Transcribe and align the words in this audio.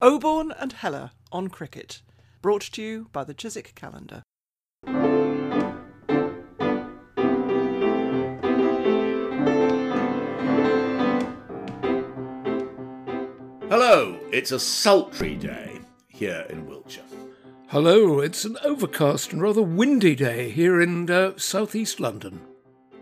Oborne 0.00 0.52
and 0.60 0.74
Heller 0.74 1.10
on 1.32 1.48
cricket, 1.48 2.02
brought 2.40 2.62
to 2.62 2.80
you 2.80 3.08
by 3.12 3.24
the 3.24 3.34
Chiswick 3.34 3.74
Calendar. 3.74 4.22
Hello, 13.68 14.20
it's 14.30 14.52
a 14.52 14.60
sultry 14.60 15.34
day 15.34 15.80
here 16.06 16.46
in 16.48 16.66
Wiltshire. 16.66 17.02
Hello, 17.66 18.20
it's 18.20 18.44
an 18.44 18.56
overcast 18.62 19.32
and 19.32 19.42
rather 19.42 19.62
windy 19.62 20.14
day 20.14 20.50
here 20.50 20.80
in 20.80 21.10
uh, 21.10 21.36
southeast 21.36 21.98
London. 21.98 22.40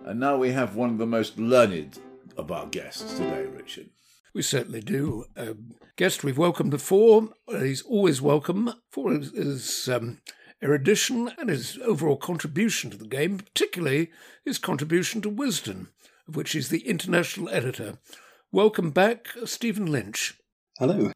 And 0.07 0.19
now 0.19 0.39
we 0.39 0.53
have 0.53 0.77
one 0.77 0.89
of 0.89 0.99
the 0.99 1.05
most 1.05 1.39
learned 1.39 1.99
of 2.39 2.51
our 2.51 2.67
guests 2.67 3.19
today, 3.19 3.45
Richard. 3.45 3.91
We 4.37 4.43
certainly 4.43 4.83
do. 4.83 5.25
A 5.35 5.57
guest 5.97 6.23
we've 6.23 6.37
welcomed 6.37 6.71
before. 6.71 7.31
He's 7.49 7.81
always 7.81 8.21
welcome 8.21 8.71
for 8.91 9.11
his, 9.11 9.89
um, 9.89 10.21
erudition 10.63 11.33
and 11.39 11.49
his 11.49 11.79
overall 11.83 12.19
contribution 12.19 12.91
to 12.91 12.99
the 12.99 13.07
game, 13.07 13.39
particularly 13.39 14.11
his 14.45 14.59
contribution 14.59 15.23
to 15.23 15.31
Wisden, 15.31 15.87
of 16.29 16.37
which 16.37 16.53
he's 16.53 16.69
the 16.69 16.87
international 16.87 17.49
editor. 17.49 17.99
Welcome 18.53 18.91
back, 18.91 19.29
Stephen 19.47 19.87
Lynch. 19.87 20.35
Hello. 20.79 21.13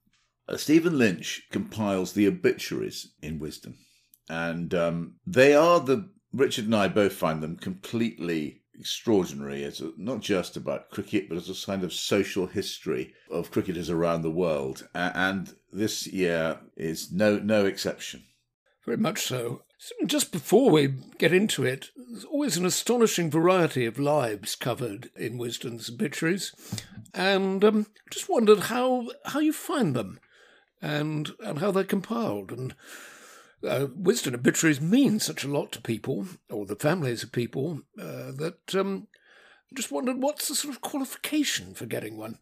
Uh, 0.49 0.57
Stephen 0.57 0.97
Lynch 0.97 1.43
compiles 1.53 2.15
the 2.15 2.27
obituaries 2.27 3.13
in 3.21 3.39
Wisden, 3.39 3.75
and 4.31 4.73
um, 4.73 5.17
they 5.27 5.55
are 5.55 5.79
the 5.79 6.09
Richard 6.33 6.65
and 6.65 6.75
I 6.75 6.89
both 6.89 7.13
find 7.13 7.43
them 7.43 7.59
completely 7.59 8.60
extraordinary 8.81 9.63
as 9.63 9.81
a, 9.81 9.93
not 9.97 10.21
just 10.21 10.57
about 10.57 10.91
cricket, 10.91 11.29
but 11.29 11.37
as 11.37 11.49
a 11.49 11.67
kind 11.67 11.85
of 11.85 11.93
social 11.93 12.47
history 12.47 13.15
of 13.31 13.51
cricketers 13.51 13.91
around 13.91 14.23
the 14.23 14.31
world. 14.31 14.89
And 14.95 15.55
this 15.73 16.07
year 16.07 16.59
is 16.77 17.13
no 17.13 17.39
no 17.39 17.67
exception. 17.67 18.25
Very 18.85 18.97
much 18.97 19.23
so. 19.23 19.63
Just 20.05 20.33
before 20.33 20.71
we 20.71 20.95
get 21.19 21.33
into 21.33 21.65
it, 21.65 21.91
there's 21.97 22.25
always 22.25 22.57
an 22.57 22.67
astonishing 22.67 23.31
variety 23.31 23.87
of 23.87 23.99
lives 23.99 24.55
covered 24.55 25.11
in 25.17 25.39
Wisden's 25.39 25.89
obituaries, 25.89 26.53
and 27.15 27.65
um, 27.65 27.87
just 28.11 28.29
wondered 28.29 28.61
how 28.65 29.09
how 29.27 29.41
you 29.41 29.53
find 29.53 29.95
them, 29.95 30.19
and 30.83 31.31
and 31.45 31.61
how 31.61 31.71
they're 31.71 31.85
compiled, 31.85 32.53
and 32.53 32.75
uh, 33.69 33.87
obituaries 34.35 34.81
mean 34.81 35.21
such 35.21 35.45
a 35.45 35.49
lot 35.49 35.73
to 35.73 35.83
people, 35.83 36.27
or 36.49 36.67
the 36.67 36.77
families 36.77 37.23
of 37.23 37.33
people, 37.33 37.81
uh, 37.99 38.33
that 38.37 38.75
um, 38.75 39.09
just 39.75 39.93
wondered 39.93 40.23
what's 40.23 40.49
the 40.49 40.55
sort 40.55 40.75
of 40.75 40.81
qualification 40.81 41.75
for 41.75 41.87
getting 41.87 42.17
one. 42.17 42.39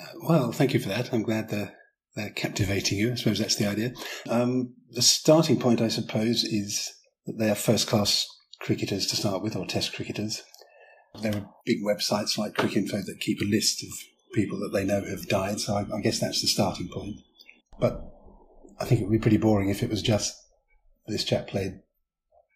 Uh, 0.00 0.12
well, 0.22 0.52
thank 0.52 0.74
you 0.74 0.80
for 0.80 0.88
that. 0.88 1.12
I'm 1.12 1.22
glad 1.22 1.48
they're, 1.48 1.74
they're 2.14 2.30
captivating 2.30 2.98
you. 2.98 3.12
I 3.12 3.14
suppose 3.14 3.38
that's 3.38 3.56
the 3.56 3.68
idea. 3.68 3.92
Um, 4.28 4.74
the 4.90 5.02
starting 5.02 5.58
point, 5.58 5.80
I 5.80 5.88
suppose, 5.88 6.44
is 6.44 6.92
that 7.26 7.38
they 7.38 7.50
are 7.50 7.54
first 7.54 7.88
class 7.88 8.26
cricketers 8.60 9.06
to 9.08 9.16
start 9.16 9.42
with, 9.42 9.56
or 9.56 9.66
test 9.66 9.94
cricketers. 9.94 10.42
There 11.22 11.34
are 11.34 11.50
big 11.64 11.78
websites 11.82 12.36
like 12.36 12.54
Cricinfo 12.54 13.04
that 13.04 13.20
keep 13.20 13.40
a 13.40 13.44
list 13.44 13.82
of 13.82 13.88
people 14.34 14.58
that 14.60 14.70
they 14.72 14.84
know 14.84 15.02
have 15.04 15.28
died, 15.28 15.58
so 15.60 15.74
I, 15.74 15.96
I 15.96 16.00
guess 16.00 16.20
that's 16.20 16.42
the 16.42 16.48
starting 16.48 16.88
point. 16.92 17.16
But 17.80 18.02
I 18.80 18.84
think 18.84 19.00
it 19.00 19.04
would 19.04 19.12
be 19.12 19.18
pretty 19.18 19.36
boring 19.36 19.68
if 19.68 19.82
it 19.82 19.90
was 19.90 20.02
just 20.02 20.34
this 21.08 21.24
chap 21.24 21.48
played 21.48 21.80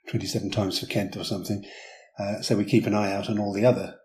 27 0.08 0.50
times 0.50 0.78
for 0.78 0.86
Kent 0.86 1.17
or 1.17 1.25
something. 1.25 1.64
Uh, 2.19 2.42
so 2.42 2.56
we 2.56 2.64
keep 2.64 2.86
an 2.86 2.95
eye 2.95 3.12
out 3.12 3.28
on 3.28 3.39
all 3.39 3.53
the 3.53 3.64
other, 3.64 3.97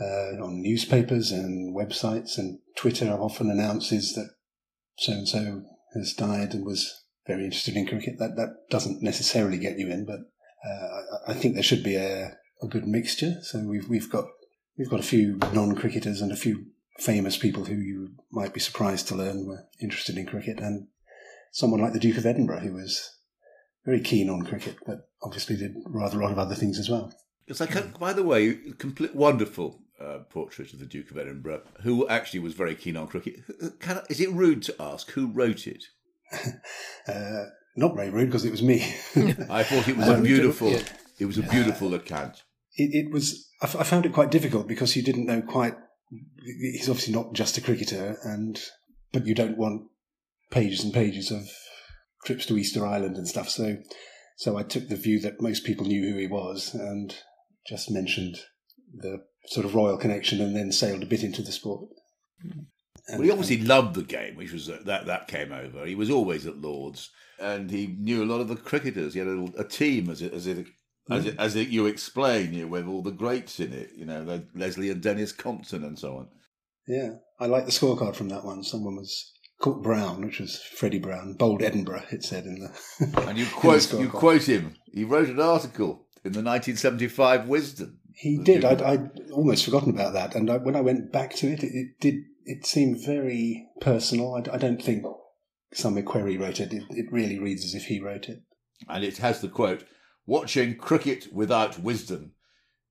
uh, 0.00 0.42
on 0.42 0.62
newspapers 0.62 1.30
and 1.30 1.76
websites 1.76 2.38
and 2.38 2.60
Twitter 2.76 3.10
often 3.10 3.50
announces 3.50 4.14
that 4.14 4.30
so 4.96 5.12
and 5.12 5.28
so 5.28 5.62
has 5.94 6.12
died 6.14 6.54
and 6.54 6.64
was 6.64 7.04
very 7.26 7.44
interested 7.44 7.76
in 7.76 7.86
cricket. 7.86 8.18
That 8.18 8.36
that 8.36 8.68
doesn't 8.70 9.02
necessarily 9.02 9.58
get 9.58 9.78
you 9.78 9.88
in, 9.90 10.06
but 10.06 10.20
uh, 10.66 11.02
I, 11.26 11.32
I 11.32 11.34
think 11.34 11.54
there 11.54 11.62
should 11.62 11.82
be 11.82 11.96
a, 11.96 12.36
a 12.62 12.66
good 12.66 12.86
mixture. 12.86 13.36
So 13.42 13.60
we've 13.60 13.88
we've 13.88 14.10
got 14.10 14.26
we've 14.76 14.90
got 14.90 15.00
a 15.00 15.04
few 15.04 15.38
non-cricketers 15.52 16.20
and 16.20 16.32
a 16.32 16.36
few 16.36 16.66
famous 16.98 17.36
people 17.36 17.64
who 17.64 17.76
you 17.76 18.14
might 18.32 18.54
be 18.54 18.60
surprised 18.60 19.08
to 19.08 19.14
learn 19.14 19.46
were 19.46 19.66
interested 19.80 20.16
in 20.16 20.26
cricket, 20.26 20.60
and 20.60 20.88
someone 21.52 21.80
like 21.80 21.92
the 21.92 22.00
Duke 22.00 22.18
of 22.18 22.26
Edinburgh 22.26 22.60
who 22.60 22.74
was 22.74 23.17
very 23.88 24.00
keen 24.00 24.28
on 24.28 24.42
cricket, 24.42 24.76
but 24.84 25.08
obviously 25.22 25.56
did 25.56 25.74
rather 25.86 26.20
a 26.20 26.22
lot 26.22 26.32
of 26.32 26.38
other 26.38 26.54
things 26.54 26.78
as 26.78 26.90
well. 26.90 27.10
It's 27.46 27.58
like, 27.58 27.98
by 27.98 28.12
the 28.12 28.22
way, 28.22 28.58
complete 28.76 29.14
wonderful 29.14 29.80
uh, 29.98 30.18
portrait 30.28 30.74
of 30.74 30.78
the 30.78 30.84
Duke 30.84 31.10
of 31.10 31.16
Edinburgh, 31.16 31.62
who 31.82 32.06
actually 32.06 32.40
was 32.40 32.52
very 32.52 32.74
keen 32.74 32.98
on 32.98 33.08
cricket. 33.08 33.36
I, 33.86 34.02
is 34.10 34.20
it 34.20 34.30
rude 34.30 34.62
to 34.64 34.74
ask 34.78 35.10
who 35.12 35.28
wrote 35.28 35.66
it? 35.66 35.82
uh, 37.08 37.44
not 37.76 37.96
very 37.96 38.10
rude 38.10 38.26
because 38.26 38.44
it 38.44 38.50
was 38.50 38.62
me. 38.62 38.82
I 39.48 39.62
thought 39.62 39.88
it 39.88 39.96
was 39.96 40.08
a 40.08 40.20
beautiful. 40.22 40.72
Yeah. 40.72 40.82
It 41.18 41.24
was 41.24 41.38
a 41.38 41.42
beautiful 41.42 41.94
account. 41.94 42.42
It, 42.76 43.06
it 43.06 43.10
was. 43.10 43.48
I, 43.62 43.64
f- 43.64 43.76
I 43.76 43.84
found 43.84 44.04
it 44.04 44.12
quite 44.12 44.30
difficult 44.30 44.68
because 44.68 44.94
you 44.94 45.02
didn't 45.02 45.24
know 45.24 45.40
quite. 45.40 45.76
He's 46.44 46.90
obviously 46.90 47.14
not 47.14 47.32
just 47.32 47.56
a 47.56 47.62
cricketer, 47.62 48.18
and 48.22 48.60
but 49.12 49.26
you 49.26 49.34
don't 49.34 49.56
want 49.56 49.84
pages 50.50 50.84
and 50.84 50.92
pages 50.92 51.30
of 51.30 51.48
trips 52.24 52.46
to 52.46 52.58
Easter 52.58 52.86
Island 52.86 53.16
and 53.16 53.28
stuff. 53.28 53.48
So, 53.48 53.78
so 54.36 54.56
I 54.56 54.62
took 54.62 54.88
the 54.88 54.96
view 54.96 55.20
that 55.20 55.40
most 55.40 55.64
people 55.64 55.86
knew 55.86 56.10
who 56.10 56.18
he 56.18 56.26
was 56.26 56.74
and 56.74 57.14
just 57.66 57.90
mentioned 57.90 58.38
the 58.94 59.24
sort 59.46 59.66
of 59.66 59.74
royal 59.74 59.98
connection, 59.98 60.40
and 60.40 60.54
then 60.54 60.72
sailed 60.72 61.02
a 61.02 61.06
bit 61.06 61.22
into 61.22 61.42
the 61.42 61.52
sport. 61.52 61.88
And, 62.42 63.18
well, 63.18 63.22
he 63.22 63.30
obviously 63.30 63.58
and, 63.58 63.68
loved 63.68 63.94
the 63.94 64.02
game, 64.02 64.36
which 64.36 64.52
was 64.52 64.68
uh, 64.68 64.80
that 64.84 65.06
that 65.06 65.28
came 65.28 65.52
over. 65.52 65.86
He 65.86 65.94
was 65.94 66.10
always 66.10 66.46
at 66.46 66.60
Lords, 66.60 67.10
and 67.40 67.70
he 67.70 67.86
knew 67.86 68.22
a 68.22 68.26
lot 68.26 68.40
of 68.40 68.48
the 68.48 68.56
cricketers. 68.56 69.14
He 69.14 69.20
had 69.20 69.28
a, 69.28 69.48
a 69.58 69.64
team, 69.64 70.10
as 70.10 70.22
it 70.22 70.32
as 70.32 70.46
it 70.46 70.66
as, 71.10 71.26
it, 71.26 71.38
as 71.38 71.56
it, 71.56 71.68
you 71.68 71.86
explain, 71.86 72.52
you 72.52 72.62
know, 72.62 72.68
with 72.68 72.86
all 72.86 73.02
the 73.02 73.10
greats 73.10 73.60
in 73.60 73.72
it. 73.72 73.90
You 73.96 74.04
know, 74.04 74.42
Leslie 74.54 74.90
and 74.90 75.02
Denis 75.02 75.32
Compton 75.32 75.84
and 75.84 75.98
so 75.98 76.18
on. 76.18 76.28
Yeah, 76.86 77.14
I 77.40 77.46
like 77.46 77.64
the 77.64 77.72
scorecard 77.72 78.16
from 78.16 78.28
that 78.28 78.44
one. 78.44 78.62
Someone 78.62 78.96
was 78.96 79.32
called 79.58 79.82
Brown, 79.82 80.24
which 80.24 80.40
was 80.40 80.62
Freddie 80.62 80.98
Brown, 80.98 81.34
bold 81.34 81.62
Edinburgh. 81.62 82.04
It 82.10 82.24
said 82.24 82.44
in 82.44 82.60
the 82.60 83.22
and 83.28 83.38
you 83.38 83.46
quote 83.46 83.92
you 83.92 84.08
quote 84.08 84.48
him. 84.48 84.76
He 84.92 85.04
wrote 85.04 85.28
an 85.28 85.40
article 85.40 86.06
in 86.24 86.32
the 86.32 86.42
1975 86.42 87.42
Wisden. 87.42 87.96
He 88.14 88.38
did. 88.38 88.64
I'd, 88.64 88.82
I'd, 88.82 89.30
almost 89.32 89.64
forgotten 89.64 89.90
about 89.90 90.12
that, 90.14 90.34
and 90.34 90.50
I, 90.50 90.56
when 90.56 90.74
I 90.74 90.80
went 90.80 91.12
back 91.12 91.34
to 91.36 91.48
it, 91.48 91.62
it, 91.62 91.72
it 91.72 92.00
did. 92.00 92.24
It 92.44 92.66
seemed 92.66 93.04
very 93.04 93.68
personal. 93.80 94.34
I, 94.34 94.54
I, 94.54 94.56
don't 94.56 94.82
think 94.82 95.04
some 95.72 95.98
equerry 95.98 96.36
wrote 96.36 96.60
it. 96.60 96.72
it. 96.72 96.82
It 96.90 97.12
really 97.12 97.38
reads 97.38 97.64
as 97.64 97.74
if 97.74 97.84
he 97.84 98.00
wrote 98.00 98.28
it. 98.28 98.42
And 98.88 99.04
it 99.04 99.18
has 99.18 99.40
the 99.40 99.48
quote: 99.48 99.84
"Watching 100.26 100.76
cricket 100.76 101.28
without 101.32 101.74
Wisden 101.82 102.30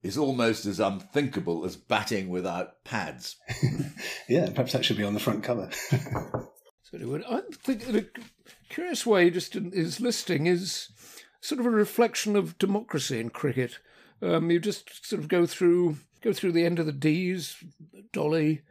is 0.01 0.17
almost 0.17 0.65
as 0.65 0.79
unthinkable 0.79 1.65
as 1.65 1.75
batting 1.75 2.29
without 2.29 2.83
pads." 2.85 3.35
yeah, 4.29 4.49
perhaps 4.49 4.73
that 4.73 4.85
should 4.85 4.97
be 4.97 5.03
on 5.03 5.13
the 5.13 5.19
front 5.19 5.43
cover. 5.43 5.69
So 6.89 6.97
anyway, 6.97 7.21
I 7.29 7.41
think 7.51 7.87
in 7.89 7.97
a 7.97 8.05
curious 8.69 9.05
way, 9.05 9.29
just 9.29 9.57
in 9.57 9.71
his 9.71 9.99
listing 9.99 10.47
is 10.47 10.87
sort 11.41 11.59
of 11.59 11.65
a 11.65 11.69
reflection 11.69 12.37
of 12.37 12.57
democracy 12.57 13.19
in 13.19 13.29
cricket. 13.29 13.79
Um, 14.21 14.49
you 14.49 14.59
just 14.59 15.05
sort 15.05 15.21
of 15.21 15.27
go 15.27 15.45
through 15.45 15.97
go 16.21 16.31
through 16.31 16.53
the 16.53 16.65
end 16.65 16.79
of 16.79 16.85
the 16.85 16.93
D's, 16.93 17.57
Dolly, 18.13 18.61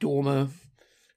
Dormer, 0.00 0.48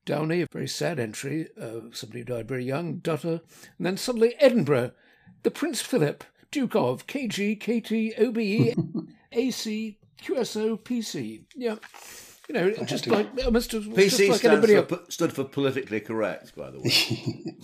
Downey, 0.05 0.41
a 0.41 0.47
very 0.51 0.67
sad 0.67 0.99
entry, 0.99 1.49
uh, 1.59 1.89
somebody 1.91 2.19
who 2.19 2.25
died 2.25 2.47
very 2.47 2.63
young, 2.63 2.99
Dutter, 2.99 3.41
and 3.77 3.85
then 3.85 3.97
suddenly 3.97 4.35
Edinburgh, 4.39 4.91
the 5.41 5.51
Prince 5.51 5.81
Philip, 5.81 6.23
Duke 6.51 6.75
of, 6.75 7.07
KG, 7.07 7.59
KT, 7.59 8.19
OBE, 8.19 9.07
AC, 9.31 9.97
QSO, 10.21 10.79
PC. 10.79 11.45
Yeah. 11.55 11.75
You 12.49 12.55
know, 12.55 12.71
just 12.85 13.07
like 13.07 13.27
almost 13.45 13.71
just 13.71 13.89
PC 13.89 14.29
like 14.29 14.43
anybody 14.43 14.81
for, 14.81 14.99
stood 15.09 15.31
for 15.31 15.45
politically 15.45 16.01
correct, 16.01 16.55
by 16.55 16.71
the 16.71 16.79
way. 16.79 17.57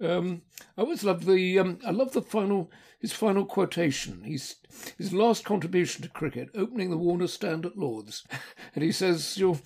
um, 0.08 0.42
I 0.76 0.82
always 0.82 1.04
love 1.04 1.26
the 1.26 1.58
um, 1.58 1.78
I 1.84 1.90
love 1.90 2.12
the 2.12 2.22
final 2.22 2.70
his 2.98 3.12
final 3.12 3.44
quotation. 3.44 4.22
He's 4.24 4.56
his 4.96 5.12
last 5.12 5.44
contribution 5.44 6.02
to 6.02 6.08
cricket, 6.08 6.48
opening 6.54 6.90
the 6.90 6.96
Warner 6.96 7.26
stand 7.26 7.66
at 7.66 7.76
Lords, 7.76 8.24
and 8.74 8.82
he 8.82 8.90
says, 8.90 9.36
"You're 9.36 9.60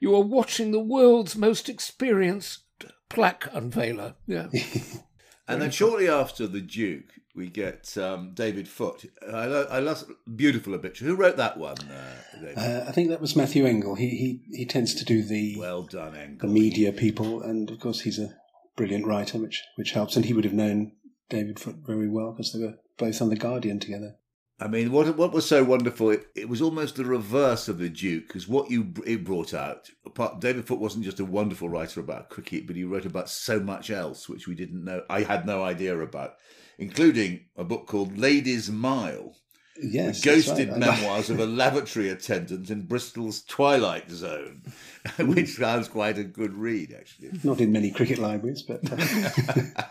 you 0.00 0.14
are 0.14 0.22
watching 0.22 0.72
the 0.72 0.80
world's 0.80 1.36
most 1.36 1.68
experienced 1.70 2.64
plaque 3.08 3.48
unveiler." 3.54 4.16
Yeah. 4.26 4.48
and 5.52 5.62
then 5.62 5.70
shortly 5.70 6.08
after 6.08 6.46
the 6.46 6.60
Duke, 6.60 7.12
we 7.34 7.48
get 7.48 7.96
um, 7.96 8.32
David 8.34 8.68
Foot. 8.68 9.04
I, 9.26 9.44
I 9.44 9.78
love 9.78 10.04
beautiful 10.34 10.74
obituary. 10.74 11.14
Who 11.14 11.20
wrote 11.20 11.36
that 11.36 11.56
one? 11.56 11.76
Uh, 11.78 12.46
uh, 12.56 12.84
I 12.88 12.92
think 12.92 13.08
that 13.08 13.20
was 13.20 13.36
Matthew 13.36 13.64
Engel. 13.64 13.94
He 13.94 14.08
he 14.10 14.56
he 14.56 14.66
tends 14.66 14.94
to 14.94 15.04
do 15.04 15.22
the 15.22 15.56
well 15.58 15.82
done 15.82 16.14
Engel. 16.14 16.48
the 16.48 16.52
media 16.52 16.92
people, 16.92 17.42
and 17.42 17.70
of 17.70 17.80
course 17.80 18.00
he's 18.00 18.18
a 18.18 18.34
brilliant 18.76 19.06
writer, 19.06 19.38
which 19.38 19.62
which 19.76 19.92
helps. 19.92 20.16
And 20.16 20.24
he 20.26 20.34
would 20.34 20.44
have 20.44 20.52
known 20.52 20.92
David 21.30 21.58
Foot 21.58 21.76
very 21.86 22.08
well 22.08 22.32
because 22.32 22.52
they 22.52 22.60
were 22.60 22.74
both 22.98 23.22
on 23.22 23.30
the 23.30 23.36
Guardian 23.36 23.80
together. 23.80 24.16
I 24.62 24.68
mean, 24.68 24.92
what 24.92 25.16
what 25.16 25.32
was 25.32 25.44
so 25.44 25.64
wonderful? 25.64 26.10
It, 26.10 26.28
it 26.36 26.48
was 26.48 26.62
almost 26.62 26.94
the 26.94 27.04
reverse 27.04 27.66
of 27.66 27.78
the 27.78 27.88
Duke, 27.88 28.28
because 28.28 28.46
what 28.46 28.70
you 28.70 28.94
it 29.04 29.24
brought 29.24 29.52
out. 29.52 29.90
Apart, 30.06 30.40
David 30.40 30.66
Foot 30.66 30.78
wasn't 30.78 31.04
just 31.04 31.18
a 31.18 31.24
wonderful 31.24 31.68
writer 31.68 31.98
about 31.98 32.30
cricket, 32.30 32.68
but 32.68 32.76
he 32.76 32.84
wrote 32.84 33.04
about 33.04 33.28
so 33.28 33.58
much 33.58 33.90
else 33.90 34.28
which 34.28 34.46
we 34.46 34.54
didn't 34.54 34.84
know. 34.84 35.02
I 35.10 35.22
had 35.22 35.46
no 35.46 35.64
idea 35.64 35.98
about, 35.98 36.36
including 36.78 37.46
a 37.56 37.64
book 37.64 37.88
called 37.88 38.16
Ladies 38.16 38.70
Mile, 38.70 39.34
Yes, 39.82 40.22
ghosted 40.22 40.68
right. 40.68 40.78
memoirs 40.78 41.28
of 41.28 41.40
a 41.40 41.46
lavatory 41.46 42.08
attendant 42.10 42.70
in 42.70 42.82
Bristol's 42.82 43.42
Twilight 43.42 44.08
Zone, 44.10 44.62
which 45.18 45.56
sounds 45.56 45.88
quite 45.88 46.18
a 46.18 46.24
good 46.24 46.54
read, 46.54 46.94
actually. 46.96 47.30
Not 47.42 47.60
in 47.60 47.72
many 47.72 47.90
cricket 47.90 48.18
libraries, 48.18 48.62
but 48.62 48.80
uh, 48.92 49.84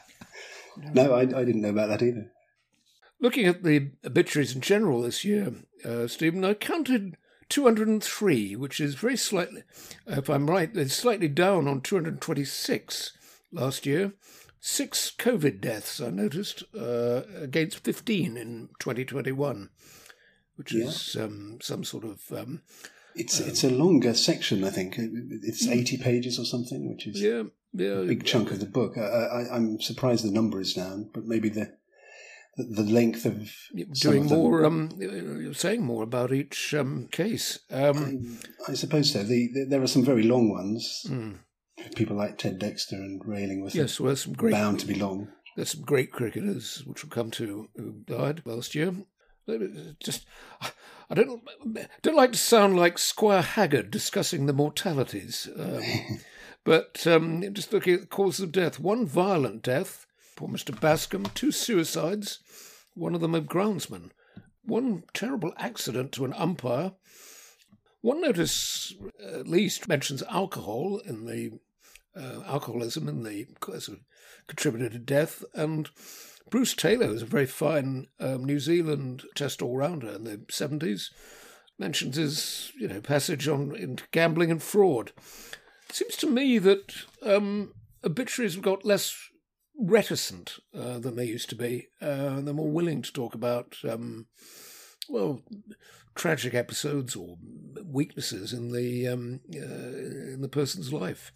no, 0.94 1.14
I, 1.14 1.22
I 1.22 1.44
didn't 1.44 1.62
know 1.62 1.72
about 1.72 1.90
that 1.90 2.02
either. 2.02 2.32
Looking 3.22 3.46
at 3.46 3.64
the 3.64 3.92
obituaries 4.04 4.56
in 4.56 4.62
general 4.62 5.04
this 5.04 5.24
year, 5.24 5.54
uh, 5.86 6.08
Stephen, 6.08 6.44
I 6.44 6.56
counted 6.56 7.18
203, 7.50 8.56
which 8.56 8.80
is 8.80 8.96
very 8.96 9.16
slightly, 9.16 9.62
if 10.08 10.28
I'm 10.28 10.50
right, 10.50 10.76
it's 10.76 10.96
slightly 10.96 11.28
down 11.28 11.68
on 11.68 11.82
226 11.82 13.12
last 13.52 13.86
year. 13.86 14.14
Six 14.60 15.12
COVID 15.18 15.62
deaths, 15.62 16.02
I 16.02 16.10
noticed, 16.10 16.64
uh, 16.76 17.22
against 17.40 17.84
15 17.84 18.38
in 18.38 18.70
2021, 18.80 19.70
which 20.56 20.74
is 20.74 21.16
um, 21.20 21.60
some 21.62 21.84
sort 21.84 22.04
of. 22.04 22.22
Um, 22.32 22.62
It's 23.16 23.40
it's 23.40 23.64
a 23.64 23.70
longer 23.70 24.14
section, 24.14 24.64
I 24.64 24.70
think. 24.70 24.96
It's 24.98 25.68
eighty 25.68 25.98
pages 25.98 26.40
or 26.40 26.46
something, 26.46 26.88
which 26.88 27.08
is 27.08 27.20
yeah, 27.20 27.44
yeah. 27.74 28.00
a 28.00 28.06
big 28.06 28.24
chunk 28.24 28.52
of 28.52 28.60
the 28.60 28.66
book. 28.68 28.98
I, 28.98 29.02
I, 29.02 29.56
I'm 29.56 29.82
surprised 29.82 30.24
the 30.24 30.32
number 30.32 30.62
is 30.62 30.74
down, 30.74 31.10
but 31.14 31.26
maybe 31.26 31.50
the 31.50 31.74
the, 32.58 32.64
the 32.64 32.84
length 32.84 33.26
of 33.26 33.52
Doing 34.02 34.26
more, 34.26 34.66
um, 34.66 34.90
you're 34.98 35.54
saying 35.54 35.84
more 35.84 36.04
about 36.04 36.34
each 36.34 36.74
um, 36.74 37.08
case. 37.12 37.60
Um, 37.72 38.40
I 38.68 38.74
suppose 38.74 39.12
so. 39.12 39.24
The, 39.24 39.50
the, 39.54 39.66
there 39.70 39.82
are 39.82 39.88
some 39.88 40.04
very 40.04 40.24
long 40.24 40.50
ones. 40.50 41.06
Hmm. 41.08 41.34
People 41.96 42.16
like 42.16 42.38
Ted 42.38 42.60
Dexter 42.60 42.96
and 42.96 43.22
Ray 43.26 43.44
Illingworth 43.44 43.74
yes, 43.74 44.00
well, 44.00 44.16
some 44.16 44.34
great 44.34 44.52
bound 44.52 44.80
to 44.82 44.86
be 44.86 44.94
long. 44.94 45.30
There's 45.56 45.72
some 45.72 45.82
great 45.82 46.12
cricketers, 46.12 46.84
which 46.86 47.04
we'll 47.04 47.10
come 47.10 47.32
to, 47.32 47.70
who 47.76 47.92
died 48.06 48.44
last 48.46 48.76
year. 48.76 48.94
Just, 50.00 50.26
I 51.10 51.14
don't 51.14 51.42
don't 52.02 52.16
like 52.16 52.32
to 52.32 52.38
sound 52.38 52.78
like 52.78 52.98
Squire 52.98 53.42
Haggard 53.42 53.92
discussing 53.92 54.46
the 54.46 54.54
mortalities, 54.54 55.50
um, 55.58 55.82
but 56.64 57.06
um, 57.08 57.44
just 57.54 57.74
looking 57.74 57.96
at 57.96 58.02
the 58.02 58.08
causes 58.08 58.42
of 58.42 58.52
death. 58.52 58.80
One 58.80 59.06
violent 59.06 59.64
death, 59.64 60.06
poor 60.42 60.50
Mr. 60.50 60.78
Bascom. 60.80 61.26
Two 61.36 61.52
suicides, 61.52 62.40
one 62.96 63.14
of 63.14 63.22
them 63.22 63.36
a 63.36 63.42
groundsman. 63.42 64.10
One 64.64 65.04
terrible 65.14 65.54
accident 65.58 66.12
to 66.14 66.26
an 66.26 66.34
umpire. 66.34 66.94
One 68.02 68.22
notice, 68.22 68.94
at 69.24 69.48
least, 69.48 69.88
mentions 69.88 70.24
alcohol 70.24 71.00
in 71.06 71.26
the 71.26 71.60
uh, 72.16 72.42
alcoholism 72.48 73.08
in 73.08 73.24
the 73.24 73.48
sort 73.64 73.90
of 73.90 74.00
contributed 74.48 74.94
to 74.94 75.00
death. 75.00 75.44
And 75.54 75.90
Bruce 76.50 76.74
Taylor 76.74 77.10
was 77.10 77.22
a 77.22 77.28
very 77.28 77.46
fine 77.46 78.08
um, 78.20 78.44
New 78.44 78.60
Zealand 78.60 79.24
Test 79.36 79.62
all 79.62 79.78
rounder 79.78 80.10
in 80.10 80.24
the 80.24 80.42
seventies. 80.50 81.12
Mentions 81.78 82.16
his 82.16 82.72
you 82.80 82.88
know 82.88 83.02
passage 83.02 83.48
on 83.48 83.76
into 83.76 84.06
gambling 84.12 84.50
and 84.50 84.62
fraud. 84.62 85.12
It 85.88 85.96
seems 85.96 86.16
to 86.18 86.28
me 86.28 86.58
that 86.58 86.96
um, 87.22 87.74
obituaries 88.04 88.56
have 88.56 88.64
got 88.64 88.86
less 88.86 89.31
reticent 89.82 90.60
uh, 90.78 91.00
than 91.00 91.16
they 91.16 91.26
used 91.26 91.50
to 91.50 91.56
be. 91.56 91.88
Uh, 92.02 92.40
they're 92.42 92.54
more 92.54 92.72
willing 92.72 93.02
to 93.02 93.12
talk 93.12 93.34
about 93.36 93.76
um, 93.90 94.28
well 95.10 95.42
tragic 96.16 96.54
episodes 96.54 97.16
or 97.16 97.38
weaknesses 97.86 98.54
in 98.54 98.72
the 98.72 99.08
um, 99.08 99.42
uh, 99.56 100.34
in 100.34 100.42
the 100.42 100.50
person's 100.50 100.94
life. 100.94 101.32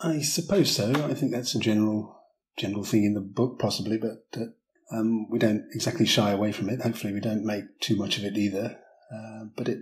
I 0.00 0.20
suppose 0.20 0.70
so. 0.74 0.90
I 1.10 1.14
think 1.14 1.32
that's 1.32 1.54
a 1.54 1.58
general 1.58 2.16
general 2.56 2.84
thing 2.84 3.04
in 3.04 3.14
the 3.14 3.20
book, 3.20 3.58
possibly, 3.58 3.98
but 3.98 4.24
uh, 4.36 4.96
um, 4.96 5.28
we 5.28 5.38
don't 5.38 5.64
exactly 5.74 6.06
shy 6.06 6.30
away 6.30 6.52
from 6.52 6.68
it. 6.68 6.82
Hopefully, 6.82 7.12
we 7.12 7.20
don't 7.20 7.44
make 7.44 7.64
too 7.80 7.96
much 7.96 8.18
of 8.18 8.24
it 8.24 8.36
either. 8.36 8.78
Uh, 9.12 9.44
but 9.56 9.68
it 9.68 9.78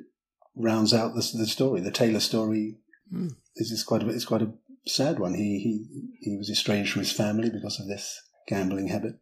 rounds 0.55 0.95
out 0.95 1.15
the, 1.15 1.31
the 1.37 1.47
story. 1.47 1.81
The 1.81 1.91
Taylor 1.91 2.21
story 2.21 2.79
Hmm. 3.11 3.29
is, 3.55 3.71
is 3.71 3.85
quite 3.85 4.03
a 4.03 4.09
it's 4.09 4.25
quite 4.25 4.43
a 4.43 4.51
sad 4.87 5.19
one. 5.19 5.35
He 5.35 5.59
he 5.59 6.29
he 6.31 6.37
was 6.37 6.51
estranged 6.51 6.93
from 6.93 7.01
his 7.03 7.13
family 7.13 7.51
because 7.51 7.81
of 7.81 7.89
this 7.89 8.21
gambling 8.49 8.89
habit. 8.89 9.15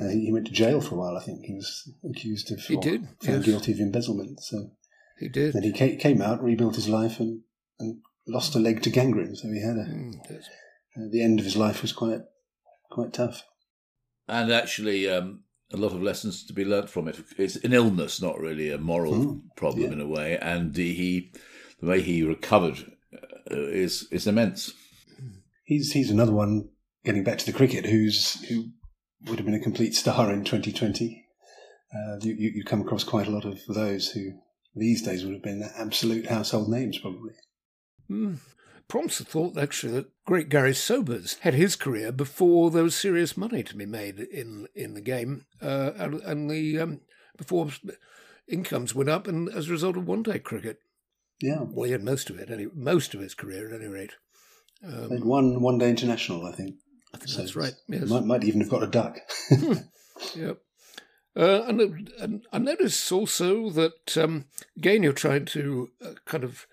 Uh, 0.00 0.08
he, 0.08 0.26
he 0.26 0.32
went 0.32 0.46
to 0.46 0.52
jail 0.52 0.80
for 0.80 0.94
a 0.94 0.98
while. 0.98 1.16
I 1.16 1.22
think 1.22 1.44
he 1.44 1.54
was 1.54 1.92
accused 2.08 2.50
of 2.50 2.60
He 2.60 2.76
did, 2.76 3.02
found 3.22 3.38
yes. 3.38 3.44
guilty 3.44 3.72
of 3.72 3.80
embezzlement. 3.80 4.40
So 4.40 4.70
He 5.18 5.28
did. 5.28 5.52
then 5.52 5.62
he 5.62 5.72
ca- 5.72 5.96
came 5.96 6.22
out, 6.22 6.42
rebuilt 6.42 6.76
his 6.76 6.88
life, 6.88 7.20
and 7.20 7.42
and 7.78 8.00
lost 8.26 8.54
a 8.54 8.58
leg 8.58 8.82
to 8.82 8.90
gangrene. 8.90 9.36
So 9.36 9.48
he 9.48 9.60
had 9.60 9.76
a 9.76 9.84
Mm, 9.84 10.14
uh, 10.96 11.08
the 11.10 11.22
end 11.22 11.38
of 11.38 11.44
his 11.44 11.56
life 11.56 11.82
was 11.82 11.92
quite 11.92 12.22
quite 12.90 13.12
tough. 13.12 13.42
And 14.26 14.50
actually, 14.50 15.08
um, 15.08 15.44
a 15.72 15.76
lot 15.76 15.92
of 15.92 16.02
lessons 16.02 16.44
to 16.46 16.52
be 16.54 16.64
learnt 16.64 16.88
from 16.88 17.08
it. 17.08 17.18
It's 17.36 17.56
an 17.56 17.72
illness, 17.72 18.22
not 18.22 18.38
really 18.40 18.70
a 18.70 18.78
moral 18.78 19.12
Mm, 19.14 19.40
problem 19.56 19.86
yeah. 19.86 19.92
in 19.92 20.00
a 20.00 20.06
way. 20.08 20.38
And 20.38 20.72
the, 20.74 20.94
he, 20.94 21.32
the 21.80 21.86
way 21.86 22.00
he 22.00 22.22
recovered 22.22 22.78
uh, 23.12 23.56
is 23.84 24.08
is 24.10 24.26
immense. 24.26 24.72
He's 25.64 25.92
he's 25.92 26.10
another 26.10 26.32
one 26.32 26.68
getting 27.04 27.24
back 27.24 27.38
to 27.38 27.46
the 27.46 27.56
cricket 27.56 27.86
who's 27.86 28.44
who 28.48 28.66
would 29.26 29.38
have 29.38 29.46
been 29.46 29.54
a 29.54 29.60
complete 29.60 29.94
star 29.94 30.32
in 30.32 30.44
2020. 30.44 31.26
Uh, 31.94 32.16
you, 32.20 32.34
you 32.34 32.50
you 32.56 32.64
come 32.64 32.80
across 32.80 33.04
quite 33.04 33.26
a 33.26 33.30
lot 33.30 33.44
of 33.44 33.60
those 33.68 34.10
who 34.10 34.32
these 34.76 35.02
days 35.02 35.24
would 35.24 35.34
have 35.34 35.42
been 35.42 35.68
absolute 35.76 36.26
household 36.26 36.68
names 36.68 36.98
probably. 36.98 37.32
Mm. 38.10 38.38
Prompts 38.86 39.16
the 39.16 39.24
thought, 39.24 39.56
actually, 39.56 39.94
that 39.94 40.10
great 40.26 40.50
Gary 40.50 40.74
Sobers 40.74 41.38
had 41.40 41.54
his 41.54 41.74
career 41.74 42.12
before 42.12 42.70
there 42.70 42.82
was 42.82 42.94
serious 42.94 43.34
money 43.34 43.62
to 43.62 43.74
be 43.74 43.86
made 43.86 44.18
in 44.20 44.68
in 44.74 44.92
the 44.92 45.00
game, 45.00 45.46
uh, 45.62 45.92
and, 45.96 46.20
and 46.20 46.50
the 46.50 46.78
um, 46.78 47.00
before 47.38 47.70
incomes 48.46 48.94
went 48.94 49.08
up, 49.08 49.26
and 49.26 49.48
as 49.48 49.68
a 49.68 49.72
result 49.72 49.96
of 49.96 50.06
one-day 50.06 50.38
cricket. 50.38 50.80
Yeah, 51.40 51.60
Well, 51.62 51.86
he 51.86 51.92
had 51.92 52.04
most 52.04 52.30
of 52.30 52.38
it, 52.38 52.50
any, 52.50 52.66
most 52.72 53.14
of 53.14 53.20
his 53.20 53.34
career 53.34 53.66
at 53.66 53.80
any 53.80 53.90
rate. 53.90 54.16
Um, 54.82 55.08
they'd 55.08 55.24
won 55.24 55.60
one 55.60 55.78
day 55.78 55.90
international, 55.90 56.46
I 56.46 56.52
think. 56.52 56.76
I 57.14 57.18
think 57.18 57.30
So 57.30 57.38
that's 57.38 57.56
right. 57.56 57.74
Yes. 57.88 58.08
Might 58.08 58.24
might 58.24 58.44
even 58.44 58.60
have 58.60 58.70
got 58.70 58.82
a 58.82 58.88
duck. 58.88 59.18
Yep. 60.34 60.58
Uh, 61.36 61.62
and, 61.66 62.12
and 62.20 62.46
I 62.52 62.58
notice 62.58 63.10
also 63.10 63.68
that 63.70 64.16
um, 64.16 64.46
again 64.76 65.02
you're 65.02 65.12
trying 65.12 65.44
to 65.46 65.90
uh, 66.04 66.10
kind 66.24 66.44
of 66.44 66.66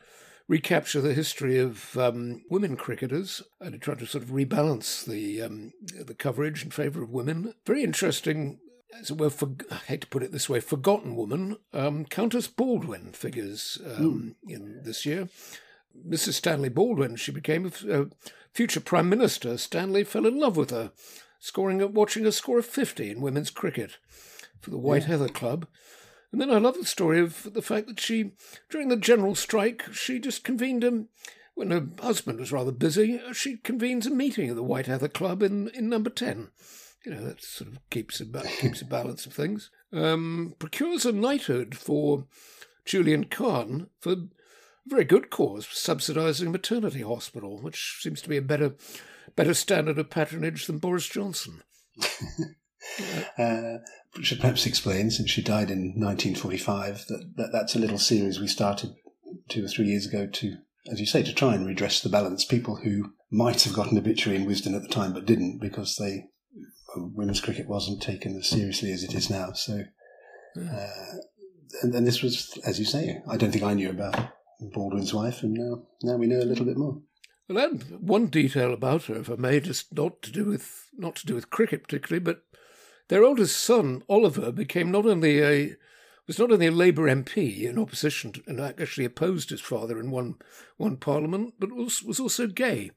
recapture 0.48 1.02
the 1.02 1.14
history 1.14 1.58
of 1.58 1.98
um, 1.98 2.44
women 2.50 2.76
cricketers 2.76 3.42
and 3.60 3.72
you're 3.72 3.80
trying 3.80 3.98
to 3.98 4.06
sort 4.06 4.24
of 4.24 4.30
rebalance 4.30 5.06
the 5.06 5.42
um, 5.42 5.74
the 6.06 6.14
coverage 6.14 6.64
in 6.64 6.72
favour 6.72 7.02
of 7.02 7.10
women. 7.10 7.54
Very 7.66 7.84
interesting. 7.84 8.60
As 9.00 9.10
it 9.10 9.18
were, 9.18 9.30
for, 9.30 9.52
I 9.72 9.76
hate 9.76 10.02
to 10.02 10.08
put 10.08 10.22
it 10.22 10.34
this 10.34 10.50
way, 10.50 10.60
forgotten 10.60 11.16
woman, 11.16 11.56
um, 11.72 12.04
Countess 12.04 12.48
Baldwin 12.48 13.14
figures 13.14 13.78
um, 13.86 14.36
in 14.46 14.82
this 14.84 15.06
year. 15.06 15.30
Mrs. 16.08 16.34
Stanley 16.34 16.70
Baldwin, 16.70 17.16
she 17.16 17.32
became 17.32 17.66
a 17.66 17.70
f- 17.70 17.84
a 17.84 18.10
future 18.54 18.80
Prime 18.80 19.10
Minister. 19.10 19.58
Stanley 19.58 20.04
fell 20.04 20.26
in 20.26 20.40
love 20.40 20.58
with 20.58 20.72
her, 20.72 20.92
scoring 21.40 21.94
watching 21.94 22.24
her 22.24 22.32
score 22.32 22.60
of 22.60 22.66
50 22.66 23.10
in 23.10 23.22
women's 23.22 23.50
cricket 23.50 23.98
for 24.60 24.70
the 24.70 24.78
White 24.78 25.06
Heather 25.06 25.30
Club. 25.30 25.68
And 26.32 26.40
then 26.40 26.52
I 26.52 26.60
love 26.60 26.78
the 26.78 26.86
story 26.86 27.20
of 27.20 27.54
the 27.54 27.62
fact 27.62 27.88
that 27.88 28.00
she, 28.00 28.32
during 28.70 28.88
the 28.88 28.96
general 28.96 29.36
strike, 29.36 29.92
she 29.92 30.20
just 30.20 30.44
convened 30.44 30.84
a, 30.84 31.06
when 31.56 31.72
her 31.72 31.88
husband 32.02 32.40
was 32.40 32.52
rather 32.52 32.72
busy, 32.72 33.20
uh, 33.20 33.34
she 33.34 33.58
convenes 33.58 34.08
a 34.08 34.12
meeting 34.12 34.50
at 34.50 34.56
the 34.56 34.64
White 34.64 34.88
Heather 34.88 35.10
Club 35.10 35.44
in, 35.44 35.68
in 35.70 35.90
number 35.90 36.10
10. 36.10 36.50
You 37.06 37.14
know, 37.14 37.26
that 37.26 37.44
sort 37.44 37.72
of 37.72 37.90
keeps 37.90 38.22
a, 38.22 38.26
ba- 38.26 38.48
keeps 38.60 38.82
a 38.82 38.86
balance 38.86 39.26
of 39.26 39.34
things. 39.34 39.72
Um, 39.92 40.56
procures 40.58 41.06
a 41.06 41.12
knighthood 41.12 41.76
for 41.76 42.28
Julien 42.86 43.26
Cahn 43.26 43.88
for 44.00 44.12
a 44.14 44.18
very 44.88 45.04
good 45.04 45.30
cause, 45.30 45.66
for 45.66 45.76
subsidising 45.76 46.48
a 46.48 46.52
maternity 46.52 47.02
hospital, 47.02 47.62
which 47.62 48.00
seems 48.02 48.22
to 48.22 48.30
be 48.30 48.38
a 48.38 48.42
better, 48.42 48.76
better 49.36 49.54
standard 49.54 49.98
of 49.98 50.10
patronage 50.10 50.68
than 50.68 50.80
Boris 50.80 51.08
Johnson. 51.08 51.62
Uh, 53.38 53.78
should 54.22 54.40
perhaps 54.40 54.66
explain, 54.66 55.12
since 55.12 55.30
she 55.30 55.42
died 55.42 55.70
in 55.70 55.94
1945, 55.96 57.06
that, 57.08 57.34
that 57.38 57.50
that's 57.52 57.76
a 57.76 57.80
little 57.80 58.00
series 58.00 58.40
we 58.40 58.48
started 58.48 58.94
two 59.50 59.64
or 59.64 59.68
three 59.68 59.86
years 59.86 60.08
ago 60.08 60.26
to, 60.26 60.58
as 60.92 61.00
you 61.00 61.06
say, 61.06 61.22
to 61.24 61.34
try 61.34 61.54
and 61.54 61.66
redress 61.66 62.02
the 62.02 62.10
balance. 62.10 62.44
People 62.44 62.78
who 62.78 63.14
might 63.30 63.62
have 63.64 63.74
got 63.74 63.92
an 63.92 63.98
obituary 63.98 64.38
in 64.40 64.48
Wisden 64.48 64.76
at 64.76 64.82
the 64.82 64.90
time 64.90 65.14
but 65.14 65.26
didn't 65.26 65.60
because 65.62 65.96
they 65.96 66.26
women's 66.96 67.40
cricket 67.40 67.68
wasn't 67.68 68.02
taken 68.02 68.36
as 68.36 68.50
seriously 68.50 68.92
as 68.92 69.04
it 69.04 69.14
is 69.14 69.30
now. 69.30 69.52
So, 69.54 69.84
uh, 70.60 70.88
and, 71.82 71.94
and 71.96 72.06
this 72.06 72.22
was, 72.22 72.58
as 72.66 72.80
you 72.80 72.86
say, 72.86 73.22
I 73.30 73.38
don't 73.38 73.52
think 73.52 73.64
I 73.64 73.74
knew 73.74 73.90
about 73.90 74.32
Baldwin's 74.62 75.14
wife, 75.14 75.44
and 75.44 75.54
now 75.54 75.84
now 76.04 76.18
we 76.18 76.28
know 76.28 76.40
a 76.40 76.46
little 76.46 76.66
bit 76.66 76.78
more. 76.78 77.02
Well, 77.50 77.72
and 77.72 77.84
one 78.00 78.28
detail 78.28 78.74
about 78.74 79.04
her, 79.06 79.16
if 79.16 79.30
I 79.30 79.36
may, 79.36 79.60
just 79.60 79.94
not 79.96 80.22
to 80.22 80.32
do 80.32 80.46
with 80.46 80.90
not 80.94 81.16
to 81.18 81.26
do 81.26 81.36
with 81.36 81.50
cricket 81.50 81.84
particularly, 81.84 82.24
but 82.24 82.44
their 83.10 83.24
oldest 83.24 83.58
son 83.58 84.04
Oliver 84.08 84.52
became 84.52 84.92
not 84.92 85.06
only 85.06 85.42
a 85.42 85.76
was 86.28 86.40
not 86.40 86.52
only 86.52 86.68
a 86.68 86.72
Labour 86.72 87.08
MP 87.08 87.64
in 87.64 87.78
opposition 87.78 88.32
to, 88.32 88.44
and 88.48 88.62
actually 88.62 89.06
opposed 89.06 89.50
his 89.50 89.62
father 89.62 90.00
in 90.00 90.12
one 90.12 90.36
one 90.78 90.98
Parliament, 90.98 91.56
but 91.60 91.72
was, 91.74 92.04
was 92.04 92.20
also 92.20 92.48
gay. 92.48 92.92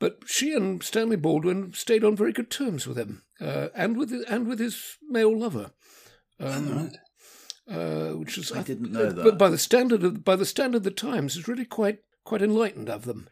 But 0.00 0.24
she 0.26 0.54
and 0.54 0.82
Stanley 0.82 1.16
Baldwin 1.16 1.72
stayed 1.72 2.02
on 2.02 2.16
very 2.16 2.32
good 2.32 2.50
terms 2.50 2.86
with 2.86 2.98
him, 2.98 3.22
uh, 3.40 3.68
and 3.74 3.96
with 3.96 4.12
and 4.28 4.48
with 4.48 4.58
his 4.58 4.96
male 5.08 5.38
lover. 5.38 5.70
Um, 6.40 6.76
right. 6.76 6.96
Uh, 7.70 8.10
which 8.10 8.36
is 8.38 8.52
I 8.52 8.62
didn't 8.62 8.92
know 8.92 9.10
that. 9.10 9.24
But 9.24 9.38
by 9.38 9.48
the 9.48 9.58
standard 9.58 10.04
of 10.04 10.24
by 10.24 10.36
the 10.36 10.44
standard 10.44 10.78
of 10.78 10.82
the 10.84 10.90
times, 10.90 11.36
is 11.36 11.48
really 11.48 11.64
quite 11.64 12.00
quite 12.24 12.42
enlightened 12.42 12.90
of 12.90 13.04
them. 13.04 13.28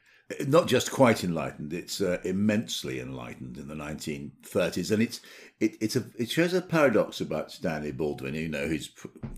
not 0.46 0.68
just 0.68 0.90
quite 0.90 1.22
enlightened; 1.22 1.72
it's 1.72 2.00
uh, 2.00 2.18
immensely 2.24 3.00
enlightened 3.00 3.58
in 3.58 3.68
the 3.68 3.74
1930s, 3.74 4.90
and 4.90 5.02
it's 5.02 5.20
it 5.60 5.76
it's 5.80 5.96
a 5.96 6.04
it 6.18 6.30
shows 6.30 6.54
a 6.54 6.62
paradox 6.62 7.20
about 7.20 7.52
Stanley 7.52 7.92
Baldwin. 7.92 8.34
You 8.34 8.48
know, 8.48 8.66
who's 8.66 8.90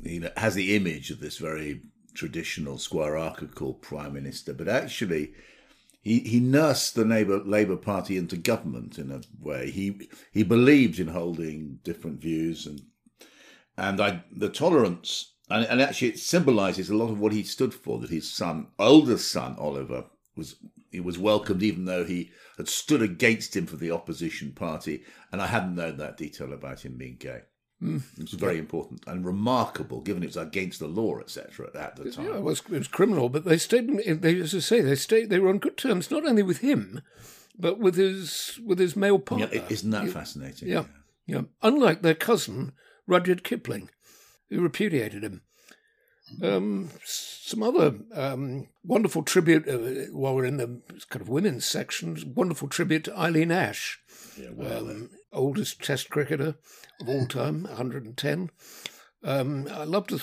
you 0.02 0.20
know 0.20 0.30
has 0.36 0.54
the 0.54 0.76
image 0.76 1.10
of 1.10 1.20
this 1.20 1.38
very 1.38 1.82
traditional 2.14 2.78
squirarchical 2.78 3.74
prime 3.74 4.14
minister, 4.14 4.52
but 4.52 4.68
actually. 4.68 5.32
He, 6.06 6.20
he 6.20 6.38
nursed 6.38 6.96
the 6.96 7.04
Labour 7.06 7.38
Labour 7.46 7.78
Party 7.78 8.18
into 8.18 8.36
government 8.36 8.98
in 8.98 9.10
a 9.10 9.22
way. 9.40 9.70
He 9.70 10.06
he 10.34 10.42
believed 10.42 10.98
in 10.98 11.08
holding 11.08 11.78
different 11.82 12.20
views 12.20 12.66
and 12.66 12.82
and 13.76 14.00
I 14.00 14.24
the 14.30 14.48
tolerance 14.48 15.34
and, 15.50 15.66
and 15.66 15.82
actually 15.82 16.08
it 16.08 16.18
symbolises 16.18 16.90
a 16.90 16.96
lot 16.96 17.10
of 17.10 17.20
what 17.20 17.32
he 17.32 17.42
stood 17.42 17.74
for. 17.74 17.98
That 17.98 18.10
his 18.10 18.30
son, 18.30 18.68
oldest 18.78 19.30
son 19.30 19.56
Oliver, 19.58 20.04
was 20.36 20.56
he 20.90 21.00
was 21.00 21.18
welcomed 21.18 21.62
even 21.62 21.84
though 21.84 22.04
he 22.04 22.30
had 22.56 22.68
stood 22.68 23.02
against 23.02 23.56
him 23.56 23.66
for 23.66 23.76
the 23.76 23.90
opposition 23.90 24.52
party, 24.52 25.02
and 25.32 25.42
I 25.42 25.46
hadn't 25.46 25.74
known 25.74 25.96
that 25.98 26.16
detail 26.16 26.52
about 26.52 26.84
him 26.84 26.96
being 26.96 27.16
gay. 27.16 27.42
Hmm. 27.80 27.98
It 28.16 28.30
was 28.30 28.32
very 28.32 28.58
important 28.58 29.02
and 29.06 29.26
remarkable, 29.26 30.00
given 30.00 30.22
it 30.22 30.28
was 30.28 30.36
against 30.36 30.78
the 30.78 30.86
law, 30.86 31.18
etc. 31.18 31.68
At 31.74 31.96
the 31.96 32.10
time, 32.10 32.26
Yeah, 32.26 32.36
it 32.36 32.42
was 32.42 32.60
it 32.60 32.78
was 32.78 32.88
criminal, 32.88 33.28
but 33.28 33.44
they 33.44 33.58
stayed. 33.58 33.88
They, 34.22 34.40
as 34.40 34.54
I 34.54 34.60
say, 34.60 34.80
they 34.80 34.94
stayed. 34.94 35.28
They 35.28 35.40
were 35.40 35.50
on 35.50 35.58
good 35.58 35.76
terms, 35.76 36.10
not 36.10 36.24
only 36.24 36.42
with 36.42 36.58
him, 36.58 37.02
but 37.58 37.78
with 37.78 37.96
his 37.96 38.58
with 38.64 38.78
his 38.78 38.96
male 38.96 39.18
partner. 39.18 39.48
Yeah, 39.52 39.62
isn't 39.68 39.90
that 39.90 40.08
fascinating? 40.08 40.68
Yeah, 40.68 40.84
yeah. 41.26 41.42
Unlike 41.62 42.02
their 42.02 42.14
cousin 42.14 42.72
Rudyard 43.06 43.44
Kipling, 43.44 43.90
who 44.50 44.60
repudiated 44.60 45.22
him. 45.22 45.42
Um, 46.42 46.90
some 47.04 47.62
other 47.62 47.94
um, 48.14 48.68
wonderful 48.82 49.22
tribute 49.22 49.68
uh, 49.68 50.10
while 50.16 50.34
we're 50.34 50.46
in 50.46 50.56
the 50.56 50.80
kind 51.10 51.20
of 51.20 51.28
women's 51.28 51.66
sections. 51.66 52.24
Wonderful 52.24 52.68
tribute 52.68 53.04
to 53.04 53.16
Eileen 53.18 53.52
Ash, 53.52 54.00
Yeah, 54.38 54.48
well, 54.54 54.90
um, 54.90 55.10
oldest 55.32 55.82
Test 55.82 56.08
cricketer 56.08 56.54
of 57.00 57.08
all 57.08 57.26
time, 57.26 57.64
110. 57.64 58.50
Um, 59.22 59.68
I 59.70 59.84
love 59.84 60.06
the 60.08 60.22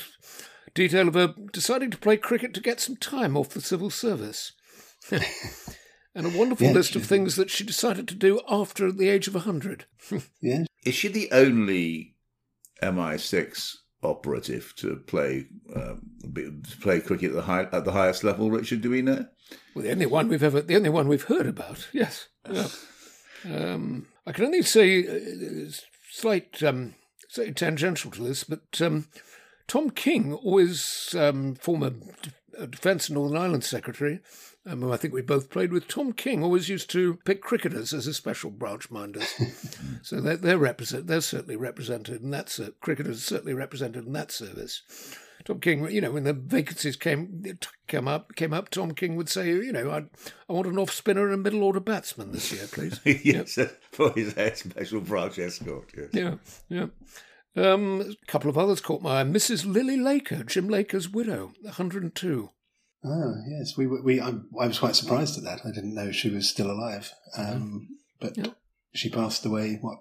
detail 0.74 1.08
of 1.08 1.14
her 1.14 1.36
deciding 1.54 1.92
to 1.92 1.98
play 1.98 2.18
cricket 2.18 2.54
to 2.56 2.62
get 2.62 2.80
some 2.80 2.96
time 2.98 3.38
off 3.38 3.50
the 3.50 3.62
civil 3.62 3.92
service. 3.92 4.54
and 5.12 6.26
a 6.26 6.30
wonderful 6.38 6.68
Yeah, 6.68 6.74
list 6.74 6.96
of 6.96 7.06
things 7.06 7.36
that 7.36 7.50
she 7.52 7.64
decided 7.64 8.08
to 8.08 8.16
do 8.16 8.42
after 8.50 8.92
the 8.92 9.10
age 9.10 9.28
of 9.28 9.36
100. 9.36 9.86
Yeah. 10.42 10.64
Is 10.84 10.96
she 10.96 11.10
the 11.10 11.30
only 11.32 12.16
MI6 12.82 13.76
operative 14.04 14.74
to 14.78 14.96
play 15.08 15.46
um, 15.76 16.02
to 16.24 16.78
play 16.82 17.00
cricket 17.00 17.30
at 17.30 17.36
the 17.36 17.42
high, 17.44 17.68
at 17.72 17.86
the 17.86 17.92
highest 17.92 18.24
level? 18.24 18.50
Richard, 18.50 18.82
do 18.82 18.90
we 18.90 19.02
know? 19.02 19.26
Well, 19.76 19.84
the 19.84 19.92
only 19.92 20.06
one 20.06 20.28
we've 20.28 20.44
ever, 20.44 20.62
the 20.62 20.76
only 20.76 20.90
one 20.90 21.08
we've 21.08 21.24
heard 21.24 21.48
about. 21.48 21.88
Yes. 21.94 22.28
Yeah. 22.50 22.68
Um, 23.46 24.08
I 24.26 24.32
can 24.32 24.46
only 24.46 24.62
say 24.62 25.08
uh, 25.08 25.72
slight, 26.12 26.62
um, 26.64 26.96
tangential 27.56 28.12
to 28.12 28.24
this, 28.24 28.44
but 28.44 28.80
um, 28.82 29.08
Tom 29.68 29.90
King, 29.90 30.34
always 30.34 31.16
um, 31.18 31.56
former 31.56 31.92
uh, 32.60 32.66
Defence 32.66 33.08
and 33.08 33.16
Northern 33.16 33.38
Ireland 33.38 33.64
Secretary, 33.64 34.20
um, 34.66 34.82
who 34.82 34.94
I 34.94 34.98
think 34.98 35.14
we 35.14 35.22
both 35.22 35.50
played 35.50 35.72
with. 35.72 35.88
Tom 35.88 36.14
King 36.14 36.44
always 36.44 36.70
used 36.70 36.90
to 36.92 37.20
pick 37.26 37.42
cricketers 37.42 37.94
as 37.94 38.06
his 38.06 38.18
special 38.18 38.52
branch 38.52 38.92
minders, 38.92 39.34
so 40.02 40.22
they're 40.22 40.38
they're, 40.38 40.58
represent, 40.58 41.08
they're 41.08 41.22
certainly 41.22 41.56
represented, 41.56 42.22
and 42.22 42.34
that's 42.34 42.60
uh, 42.60 42.70
cricketers 42.82 43.18
are 43.18 43.36
certainly 43.36 43.54
represented 43.54 44.06
in 44.06 44.14
that 44.14 44.32
service. 44.32 44.84
Tom 45.46 45.60
King, 45.60 45.90
you 45.90 46.02
know, 46.02 46.12
when 46.12 46.24
the 46.24 46.34
vacancies 46.34 46.96
came 46.96 47.44
came 47.88 48.08
up, 48.08 48.36
came 48.36 48.54
up, 48.54 48.70
Tom 48.70 48.94
King 48.94 49.16
would 49.16 49.30
say, 49.30 49.50
you 49.50 49.72
know, 49.72 49.90
I 49.90 50.04
I 50.50 50.54
want 50.54 50.68
an 50.68 50.78
off 50.78 50.92
spinner 50.92 51.26
and 51.26 51.34
a 51.34 51.38
middle 51.38 51.64
order 51.64 51.80
batsman 51.80 52.32
this 52.32 52.52
year, 52.52 52.68
please. 52.68 53.00
yes, 53.26 53.58
for 53.92 54.12
his 54.14 54.34
special 54.56 55.02
branch 55.02 55.40
escort. 55.40 55.92
Yes. 55.98 56.10
yeah, 56.14 56.36
yeah. 56.70 56.88
Um, 57.56 58.02
a 58.02 58.32
couple 58.32 58.50
of 58.50 58.58
others 58.58 58.80
caught 58.80 59.02
my 59.02 59.22
eye. 59.22 59.26
Mrs. 59.26 59.66
Lily 59.66 59.98
Laker, 59.98 60.44
Jim 60.44 60.70
Laker's 60.70 61.10
widow, 61.10 61.52
102. 61.64 62.50
Oh, 63.04 63.34
yes. 63.48 63.76
We 63.78 63.88
were- 63.88 64.04
we 64.04 64.20
I, 64.22 64.30
I 64.60 64.68
was 64.68 64.80
quite 64.80 64.96
surprised 64.96 65.38
at 65.38 65.44
that. 65.44 65.66
I 65.66 65.72
didn't 65.72 65.96
know 65.96 66.12
she 66.12 66.30
was 66.30 66.50
still 66.50 66.70
alive. 66.72 67.12
Um, 67.36 67.88
but 68.20 68.38
Yeah. 68.38 68.54
she 68.94 69.10
passed 69.10 69.46
away 69.46 69.78
what 69.82 69.98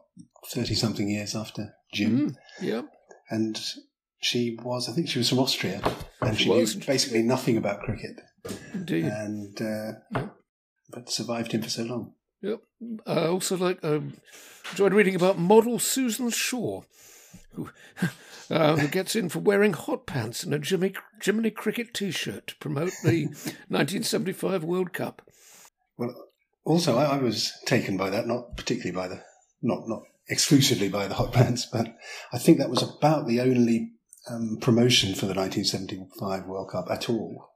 thirty 0.52 0.75
something 0.75 1.09
years 1.09 1.35
after 1.35 1.75
Jim, 1.92 2.12
Mm, 2.30 2.37
yeah, 2.61 2.83
and 3.30 3.59
she 4.21 4.59
was 4.62 4.88
I 4.88 4.92
think 4.92 5.09
she 5.09 5.19
was 5.19 5.28
from 5.28 5.38
Austria, 5.38 5.80
and 6.21 6.37
She 6.37 6.45
she, 6.45 6.50
knew 6.50 6.66
basically 6.87 7.23
nothing 7.23 7.57
about 7.57 7.80
cricket, 7.83 8.21
indeed. 8.75 9.04
and 9.04 9.61
uh, 9.61 9.92
Yeah. 10.14 10.28
but 10.90 11.09
survived 11.11 11.52
him 11.52 11.62
for 11.62 11.71
so 11.71 11.85
long. 11.85 12.14
Yep. 12.42 12.61
I 13.07 13.26
also 13.26 13.57
like 13.57 13.83
um, 13.85 14.14
enjoyed 14.71 14.92
reading 14.95 15.14
about 15.14 15.38
model 15.38 15.78
Susan 15.78 16.30
Shaw, 16.30 16.83
who, 17.52 17.71
uh, 18.50 18.76
who 18.76 18.88
gets 18.88 19.14
in 19.16 19.28
for 19.28 19.38
wearing 19.38 19.73
hot 19.73 20.07
pants 20.07 20.42
and 20.42 20.52
a 20.52 20.59
Jimmy, 20.59 20.95
Jiminy 21.23 21.50
Cricket 21.50 21.95
T-shirt 21.95 22.49
to 22.49 22.57
promote 22.57 22.92
the 23.04 23.26
1975 23.69 24.64
World 24.64 24.92
Cup. 24.92 25.23
Well, 25.97 26.14
also 26.64 26.97
I, 26.99 27.16
I 27.16 27.19
was 27.19 27.52
taken 27.66 27.97
by 27.97 28.11
that, 28.11 28.26
not 28.26 28.57
particularly 28.57 28.92
by 28.95 29.09
the 29.09 29.23
not 29.62 29.88
not 29.88 30.02
exclusively 30.28 30.88
by 30.88 31.07
the 31.09 31.14
hot 31.14 31.33
pants, 31.33 31.66
but 31.66 31.97
I 32.33 32.38
think 32.38 32.59
that 32.59 32.71
was 32.71 32.83
about 32.83 33.26
the 33.26 33.40
only 33.40 33.92
um, 34.30 34.59
promotion 34.61 35.14
for 35.14 35.26
the 35.26 35.35
1975 35.35 36.47
World 36.47 36.71
Cup 36.71 36.87
at 36.90 37.09
all. 37.11 37.50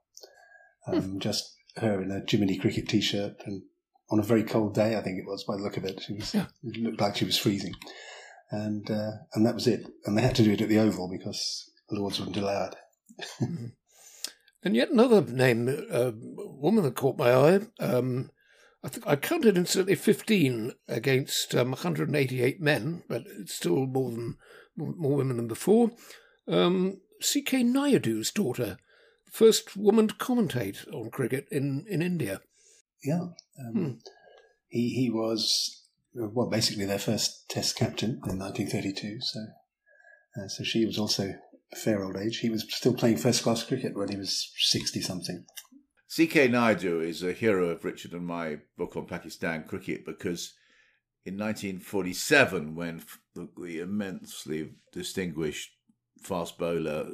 Um, 0.87 1.19
Just 1.19 1.55
her 1.77 2.01
in 2.01 2.11
a 2.11 2.21
Jiminy 2.29 2.57
cricket 2.57 2.87
T-shirt, 2.87 3.41
and 3.45 3.63
on 4.11 4.19
a 4.19 4.23
very 4.23 4.43
cold 4.43 4.75
day, 4.75 4.95
I 4.95 5.01
think 5.01 5.17
it 5.17 5.25
was 5.25 5.43
by 5.43 5.55
the 5.57 5.63
look 5.63 5.77
of 5.77 5.85
it, 5.85 6.01
she 6.05 6.13
was 6.13 6.33
Yeah. 6.33 6.45
it 6.63 6.77
looked 6.81 7.01
like 7.01 7.15
she 7.15 7.25
was 7.25 7.37
freezing, 7.37 7.73
and 8.51 8.89
uh, 8.89 9.11
and 9.33 9.45
that 9.45 9.55
was 9.55 9.67
it. 9.67 9.85
And 10.05 10.17
they 10.17 10.21
had 10.21 10.35
to 10.35 10.43
do 10.43 10.51
it 10.53 10.61
at 10.61 10.69
the 10.69 10.79
Oval 10.79 11.09
because 11.09 11.69
the 11.89 11.99
Lords 11.99 12.19
wouldn't 12.19 12.37
allow 12.37 12.69
it. 12.69 12.75
And 14.65 14.75
yet 14.75 14.89
another 14.89 15.21
name, 15.21 15.69
uh, 15.91 16.11
woman 16.15 16.83
that 16.83 16.95
caught 16.95 17.19
my 17.19 17.31
eye. 17.31 17.59
Um, 17.79 18.31
I 18.83 18.89
think 18.89 19.05
I 19.05 19.15
counted 19.15 19.57
incidentally 19.57 19.95
15 19.95 20.73
against 20.87 21.53
um, 21.53 21.69
188 21.69 22.59
men, 22.59 23.03
but 23.07 23.25
it's 23.39 23.53
still 23.53 23.85
more 23.85 24.09
than 24.09 24.37
more, 24.75 25.17
women 25.17 25.37
than 25.37 25.47
before. 25.47 25.91
Um, 26.47 26.97
C.K. 27.21 27.63
Nayudu's 27.63 28.31
daughter, 28.31 28.77
first 29.31 29.77
woman 29.77 30.07
to 30.07 30.15
commentate 30.15 30.91
on 30.91 31.11
cricket 31.11 31.47
in, 31.51 31.85
in 31.87 32.01
India. 32.01 32.41
Yeah. 33.03 33.27
Um, 33.59 33.73
Hmm. 33.73 33.91
He 34.67 34.89
he 34.89 35.09
was 35.09 35.84
well 36.15 36.49
basically 36.49 36.85
their 36.85 36.99
first 36.99 37.49
Test 37.49 37.75
captain 37.75 38.21
in 38.27 38.39
1932. 38.39 39.17
So 39.21 39.39
uh, 40.37 40.47
so 40.47 40.63
she 40.63 40.85
was 40.85 40.97
also 40.97 41.35
a 41.71 41.75
fair 41.75 42.03
old 42.03 42.17
age. 42.17 42.39
He 42.39 42.49
was 42.49 42.65
still 42.69 42.93
playing 42.93 43.17
first 43.17 43.43
class 43.43 43.63
cricket 43.63 43.95
when 43.95 44.09
he 44.09 44.17
was 44.17 44.51
60 44.57 45.01
something. 45.01 45.45
C.K. 46.07 46.49
Nayudu 46.49 47.03
is 47.03 47.23
a 47.23 47.33
hero 47.33 47.69
of 47.69 47.83
Richard 47.83 48.13
and 48.13 48.25
my 48.25 48.59
book 48.77 48.95
on 48.95 49.05
Pakistan 49.05 49.63
cricket 49.63 50.05
because 50.05 50.53
in 51.25 51.37
1947, 51.37 52.75
when 52.75 53.03
the 53.35 53.79
immensely 53.79 54.75
distinguished 54.93 55.71
fast 56.21 56.57
bowler, 56.57 57.07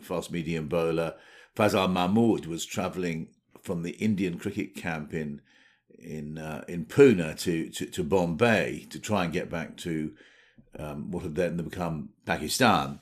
fast 0.00 0.32
medium 0.32 0.66
bowler 0.68 1.14
Fazal 1.56 1.90
Mahmood 1.90 2.46
was 2.46 2.64
travelling 2.64 3.28
from 3.62 3.82
the 3.82 3.92
Indian 3.92 4.38
cricket 4.38 4.74
camp 4.74 5.12
in 5.12 5.42
in 6.00 6.38
uh, 6.38 6.64
in 6.68 6.86
Pune 6.86 7.38
to, 7.38 7.68
to 7.70 7.86
to 7.86 8.04
Bombay 8.04 8.86
to 8.90 8.98
try 8.98 9.24
and 9.24 9.32
get 9.32 9.50
back 9.50 9.76
to 9.78 10.12
um, 10.78 11.10
what 11.10 11.22
had 11.22 11.34
then 11.34 11.56
become 11.56 12.10
Pakistan 12.24 13.00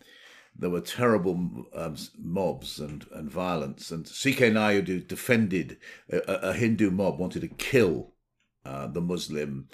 there 0.59 0.71
were 0.71 0.81
terrible 0.81 1.67
um, 1.73 1.97
mobs 2.19 2.81
and, 2.81 3.07
and 3.13 3.31
violence. 3.31 3.93
And 3.93 4.07
C.K. 4.07 4.51
Nayudu 4.51 5.07
defended 5.07 5.79
a, 6.11 6.19
a- 6.19 6.53
Hindu 6.53 6.91
mob 6.91 7.19
wanted 7.19 7.43
to 7.43 7.49
kill 7.49 8.13
uh, 8.65 8.89
the 8.89 9.01
Muslim 9.01 9.69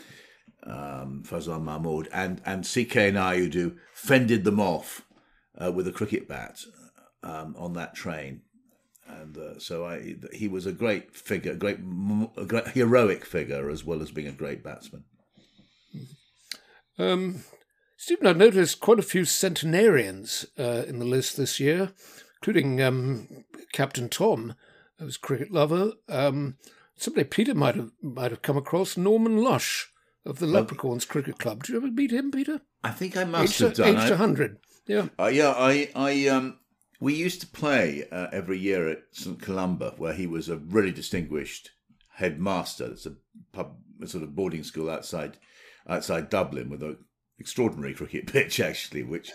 um, 0.64 1.22
Fazal 1.26 1.62
Mahmood, 1.62 2.08
and 2.12 2.40
and 2.44 2.66
C.K. 2.66 3.12
Nayudu 3.12 3.76
fended 3.94 4.44
them 4.44 4.60
off 4.60 5.06
uh, 5.62 5.72
with 5.72 5.88
a 5.88 5.92
cricket 5.92 6.28
bat 6.28 6.60
um, 7.22 7.54
on 7.58 7.72
that 7.74 7.94
train. 7.94 8.42
And 9.20 9.36
uh, 9.38 9.58
so 9.58 9.84
I, 9.84 10.16
he 10.32 10.48
was 10.48 10.66
a 10.66 10.72
great 10.72 11.14
figure, 11.14 11.52
a 11.52 11.56
great, 11.56 11.78
a 12.36 12.44
great 12.44 12.68
heroic 12.68 13.24
figure, 13.24 13.70
as 13.70 13.84
well 13.84 14.02
as 14.02 14.10
being 14.10 14.28
a 14.28 14.32
great 14.32 14.62
batsman. 14.62 15.04
Um, 16.98 17.44
Stephen, 17.96 18.26
I 18.26 18.32
noticed 18.32 18.80
quite 18.80 18.98
a 18.98 19.02
few 19.02 19.24
centenarians 19.24 20.46
uh, 20.58 20.84
in 20.86 20.98
the 20.98 21.04
list 21.04 21.36
this 21.36 21.58
year, 21.58 21.92
including 22.40 22.80
um, 22.82 23.44
Captain 23.72 24.08
Tom, 24.08 24.54
who's 24.98 25.16
a 25.16 25.20
cricket 25.20 25.50
lover. 25.50 25.92
Um, 26.08 26.56
somebody 26.96 27.24
Peter 27.24 27.54
might 27.54 27.74
have 27.76 27.90
might 28.02 28.30
have 28.30 28.42
come 28.42 28.56
across 28.56 28.96
Norman 28.96 29.38
Lush 29.38 29.90
of 30.24 30.38
the 30.38 30.46
Leprechauns 30.46 31.04
Cricket 31.04 31.38
Club. 31.38 31.64
Did 31.64 31.72
you 31.72 31.76
ever 31.78 31.90
meet 31.90 32.12
him, 32.12 32.30
Peter? 32.30 32.60
I 32.82 32.90
think 32.90 33.16
I 33.16 33.24
must 33.24 33.54
aged, 33.54 33.60
have 33.60 33.74
done. 33.74 33.88
aged 33.88 34.06
I- 34.06 34.10
100. 34.10 34.58
Yeah. 34.86 35.08
Uh, 35.18 35.26
yeah, 35.26 35.54
I, 35.56 35.90
I, 35.94 36.28
um, 36.28 36.58
we 37.04 37.12
used 37.12 37.42
to 37.42 37.46
play 37.46 38.08
uh, 38.10 38.28
every 38.32 38.58
year 38.58 38.88
at 38.88 39.02
St 39.12 39.38
Columba, 39.38 39.92
where 39.98 40.14
he 40.14 40.26
was 40.26 40.48
a 40.48 40.56
really 40.56 40.90
distinguished 40.90 41.70
headmaster. 42.14 42.86
It's 42.86 43.04
a 43.04 43.16
pub, 43.52 43.76
a 44.02 44.06
sort 44.06 44.24
of 44.24 44.34
boarding 44.34 44.64
school 44.64 44.88
outside, 44.88 45.36
outside 45.86 46.30
Dublin, 46.30 46.70
with 46.70 46.82
an 46.82 46.96
extraordinary 47.38 47.92
cricket 47.92 48.26
pitch 48.32 48.58
actually, 48.58 49.02
which 49.02 49.30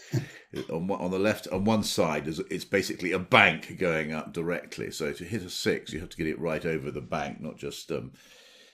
on 0.71 0.87
one- 0.87 0.99
on 0.99 1.11
the 1.11 1.19
left 1.19 1.47
on 1.49 1.63
one 1.63 1.83
side 1.83 2.27
is 2.27 2.39
it's 2.49 2.65
basically 2.65 3.11
a 3.11 3.19
bank 3.19 3.77
going 3.77 4.13
up 4.13 4.33
directly. 4.33 4.89
So 4.89 5.13
to 5.13 5.23
hit 5.23 5.43
a 5.43 5.49
six, 5.51 5.93
you 5.93 5.99
have 5.99 6.09
to 6.09 6.17
get 6.17 6.25
it 6.25 6.39
right 6.39 6.65
over 6.65 6.89
the 6.89 7.01
bank, 7.01 7.39
not 7.39 7.57
just 7.57 7.91
um, 7.91 8.13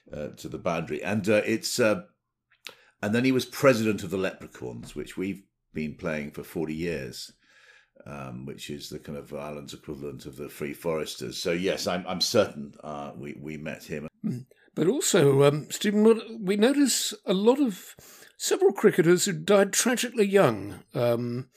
uh, 0.09 0.29
to 0.37 0.47
the 0.47 0.57
boundary. 0.57 1.03
And 1.03 1.27
uh, 1.27 1.41
it's 1.45 1.81
uh, 1.81 2.03
and 3.01 3.13
then 3.13 3.25
he 3.25 3.33
was 3.33 3.45
president 3.45 4.03
of 4.03 4.09
the 4.09 4.17
Leprechauns, 4.17 4.95
which 4.95 5.17
we've 5.17 5.43
been 5.73 5.95
playing 5.95 6.31
for 6.31 6.43
40 6.43 6.73
years, 6.73 7.33
um, 8.05 8.45
which 8.45 8.69
is 8.69 8.89
the 8.89 8.99
kind 8.99 9.17
of 9.17 9.33
Ireland's 9.33 9.73
equivalent 9.73 10.25
of 10.25 10.37
the 10.37 10.49
Free 10.49 10.73
Foresters. 10.73 11.37
So, 11.37 11.51
yes, 11.51 11.87
I'm, 11.87 12.05
I'm 12.07 12.21
certain 12.21 12.73
uh, 12.83 13.11
we, 13.15 13.35
we 13.39 13.57
met 13.57 13.83
him. 13.83 14.07
But 14.75 14.87
also, 14.87 15.43
um, 15.43 15.67
Stephen, 15.71 16.41
we 16.41 16.57
notice 16.57 17.13
a 17.25 17.33
lot 17.33 17.61
of 17.61 17.95
several 18.37 18.73
cricketers 18.73 19.25
who 19.25 19.33
died 19.33 19.71
tragically 19.71 20.27
young. 20.27 20.83
Um, 20.93 21.47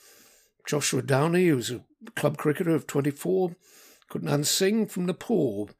Joshua 0.66 1.02
Downey, 1.02 1.48
who 1.48 1.56
was 1.56 1.70
a 1.70 1.84
club 2.14 2.36
cricketer 2.36 2.74
of 2.74 2.86
24, 2.86 3.56
Kutnan 4.10 4.44
Singh 4.44 4.86
from 4.86 5.06
Nepal, 5.06 5.70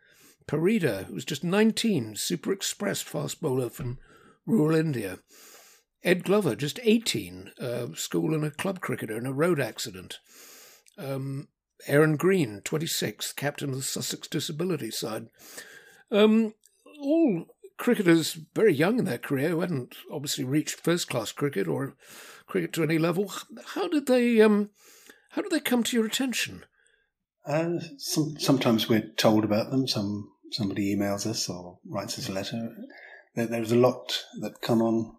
Parida, 0.46 1.04
who 1.04 1.14
was 1.14 1.24
just 1.24 1.44
19, 1.44 2.16
super 2.16 2.52
express 2.52 3.02
fast 3.02 3.40
bowler 3.40 3.70
from 3.70 3.98
rural 4.46 4.74
India. 4.74 5.18
Ed 6.02 6.24
Glover, 6.24 6.56
just 6.56 6.80
18, 6.82 7.52
uh, 7.60 7.86
school 7.94 8.34
and 8.34 8.44
a 8.44 8.50
club 8.50 8.80
cricketer 8.80 9.16
in 9.16 9.26
a 9.26 9.32
road 9.32 9.60
accident. 9.60 10.18
Um, 10.98 11.48
Aaron 11.86 12.16
Green, 12.16 12.60
26, 12.64 13.32
captain 13.32 13.70
of 13.70 13.76
the 13.76 13.82
Sussex 13.82 14.26
disability 14.26 14.90
side. 14.90 15.28
Um, 16.10 16.54
all 17.00 17.46
cricketers 17.76 18.36
very 18.54 18.74
young 18.74 18.98
in 18.98 19.04
their 19.04 19.18
career 19.18 19.50
who 19.50 19.60
hadn't 19.60 19.94
obviously 20.12 20.44
reached 20.44 20.80
first 20.80 21.08
class 21.08 21.32
cricket 21.32 21.68
or 21.68 21.94
cricket 22.46 22.72
to 22.74 22.82
any 22.82 22.98
level. 22.98 23.32
How 23.74 23.88
did 23.88 24.06
they 24.06 24.40
um, 24.40 24.70
how 25.30 25.42
did 25.42 25.52
they 25.52 25.60
come 25.60 25.84
to 25.84 25.96
your 25.96 26.06
attention? 26.06 26.64
Uh, 27.46 27.78
some, 27.96 28.36
sometimes 28.38 28.88
we're 28.88 29.12
told 29.16 29.44
about 29.44 29.70
them. 29.70 29.86
Some 29.86 30.30
somebody 30.50 30.94
emails 30.94 31.26
us 31.26 31.48
or 31.48 31.78
writes 31.86 32.18
us 32.18 32.28
a 32.28 32.32
letter. 32.32 32.70
There, 33.34 33.46
there's 33.46 33.72
a 33.72 33.76
lot 33.76 34.24
that 34.40 34.60
come 34.60 34.82
on 34.82 35.16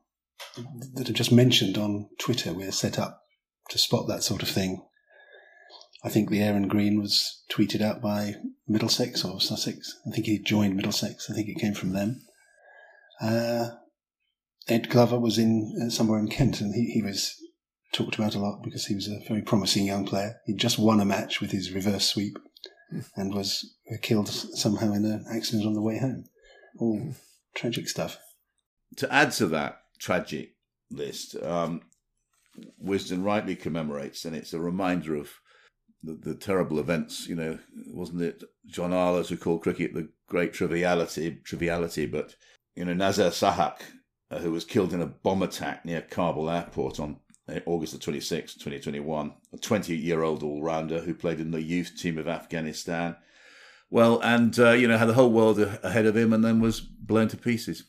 that 0.93 1.09
are 1.09 1.13
just 1.13 1.31
mentioned 1.31 1.77
on 1.77 2.09
Twitter. 2.19 2.53
We're 2.53 2.71
set 2.71 2.99
up 2.99 3.21
to 3.69 3.77
spot 3.77 4.07
that 4.07 4.23
sort 4.23 4.43
of 4.43 4.49
thing. 4.49 4.83
I 6.03 6.09
think 6.09 6.29
the 6.29 6.41
Aaron 6.41 6.67
Green 6.67 7.01
was 7.01 7.43
tweeted 7.51 7.81
out 7.81 8.01
by 8.01 8.35
Middlesex 8.67 9.25
or 9.25 9.41
Sussex. 9.41 9.99
I 10.07 10.11
think 10.11 10.25
he 10.25 10.39
joined 10.39 10.75
Middlesex. 10.75 11.29
I 11.29 11.33
think 11.33 11.49
it 11.49 11.59
came 11.59 11.73
from 11.73 11.91
them. 11.91 12.21
Uh, 13.21 13.69
Ed 14.67 14.89
Glover 14.89 15.19
was 15.19 15.37
in 15.37 15.75
uh, 15.83 15.89
somewhere 15.89 16.19
in 16.19 16.29
Kent, 16.29 16.61
and 16.61 16.73
he, 16.73 16.91
he 16.91 17.01
was 17.01 17.35
talked 17.91 18.15
about 18.15 18.35
a 18.35 18.39
lot 18.39 18.61
because 18.63 18.85
he 18.85 18.95
was 18.95 19.07
a 19.07 19.19
very 19.27 19.41
promising 19.41 19.85
young 19.85 20.05
player. 20.05 20.35
He 20.45 20.53
just 20.53 20.79
won 20.79 20.99
a 20.99 21.05
match 21.05 21.41
with 21.41 21.51
his 21.51 21.71
reverse 21.71 22.05
sweep 22.05 22.37
and 23.15 23.33
was 23.33 23.75
killed 24.01 24.29
somehow 24.29 24.93
in 24.93 25.05
an 25.05 25.25
accident 25.31 25.65
on 25.65 25.73
the 25.73 25.81
way 25.81 25.99
home. 25.99 26.25
All 26.79 27.13
tragic 27.55 27.89
stuff. 27.89 28.17
To 28.97 29.11
add 29.13 29.31
to 29.33 29.47
that 29.47 29.81
tragic 29.99 30.55
list, 30.89 31.35
um, 31.43 31.81
Wisden 32.83 33.23
rightly 33.23 33.55
commemorates, 33.55 34.25
and 34.25 34.35
it's 34.35 34.53
a 34.53 34.59
reminder 34.59 35.15
of 35.15 35.31
the, 36.03 36.13
the 36.13 36.35
terrible 36.35 36.79
events. 36.79 37.27
You 37.27 37.35
know, 37.35 37.59
wasn't 37.87 38.21
it 38.21 38.43
John 38.65 38.93
Arlott 38.93 39.29
who 39.29 39.37
called 39.37 39.63
cricket 39.63 39.93
the 39.93 40.09
great 40.27 40.53
triviality? 40.53 41.39
Triviality, 41.43 42.05
but 42.05 42.35
you 42.75 42.85
know 42.85 42.93
Nazar 42.93 43.31
Sahak, 43.31 43.81
uh, 44.31 44.39
who 44.39 44.51
was 44.51 44.65
killed 44.65 44.93
in 44.93 45.01
a 45.01 45.07
bomb 45.07 45.43
attack 45.43 45.85
near 45.85 46.01
Kabul 46.01 46.49
airport 46.49 46.99
on 46.99 47.17
uh, 47.47 47.59
August 47.65 47.93
the 47.93 47.99
twenty 47.99 48.21
sixth, 48.21 48.61
twenty 48.61 48.79
twenty 48.79 48.99
one. 48.99 49.33
A 49.53 49.57
twenty 49.57 49.95
year 49.95 50.23
old 50.23 50.43
all 50.43 50.61
rounder 50.61 51.01
who 51.01 51.13
played 51.13 51.39
in 51.39 51.51
the 51.51 51.61
youth 51.61 51.93
team 51.97 52.17
of 52.17 52.27
Afghanistan. 52.27 53.15
Well, 53.89 54.19
and 54.23 54.57
uh, 54.59 54.71
you 54.71 54.87
know 54.87 54.97
had 54.97 55.09
the 55.09 55.13
whole 55.13 55.31
world 55.31 55.59
ahead 55.59 56.05
of 56.05 56.15
him, 56.15 56.33
and 56.33 56.43
then 56.43 56.59
was 56.59 56.79
blown 56.79 57.27
to 57.29 57.37
pieces. 57.37 57.83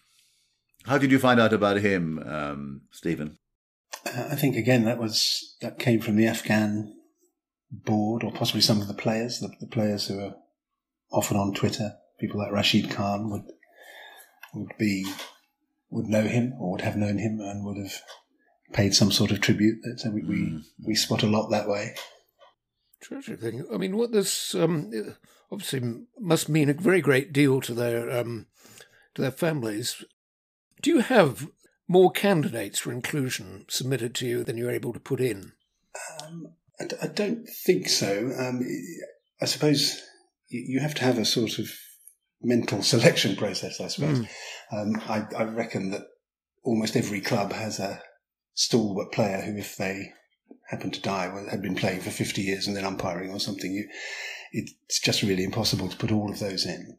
How 0.84 0.96
did 0.96 1.12
you 1.12 1.18
find 1.18 1.38
out 1.38 1.52
about 1.52 1.76
him, 1.76 2.18
um, 2.24 2.82
Stephen? 2.90 3.36
Uh, 4.06 4.28
I 4.30 4.34
think 4.34 4.56
again 4.56 4.84
that 4.84 4.98
was 4.98 5.56
that 5.60 5.78
came 5.78 6.00
from 6.00 6.16
the 6.16 6.26
Afghan 6.26 6.94
board 7.70 8.24
or 8.24 8.32
possibly 8.32 8.60
some 8.60 8.80
of 8.80 8.88
the 8.88 8.94
players, 8.94 9.40
the, 9.40 9.52
the 9.60 9.66
players 9.66 10.08
who 10.08 10.20
are 10.20 10.34
often 11.12 11.36
on 11.36 11.54
Twitter. 11.54 11.94
People 12.18 12.40
like 12.40 12.52
Rashid 12.52 12.90
Khan 12.90 13.30
would 13.30 13.44
would 14.54 14.72
be 14.78 15.10
would 15.90 16.06
know 16.06 16.24
him 16.24 16.54
or 16.58 16.72
would 16.72 16.80
have 16.82 16.96
known 16.96 17.18
him 17.18 17.40
and 17.40 17.64
would 17.64 17.78
have 17.78 18.02
paid 18.72 18.94
some 18.94 19.10
sort 19.10 19.30
of 19.30 19.40
tribute. 19.40 19.78
So 19.96 20.10
we 20.10 20.22
we, 20.22 20.62
we 20.84 20.94
spot 20.94 21.22
a 21.22 21.26
lot 21.28 21.48
that 21.50 21.68
way. 21.68 21.94
Tragic 23.00 23.40
thing. 23.40 23.64
I 23.72 23.78
mean, 23.78 23.96
what 23.96 24.12
this 24.12 24.54
um, 24.54 24.90
obviously 25.50 26.04
must 26.18 26.48
mean 26.48 26.68
a 26.68 26.74
very 26.74 27.00
great 27.00 27.32
deal 27.32 27.60
to 27.62 27.74
their 27.74 28.10
um, 28.10 28.46
to 29.14 29.22
their 29.22 29.30
families. 29.30 30.04
Do 30.82 30.90
you 30.90 31.00
have 31.00 31.48
more 31.88 32.10
candidates 32.10 32.78
for 32.78 32.92
inclusion 32.92 33.64
submitted 33.68 34.14
to 34.16 34.26
you 34.26 34.44
than 34.44 34.56
you're 34.56 34.70
able 34.70 34.92
to 34.92 35.00
put 35.00 35.20
in? 35.20 35.52
Um, 36.22 36.52
I, 36.80 37.06
don't 37.08 37.46
think 37.64 37.88
so. 37.88 38.32
Um, 38.38 38.66
I 39.40 39.44
suppose 39.44 40.02
you 40.48 40.80
have 40.80 40.94
to 40.96 41.04
have 41.04 41.18
a 41.18 41.24
sort 41.24 41.58
of 41.58 41.70
mental 42.42 42.82
selection 42.92 43.36
process. 43.36 43.80
I 43.80 43.88
suppose. 43.88 44.26
Um, 44.72 45.00
I, 45.08 45.26
I 45.36 45.44
reckon 45.44 45.90
that 45.90 46.06
almost 46.64 46.96
every 46.96 47.20
club 47.20 47.52
has 47.52 47.78
a 47.78 48.02
stalwart 48.54 49.12
player 49.12 49.40
who, 49.40 49.56
if 49.56 49.76
they 49.76 50.12
happen 50.68 50.90
to 50.90 51.00
die, 51.00 51.28
well, 51.32 51.46
had 51.48 51.62
been 51.62 51.74
playing 51.74 52.00
for 52.00 52.10
fifty 52.10 52.42
years 52.42 52.66
and 52.66 52.76
then 52.76 52.84
umpiring 52.84 53.30
or 53.30 53.40
something, 53.40 53.72
you, 53.72 53.88
it's 54.52 55.00
just 55.00 55.22
really 55.22 55.44
impossible 55.44 55.88
to 55.88 55.96
put 55.96 56.12
all 56.12 56.30
of 56.30 56.38
those 56.38 56.66
in. 56.66 56.98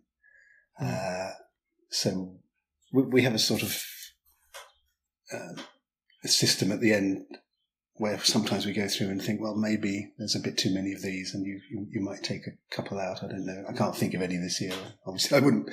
Uh, 0.81 1.31
so 1.89 2.35
we, 2.93 3.03
we 3.03 3.21
have 3.23 3.35
a 3.35 3.39
sort 3.39 3.61
of 3.61 3.83
uh, 5.33 5.61
a 6.23 6.27
system 6.27 6.71
at 6.71 6.81
the 6.81 6.93
end 6.93 7.25
where 8.01 8.19
sometimes 8.23 8.65
we 8.65 8.73
go 8.73 8.87
through 8.87 9.09
and 9.09 9.21
think, 9.21 9.39
well, 9.39 9.55
maybe 9.55 10.11
there's 10.17 10.35
a 10.35 10.39
bit 10.39 10.57
too 10.57 10.73
many 10.73 10.91
of 10.91 11.03
these, 11.03 11.35
and 11.35 11.45
you, 11.45 11.61
you 11.69 11.85
you 11.91 12.01
might 12.01 12.23
take 12.23 12.47
a 12.47 12.75
couple 12.75 12.99
out. 12.99 13.23
I 13.23 13.27
don't 13.27 13.45
know. 13.45 13.63
I 13.69 13.73
can't 13.73 13.95
think 13.95 14.15
of 14.15 14.23
any 14.23 14.37
this 14.37 14.59
year. 14.59 14.73
Obviously, 15.05 15.37
I 15.37 15.41
wouldn't 15.41 15.69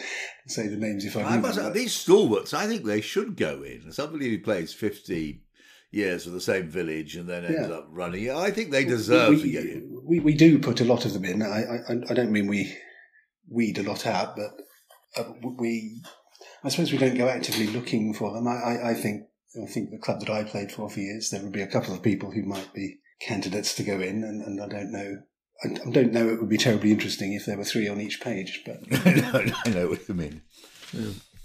say 0.46 0.68
the 0.68 0.76
names 0.76 1.06
if 1.06 1.16
I 1.16 1.22
I 1.22 1.38
must, 1.38 1.56
them, 1.56 1.64
but- 1.64 1.74
these 1.74 1.94
stalwarts, 1.94 2.52
I 2.52 2.66
think 2.66 2.84
they 2.84 3.00
should 3.00 3.34
go 3.34 3.62
in. 3.62 3.90
Somebody 3.92 4.28
who 4.28 4.40
plays 4.42 4.74
50 4.74 5.40
years 5.90 6.24
for 6.24 6.30
the 6.30 6.40
same 6.40 6.68
village 6.68 7.16
and 7.16 7.26
then 7.30 7.46
ends 7.46 7.66
Yeah. 7.70 7.76
up 7.76 7.86
running, 7.90 8.30
I 8.30 8.50
think 8.50 8.72
they 8.72 8.84
deserve 8.84 9.30
we, 9.30 9.40
to 9.42 9.50
get 9.50 9.64
in. 9.64 10.00
We, 10.04 10.20
we 10.20 10.34
do 10.34 10.58
put 10.58 10.82
a 10.82 10.84
lot 10.84 11.06
of 11.06 11.14
them 11.14 11.24
in. 11.24 11.42
I, 11.42 11.62
I, 11.88 11.94
I 12.10 12.12
don't 12.14 12.30
mean 12.30 12.46
we 12.46 12.76
weed 13.48 13.78
a 13.78 13.82
lot 13.82 14.06
out, 14.06 14.36
but 14.36 14.50
uh, 15.16 15.32
we, 15.58 16.02
I 16.62 16.68
suppose 16.68 16.92
we 16.92 16.98
don't 16.98 17.16
go 17.16 17.26
actively 17.30 17.68
looking 17.68 18.12
for 18.12 18.34
them. 18.34 18.46
I, 18.46 18.52
I, 18.56 18.90
I 18.90 18.94
think, 18.94 19.22
I 19.62 19.66
think 19.66 19.90
the 19.90 19.98
club 19.98 20.20
that 20.20 20.30
I 20.30 20.44
played 20.44 20.72
for 20.72 20.88
for 20.88 21.00
years, 21.00 21.30
there 21.30 21.42
would 21.42 21.52
be 21.52 21.62
a 21.62 21.66
couple 21.66 21.94
of 21.94 22.02
people 22.02 22.30
who 22.30 22.42
might 22.42 22.72
be 22.72 22.98
candidates 23.20 23.74
to 23.76 23.82
go 23.82 24.00
in, 24.00 24.24
and, 24.24 24.42
and 24.42 24.60
I 24.60 24.68
don't 24.68 24.92
know. 24.92 25.18
I 25.64 25.68
I 25.88 25.90
don't 25.90 26.12
know. 26.12 26.28
It 26.28 26.40
would 26.40 26.48
be 26.48 26.56
terribly 26.56 26.92
interesting 26.92 27.32
if 27.32 27.46
there 27.46 27.56
were 27.56 27.64
three 27.64 27.88
on 27.88 28.00
each 28.00 28.20
page, 28.20 28.62
but 28.64 28.80
I 29.06 29.70
know 29.70 29.88
what 29.88 30.08
you 30.08 30.14
mean. 30.14 30.42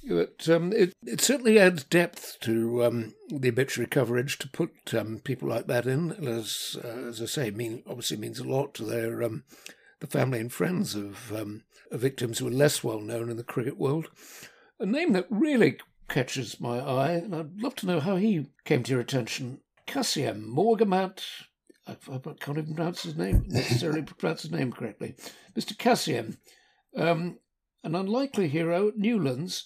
But 0.06 0.49
um, 0.49 0.73
it, 0.73 0.93
it 1.04 1.21
certainly 1.21 1.58
adds 1.58 1.84
depth 1.86 2.38
to 2.41 2.84
um, 2.84 3.13
the 3.30 3.49
obituary 3.49 3.88
coverage 3.88 4.38
to 4.39 4.49
put 4.49 4.93
um, 4.93 5.19
people 5.19 5.47
like 5.47 5.67
that 5.67 5.86
in. 5.86 6.12
And 6.12 6.28
As 6.28 6.78
uh, 6.84 7.08
as 7.08 7.21
I 7.21 7.26
say, 7.26 7.52
mean 7.52 7.84
obviously 7.88 8.17
means 8.17 8.39
a 8.39 8.43
lot 8.43 8.73
to 8.76 8.84
their 8.84 9.23
um, 9.23 9.43
the 10.02 10.08
family 10.08 10.41
and 10.41 10.52
friends 10.52 10.95
of, 10.95 11.32
um, 11.32 11.63
of 11.89 12.02
victims 12.02 12.39
who 12.39 12.47
are 12.47 12.52
less 12.52 12.84
well 12.84 12.99
known 12.99 13.30
in 13.30 13.38
the 13.38 13.43
cricket 13.43 13.78
world. 13.78 14.10
A 14.78 14.86
name 14.86 15.13
that 15.13 15.28
really 15.30 15.78
catches 16.13 16.62
my 16.62 16.78
eye, 16.78 17.13
and 17.13 17.36
I'd 17.36 17.60
love 17.60 17.73
to 17.78 17.88
know 17.88 17.99
how 17.99 18.17
he 18.17 18.45
came 18.65 18.84
to 18.84 18.91
your 18.91 19.02
attention. 19.02 19.62
Kassiem 19.88 20.45
Morgamat. 20.47 21.23
I, 21.88 21.95
can't 22.39 22.60
even 22.60 22.76
pronounce 22.76 23.02
his 23.02 23.17
name 23.17 23.45
necessarily 23.47 24.04
pronounce 24.04 24.43
his 24.43 24.52
name 24.52 24.71
correctly. 24.71 25.15
Mr. 25.56 25.76
Kassiem, 25.76 26.38
um, 26.95 27.39
an 27.84 27.95
unlikely 27.95 28.47
hero 28.47 28.89
at 28.89 28.97
Newlands. 28.97 29.65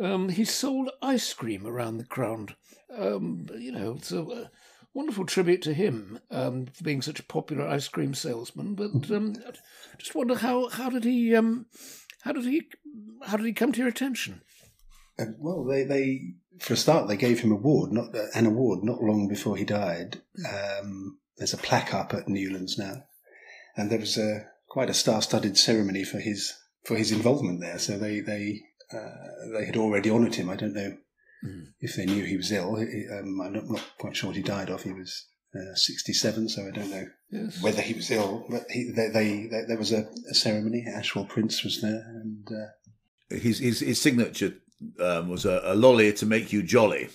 Um, 0.00 0.30
he 0.30 0.46
sold 0.46 0.90
ice 1.02 1.34
cream 1.34 1.66
around 1.66 1.98
the 1.98 2.04
ground. 2.04 2.56
Um, 2.96 3.46
you 3.58 3.70
know, 3.70 3.98
so 4.00 4.32
a, 4.32 4.50
wonderful 4.94 5.26
tribute 5.26 5.60
to 5.62 5.74
him 5.74 6.18
um, 6.30 6.66
for 6.66 6.84
being 6.84 7.02
such 7.02 7.20
a 7.20 7.24
popular 7.24 7.68
ice 7.68 7.88
cream 7.88 8.14
salesman. 8.14 8.74
But 8.74 9.10
um, 9.10 9.34
I 9.46 9.96
just 9.98 10.14
wonder 10.14 10.36
how 10.36 10.70
how 10.70 10.88
did 10.88 11.04
he 11.04 11.36
um, 11.36 11.66
how 12.22 12.32
did 12.32 12.44
he 12.44 12.62
how 13.26 13.36
did 13.36 13.44
he 13.44 13.52
come 13.52 13.72
to 13.72 13.78
your 13.78 13.88
attention? 13.88 14.40
Uh, 15.18 15.26
well, 15.38 15.64
they, 15.64 15.84
they 15.84 16.20
for 16.58 16.74
a 16.74 16.76
start 16.76 17.08
they 17.08 17.16
gave 17.16 17.40
him 17.40 17.52
award, 17.52 17.92
not 17.92 18.14
uh, 18.14 18.26
an 18.34 18.46
award, 18.46 18.82
not 18.84 19.02
long 19.02 19.28
before 19.28 19.56
he 19.56 19.64
died. 19.64 20.20
Um, 20.50 21.18
there's 21.36 21.54
a 21.54 21.58
plaque 21.58 21.92
up 21.94 22.14
at 22.14 22.28
Newlands 22.28 22.78
now, 22.78 23.04
and 23.76 23.90
there 23.90 23.98
was 23.98 24.16
a 24.18 24.46
quite 24.68 24.90
a 24.90 24.94
star-studded 24.94 25.56
ceremony 25.58 26.04
for 26.04 26.18
his 26.18 26.52
for 26.84 26.96
his 26.96 27.12
involvement 27.12 27.60
there. 27.60 27.78
So 27.78 27.98
they 27.98 28.20
they 28.20 28.60
uh, 28.92 29.56
they 29.58 29.66
had 29.66 29.76
already 29.76 30.10
honoured 30.10 30.34
him. 30.36 30.48
I 30.50 30.56
don't 30.56 30.74
know 30.74 30.96
Mm. 31.44 31.64
if 31.80 31.96
they 31.96 32.06
knew 32.06 32.24
he 32.24 32.36
was 32.36 32.52
ill. 32.52 32.76
He- 32.76 33.08
um, 33.12 33.40
I'm 33.40 33.52
not, 33.52 33.68
not 33.68 33.82
quite 33.98 34.14
sure 34.16 34.28
what 34.28 34.36
he 34.36 34.42
died 34.44 34.70
of. 34.70 34.84
He 34.84 34.92
was 34.92 35.26
uh, 35.52 35.74
67, 35.74 36.48
so 36.50 36.68
I 36.68 36.70
don't 36.70 36.88
know 36.88 37.06
Yes. 37.32 37.60
whether 37.60 37.82
he 37.82 37.94
was 37.94 38.12
ill. 38.12 38.46
But 38.48 38.66
he, 38.70 38.92
they, 38.94 39.08
they, 39.08 39.48
they, 39.50 39.62
there 39.66 39.76
was 39.76 39.90
a, 39.90 40.06
a 40.30 40.34
ceremony. 40.36 40.84
Ashwell 40.86 41.24
Prince 41.24 41.64
was 41.64 41.80
there, 41.80 42.04
and 42.22 42.46
uh, 42.48 43.36
his 43.36 43.58
his, 43.58 43.80
his 43.80 44.00
signature 44.00 44.54
um, 45.00 45.28
was 45.28 45.44
a, 45.44 45.60
a 45.64 45.74
lolly 45.74 46.12
to 46.14 46.26
make 46.26 46.52
you 46.52 46.62
jolly, 46.62 47.08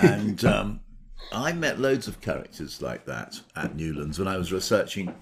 and 0.00 0.44
um, 0.56 0.80
I 1.32 1.52
met 1.52 1.78
loads 1.80 2.08
of 2.08 2.20
characters 2.20 2.82
like 2.82 3.04
that 3.06 3.40
at 3.56 3.76
Newlands 3.76 4.18
when 4.18 4.28
I 4.28 4.36
was 4.38 4.52
researching 4.52 5.14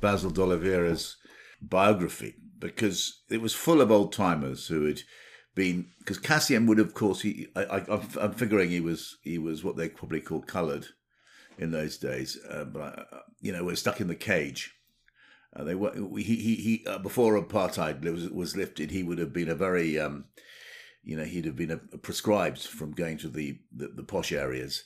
Basil 0.00 0.30
d'Oliveira's 0.30 1.16
biography 1.60 2.34
because 2.58 3.22
it 3.30 3.40
was 3.40 3.54
full 3.54 3.80
of 3.80 3.90
old 3.90 4.12
timers 4.12 4.66
who 4.68 4.84
had 4.86 5.00
been 5.54 5.86
because 5.98 6.18
Kassiem 6.18 6.66
would 6.66 6.78
of 6.78 6.94
course 6.94 7.22
he 7.22 7.48
I, 7.56 7.62
I, 7.64 7.76
I'm- 7.78 8.08
I'm 8.20 8.32
figuring 8.32 8.70
he 8.70 8.80
was 8.80 9.16
he 9.22 9.38
was 9.38 9.64
what 9.64 9.76
they 9.76 9.88
probably 9.88 10.20
called 10.20 10.46
coloured 10.46 10.86
in 11.58 11.70
those 11.70 11.96
days, 11.96 12.38
uh, 12.50 12.64
but 12.64 12.98
uh, 13.12 13.18
you 13.40 13.52
know 13.52 13.64
was 13.64 13.80
stuck 13.80 14.00
in 14.00 14.08
the 14.08 14.14
cage. 14.14 14.74
Uh, 15.54 15.64
they 15.64 15.74
were 15.74 15.92
he 16.18 16.22
he, 16.36 16.54
he 16.56 16.84
uh, 16.86 16.98
before 16.98 17.40
apartheid 17.40 18.02
was 18.02 18.28
was 18.28 18.56
lifted. 18.56 18.90
He 18.90 19.02
would 19.02 19.18
have 19.18 19.32
been 19.32 19.48
a 19.48 19.54
very 19.54 19.98
um, 19.98 20.26
you 21.06 21.16
know 21.16 21.24
he'd 21.24 21.44
have 21.44 21.56
been 21.56 21.70
a, 21.70 21.78
prescribed 21.78 22.60
from 22.60 22.90
going 22.90 23.16
to 23.18 23.28
the, 23.28 23.58
the 23.74 23.88
the 23.88 24.02
posh 24.02 24.32
areas, 24.32 24.84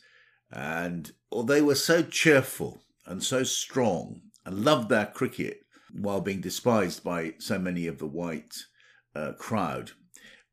and 0.53 1.13
or 1.31 1.45
they 1.45 1.63
were 1.63 1.75
so 1.75 2.03
cheerful 2.03 2.85
and 3.07 3.23
so 3.23 3.43
strong 3.43 4.21
and 4.45 4.65
loved 4.65 4.89
their 4.89 5.07
cricket 5.07 5.63
while 5.93 6.21
being 6.21 6.41
despised 6.41 7.03
by 7.03 7.35
so 7.39 7.59
many 7.59 7.87
of 7.87 7.99
the 7.99 8.07
white 8.07 8.55
uh, 9.17 9.33
crowd. 9.39 9.93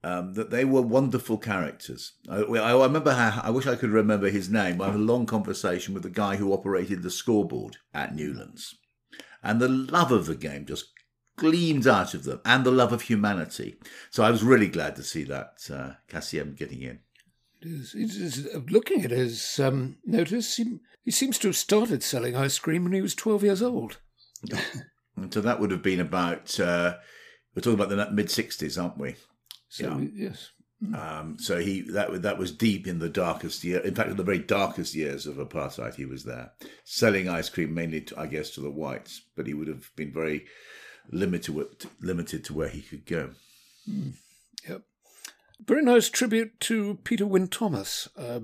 Um, 0.04 0.36
that 0.36 0.52
they 0.52 0.64
were 0.64 0.84
wonderful 0.84 1.38
characters. 1.38 2.14
I, 2.30 2.38
I 2.44 2.84
remember 2.84 3.12
how 3.12 3.42
I 3.44 3.50
wish 3.50 3.66
I 3.68 3.76
could 3.76 3.90
remember 3.90 4.30
his 4.30 4.48
name. 4.48 4.80
I 4.80 4.86
had 4.86 4.96
a 4.96 5.00
long 5.00 5.26
conversation 5.26 5.94
with 5.94 6.04
the 6.04 6.10
guy 6.10 6.38
who 6.38 6.54
operated 6.54 7.02
the 7.02 7.10
scoreboard 7.10 7.78
at 7.94 8.16
Newlands 8.16 8.76
and 9.44 9.60
the 9.60 9.68
love 9.68 10.12
of 10.12 10.28
the 10.28 10.36
game 10.36 10.66
just 10.66 10.94
gleamed 11.38 11.88
out 11.88 12.14
of 12.14 12.24
them, 12.26 12.42
and 12.46 12.66
the 12.66 12.72
love 12.72 12.92
of 12.94 13.04
humanity. 13.04 13.78
So 14.12 14.24
I 14.24 14.32
was 14.32 14.44
really 14.44 14.68
glad 14.68 14.96
to 14.98 15.04
see 15.04 15.24
that 15.26 15.60
uh, 15.72 15.92
Kassiem 16.10 16.56
getting 16.58 16.82
in. 16.82 17.00
It 17.62 17.68
is- 17.70 17.96
it 17.96 18.12
is- 18.22 18.48
looking 18.70 19.04
at 19.06 19.12
his 19.12 19.60
um, 19.60 19.98
notice, 20.06 20.58
he, 20.58 20.80
he 21.04 21.12
seems 21.12 21.38
to 21.40 21.48
have 21.48 21.56
started 21.58 22.04
selling 22.04 22.36
ice 22.36 22.60
cream 22.60 22.84
when 22.84 22.94
he 22.94 23.02
was 23.02 23.16
12 23.16 23.44
years 23.44 23.62
old. 23.62 23.98
So 25.32 25.42
that 25.42 25.60
would 25.60 25.72
have 25.72 25.82
been 25.82 26.00
about 26.00 26.60
uh, 26.60 26.98
we're 27.56 27.64
talking 27.64 27.74
about 27.74 27.90
the 27.90 28.12
mid 28.12 28.28
'60s, 28.28 28.80
aren't 28.80 29.00
we? 29.00 29.16
So, 29.68 30.08
yes. 30.14 30.52
Um, 30.96 31.38
so 31.40 31.58
he 31.58 31.82
that 31.90 32.22
that 32.22 32.38
was 32.38 32.52
deep 32.52 32.86
in 32.86 33.00
the 33.00 33.10
darkest 33.10 33.64
year. 33.64 33.80
In 33.80 33.96
fact, 33.96 34.12
in 34.12 34.18
the 34.18 34.24
very 34.24 34.38
darkest 34.38 34.94
years 34.94 35.26
of 35.26 35.38
apartheid, 35.38 35.96
he 35.96 36.06
was 36.06 36.24
there 36.24 36.52
selling 36.84 37.28
ice 37.28 37.50
cream 37.50 37.74
mainly, 37.74 38.02
to, 38.02 38.20
I 38.20 38.28
guess, 38.28 38.52
to 38.52 38.62
the 38.62 38.70
whites. 38.70 39.24
But 39.36 39.48
he 39.48 39.56
would 39.56 39.68
have 39.68 39.90
been 39.96 40.14
very 40.14 40.46
limited 41.12 41.56
limited 42.02 42.44
to 42.46 42.54
where 42.54 42.70
he 42.70 42.82
could 42.82 43.06
go. 43.06 43.32
Yep. 44.68 44.82
Very 45.66 45.84
nice 45.84 46.10
tribute 46.10 46.60
to 46.62 47.00
Peter 47.04 47.26
Wynne 47.26 47.48
Thomas, 47.48 48.08
a 48.16 48.42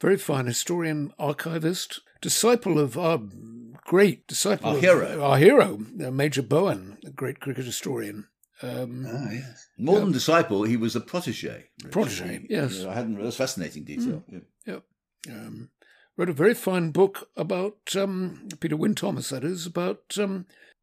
very 0.00 0.16
fine 0.16 0.46
historian, 0.46 1.12
archivist, 1.18 2.00
disciple 2.20 2.78
of 2.78 2.96
our 2.96 3.20
great 3.84 4.26
disciple, 4.26 4.70
Our 4.70 4.78
hero. 4.78 5.22
our 5.22 5.38
hero, 5.38 5.78
uh, 6.04 6.10
Major 6.10 6.42
Bowen, 6.42 6.98
a 7.04 7.10
great 7.10 7.40
cricket 7.40 7.64
historian. 7.64 8.26
Um, 8.62 9.06
ah, 9.08 9.30
yes. 9.30 9.68
More 9.78 10.00
than 10.00 10.10
disciple, 10.12 10.64
he 10.64 10.76
was 10.76 10.96
a 10.96 11.00
protege. 11.00 11.66
Protege, 11.90 12.46
yes. 12.48 12.84
I 12.84 12.94
hadn't. 12.94 13.22
That's 13.22 13.36
fascinating 13.36 13.84
detail. 13.84 14.24
Yeah. 14.28 14.38
Yep. 14.66 14.82
Um, 15.30 15.70
wrote 16.16 16.28
a 16.28 16.32
very 16.32 16.54
fine 16.54 16.90
book 16.90 17.28
about 17.36 17.76
um, 17.96 18.48
Peter 18.58 18.76
Wynne 18.76 18.94
Thomas, 18.96 19.28
that 19.28 19.44
is, 19.44 19.64
about 19.66 20.16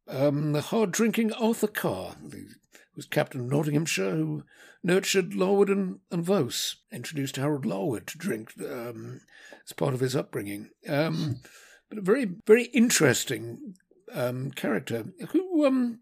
um, 0.08 0.52
the 0.52 0.60
hard 0.60 0.92
drinking 0.92 1.32
Arthur 1.32 1.66
Carr, 1.66 2.14
who 2.30 2.46
was 2.94 3.06
captain 3.06 3.42
of 3.42 3.46
Nottinghamshire, 3.46 4.12
who 4.12 4.44
nurtured 4.82 5.34
Larwood 5.34 5.68
and, 5.68 5.98
and 6.10 6.24
Voce, 6.24 6.76
introduced 6.92 7.36
Harold 7.36 7.66
Larwood 7.66 8.06
to 8.08 8.18
drink 8.18 8.52
um, 8.60 9.20
as 9.64 9.72
part 9.72 9.94
of 9.94 10.00
his 10.00 10.16
upbringing. 10.16 10.70
Um, 10.88 11.40
but 11.88 11.98
a 11.98 12.02
very, 12.02 12.26
very 12.46 12.64
interesting 12.66 13.74
um, 14.12 14.50
character 14.52 15.06
who. 15.30 15.66
Um, 15.66 16.00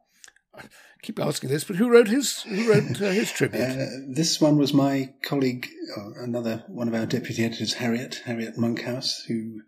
I 0.56 0.62
keep 1.02 1.18
asking 1.18 1.50
this, 1.50 1.64
but 1.64 1.76
who 1.76 1.90
wrote 1.90 2.06
his 2.06 2.42
who 2.42 2.70
wrote 2.70 3.02
uh, 3.02 3.10
his 3.10 3.32
tribute? 3.32 3.60
Uh, 3.60 3.86
this 4.08 4.40
one 4.40 4.56
was 4.56 4.72
my 4.72 5.12
colleague, 5.24 5.66
uh, 5.96 6.22
another 6.22 6.62
one 6.68 6.86
of 6.86 6.94
our 6.94 7.06
deputy 7.06 7.44
editors, 7.44 7.74
Harriet, 7.74 8.22
Harriet 8.24 8.56
Monkhouse, 8.56 9.24
who 9.26 9.62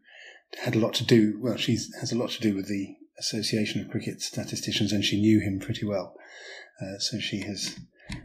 had 0.62 0.76
a 0.76 0.78
lot 0.78 0.94
to 0.94 1.04
do. 1.04 1.40
Well, 1.40 1.56
she 1.56 1.72
has 1.72 2.12
a 2.12 2.16
lot 2.16 2.30
to 2.30 2.40
do 2.40 2.54
with 2.54 2.68
the 2.68 2.94
Association 3.18 3.80
of 3.80 3.90
Cricket 3.90 4.20
Statisticians, 4.20 4.92
and 4.92 5.04
she 5.04 5.20
knew 5.20 5.40
him 5.40 5.58
pretty 5.58 5.86
well. 5.86 6.14
Uh, 6.80 6.98
so 6.98 7.18
she 7.18 7.40
has 7.40 7.78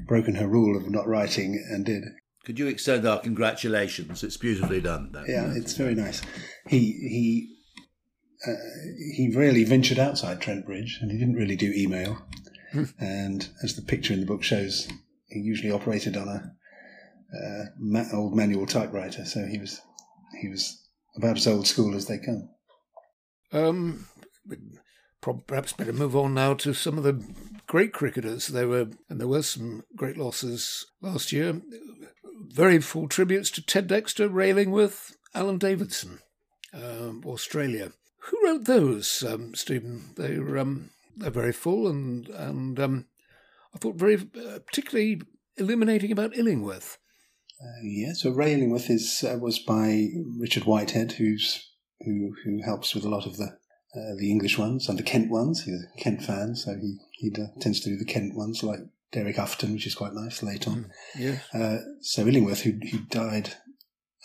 broken 0.06 0.36
her 0.36 0.48
rule 0.48 0.76
of 0.76 0.90
not 0.90 1.08
writing 1.08 1.64
and 1.70 1.86
did. 1.86 2.04
Could 2.46 2.60
you 2.60 2.68
extend 2.68 3.08
our 3.08 3.20
congratulations? 3.20 4.24
It's 4.24 4.38
beautifully 4.38 4.82
done. 4.82 5.12
That. 5.14 5.30
Yeah, 5.30 5.54
it's 5.56 5.74
very 5.74 5.96
nice. 5.96 6.22
He 6.68 6.80
he 6.80 7.56
uh, 8.48 8.56
he 9.16 9.32
rarely 9.36 9.64
ventured 9.64 10.00
outside 10.00 10.42
Trent 10.42 10.66
Bridge, 10.66 11.00
and 11.02 11.12
he 11.12 11.18
didn't 11.18 11.36
really 11.36 11.56
do 11.56 11.72
email. 11.76 12.26
and 13.00 13.50
as 13.64 13.76
the 13.76 13.82
picture 13.82 14.14
in 14.14 14.22
the 14.22 14.26
book 14.26 14.44
shows, 14.44 14.88
he 15.28 15.40
usually 15.40 15.72
operated 15.72 16.18
on 16.18 16.28
a 16.28 16.52
uh, 17.38 17.66
ma- 17.78 18.10
old 18.14 18.36
manual 18.36 18.66
typewriter. 18.66 19.26
So 19.26 19.46
he 19.46 19.60
was 19.60 19.82
he 20.42 20.50
was 20.50 20.82
about 21.16 21.38
as 21.38 21.48
old 21.48 21.68
school 21.68 21.96
as 21.96 22.08
they 22.08 22.18
come. 22.18 22.50
Um, 23.54 24.08
prob- 24.08 24.11
perhaps 25.22 25.74
better 25.74 25.94
move 25.94 26.16
on 26.16 26.34
now 26.34 26.54
to 26.56 26.74
some 26.74 26.98
of 26.98 27.04
the 27.04 27.24
great 27.68 27.94
cricketers. 27.94 28.48
There 28.48 28.68
were 28.68 28.88
and 29.10 29.20
there 29.20 29.28
were 29.28 29.44
some 29.44 29.84
great 29.96 30.18
losses 30.18 30.86
last 31.02 31.32
year. 31.32 31.62
Very 32.50 32.80
full 32.82 33.08
tributes 33.08 33.52
to 33.52 33.66
Ted 33.66 33.88
Dexter, 33.88 34.28
Ray 34.28 34.50
Illingworth 34.50 35.16
Alan 35.34 35.58
Davidson, 35.58 36.20
um, 36.74 37.24
Australia. 37.26 37.92
Who 38.26 38.44
wrote 38.44 38.66
those, 38.66 39.24
um, 39.24 39.56
Stephen? 39.56 40.14
They 40.18 40.38
were 40.38 40.58
um, 40.58 40.90
they're 41.16 41.30
very 41.30 41.54
full 41.54 41.88
and 41.88 42.28
and 42.30 42.80
um, 42.80 43.06
I 43.74 43.78
thought 43.78 43.96
very 43.96 44.16
uh, 44.16 44.60
particularly 44.66 45.22
illuminating 45.58 46.12
about 46.12 46.38
Illingworth. 46.38 46.98
Uh, 47.62 47.84
yeah, 47.84 48.14
so 48.14 48.32
Ray 48.32 48.54
Illingworth 48.54 48.90
is 48.90 49.24
uh, 49.24 49.38
was 49.38 49.60
by 49.60 50.10
Richard 50.40 50.64
Whitehead, 50.64 51.14
who's 51.14 51.72
who 52.02 52.36
who 52.44 52.62
helps 52.64 52.96
with 52.96 53.06
a 53.06 53.10
lot 53.10 53.26
of 53.26 53.38
the 53.38 53.58
uh, 53.96 54.16
the 54.18 54.32
English 54.32 54.58
ones 54.58 54.88
and 54.88 54.98
the 54.98 55.04
Kent 55.04 55.30
ones. 55.30 55.64
He's 55.64 55.84
a 55.84 56.00
Kent 56.00 56.24
fan, 56.24 56.56
so 56.56 56.76
he 56.76 56.98
he 57.12 57.32
uh, 57.36 57.48
tends 57.60 57.80
to 57.82 57.90
do 57.90 57.98
the 57.98 58.06
Kent 58.06 58.36
ones 58.36 58.64
like 58.64 58.80
Derek 59.12 59.38
Ufton, 59.38 59.74
which 59.74 59.88
is 59.88 59.96
quite 59.96 60.14
nice 60.14 60.42
late 60.42 60.68
on. 60.68 60.92
Yes. 61.18 61.44
Uh, 61.54 61.78
so 62.02 62.28
Illingworth, 62.28 62.62
who 62.62 62.74
who 62.92 63.00
died 63.10 63.56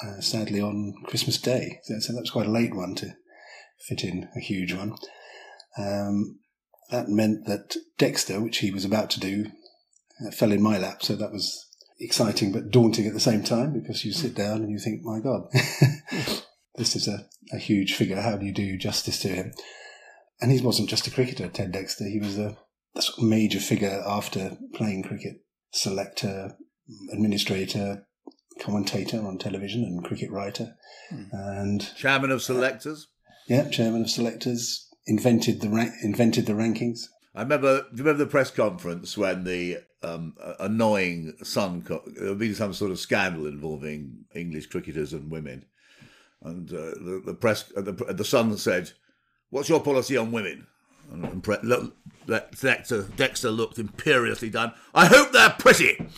uh, 0.02 0.20
sadly 0.20 0.60
on 0.60 0.94
Christmas 1.04 1.38
Day, 1.38 1.80
so, 1.84 1.98
so 1.98 2.12
that 2.12 2.20
was 2.20 2.30
quite 2.30 2.46
a 2.46 2.50
late 2.50 2.74
one 2.74 2.94
to 2.96 3.16
fit 3.80 4.04
in 4.04 4.28
a 4.36 4.40
huge 4.40 4.72
one. 4.72 4.94
Um, 5.78 6.38
that 6.90 7.08
meant 7.08 7.46
that 7.46 7.76
Dexter, 7.98 8.40
which 8.40 8.58
he 8.58 8.70
was 8.70 8.84
about 8.84 9.10
to 9.10 9.20
do, 9.20 9.46
uh, 10.24 10.30
fell 10.30 10.52
in 10.52 10.62
my 10.62 10.78
lap. 10.78 11.02
So 11.02 11.16
that 11.16 11.32
was 11.32 11.66
exciting 11.98 12.52
but 12.52 12.70
daunting 12.70 13.06
at 13.06 13.14
the 13.14 13.20
same 13.20 13.42
time 13.42 13.72
because 13.72 14.04
you 14.04 14.12
sit 14.12 14.34
down 14.34 14.62
and 14.62 14.70
you 14.70 14.78
think, 14.78 15.02
my 15.02 15.18
God, 15.20 15.48
this 16.76 16.96
is 16.96 17.08
a, 17.08 17.26
a 17.52 17.58
huge 17.58 17.94
figure. 17.94 18.20
How 18.20 18.36
do 18.36 18.46
you 18.46 18.52
do 18.52 18.76
justice 18.76 19.18
to 19.20 19.28
him? 19.28 19.52
And 20.40 20.52
he 20.52 20.60
wasn't 20.60 20.88
just 20.90 21.06
a 21.06 21.10
cricketer, 21.10 21.48
Ted 21.48 21.72
Dexter. 21.72 22.04
He 22.04 22.18
was 22.20 22.38
a, 22.38 22.56
a 22.94 23.02
sort 23.02 23.18
of 23.18 23.24
major 23.24 23.58
figure 23.60 24.02
after 24.06 24.56
playing 24.74 25.02
cricket, 25.04 25.36
selector, 25.72 26.56
administrator, 27.12 28.06
commentator 28.60 29.18
on 29.26 29.38
television, 29.38 29.82
and 29.84 30.04
cricket 30.04 30.30
writer. 30.30 30.76
And 31.32 31.94
Chairman 31.96 32.30
of 32.30 32.42
selectors. 32.42 33.08
yeah, 33.48 33.68
chairman 33.70 34.02
of 34.02 34.10
selectors, 34.10 34.88
invented 35.06 35.60
the 35.60 35.68
ra- 35.68 35.90
invented 36.02 36.46
the 36.46 36.52
rankings. 36.52 37.00
I 37.34 37.42
remember. 37.42 37.82
Do 37.82 37.86
you 37.92 38.04
remember 38.04 38.24
the 38.24 38.30
press 38.30 38.50
conference 38.50 39.16
when 39.16 39.44
the 39.44 39.78
um, 40.02 40.34
annoying 40.58 41.34
Sun? 41.42 41.82
Co- 41.82 42.02
there 42.06 42.28
had 42.30 42.38
been 42.38 42.54
some 42.54 42.72
sort 42.72 42.90
of 42.90 42.98
scandal 42.98 43.46
involving 43.46 44.24
English 44.34 44.66
cricketers 44.66 45.12
and 45.12 45.30
women, 45.30 45.66
and 46.46 46.72
uh, 46.72 46.76
the, 46.76 47.22
the 47.26 47.34
press, 47.34 47.72
uh, 47.76 47.80
the, 47.80 47.92
the 47.92 48.24
Sun 48.24 48.56
said, 48.56 48.92
"What's 49.50 49.68
your 49.68 49.80
policy 49.80 50.16
on 50.16 50.32
women?" 50.32 50.66
And, 51.12 51.24
and 51.24 51.42
pre- 51.42 51.58
look, 51.62 51.94
Dexter, 52.26 53.04
Dexter 53.16 53.50
looked 53.50 53.78
imperiously 53.78 54.50
done. 54.50 54.72
I 54.94 55.06
hope 55.06 55.32
they're 55.32 55.54
pretty. 55.58 56.08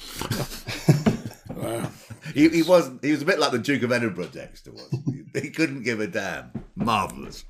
He, 2.35 2.49
he 2.49 2.63
wasn't. 2.63 3.05
He 3.05 3.11
was 3.11 3.23
a 3.23 3.25
bit 3.25 3.39
like 3.39 3.53
the 3.53 3.59
Duke 3.59 3.83
of 3.83 3.93
Edinburgh. 3.93 4.27
Dexter 4.27 4.73
was. 4.73 4.89
he, 5.07 5.41
he 5.41 5.51
couldn't 5.51 5.83
give 5.83 6.01
a 6.01 6.07
damn. 6.07 6.53
Marvelous. 6.77 7.45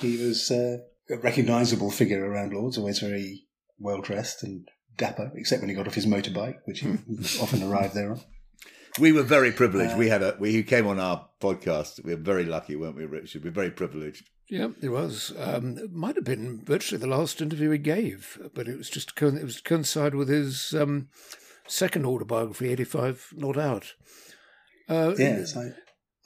He 0.00 0.16
was 0.16 0.50
uh, 0.50 0.78
a 1.10 1.16
recognisable 1.18 1.90
figure 1.90 2.24
around 2.24 2.52
Lords, 2.52 2.78
always 2.78 3.00
very 3.00 3.44
well 3.78 4.00
dressed 4.00 4.42
and 4.42 4.68
dapper, 4.96 5.30
except 5.34 5.60
when 5.60 5.68
he 5.68 5.74
got 5.74 5.86
off 5.86 5.94
his 5.94 6.06
motorbike, 6.06 6.58
which 6.64 6.80
he 6.80 6.90
often 7.40 7.62
arrived 7.62 7.94
there 7.94 8.12
on. 8.12 8.20
We 8.98 9.12
were 9.12 9.22
very 9.22 9.52
privileged. 9.52 9.96
we 9.96 10.08
had 10.08 10.22
a 10.22 10.36
we 10.40 10.52
who 10.52 10.62
came 10.62 10.86
on 10.86 10.98
our 10.98 11.28
podcast. 11.40 12.02
We 12.04 12.14
were 12.14 12.20
very 12.20 12.44
lucky, 12.44 12.76
weren't 12.76 12.96
we, 12.96 13.04
Richard? 13.04 13.44
We 13.44 13.50
were 13.50 13.54
very 13.54 13.70
privileged. 13.70 14.28
Yeah, 14.48 14.68
it 14.82 14.88
was. 14.88 15.32
Um, 15.38 15.78
it 15.78 15.92
might 15.92 16.16
have 16.16 16.24
been 16.24 16.64
virtually 16.64 16.98
the 17.00 17.06
last 17.06 17.40
interview 17.40 17.70
he 17.70 17.78
gave, 17.78 18.36
but 18.52 18.66
it 18.66 18.76
was 18.76 18.90
just 18.90 19.12
it 19.22 19.44
was 19.44 19.56
to 19.56 19.62
coincide 19.62 20.14
with 20.14 20.28
his 20.28 20.74
um, 20.74 21.08
second 21.68 22.04
autobiography, 22.04 22.68
eighty 22.68 22.84
five 22.84 23.28
not 23.36 23.56
out. 23.56 23.94
Uh, 24.88 25.14
yes, 25.16 25.56
I, 25.56 25.70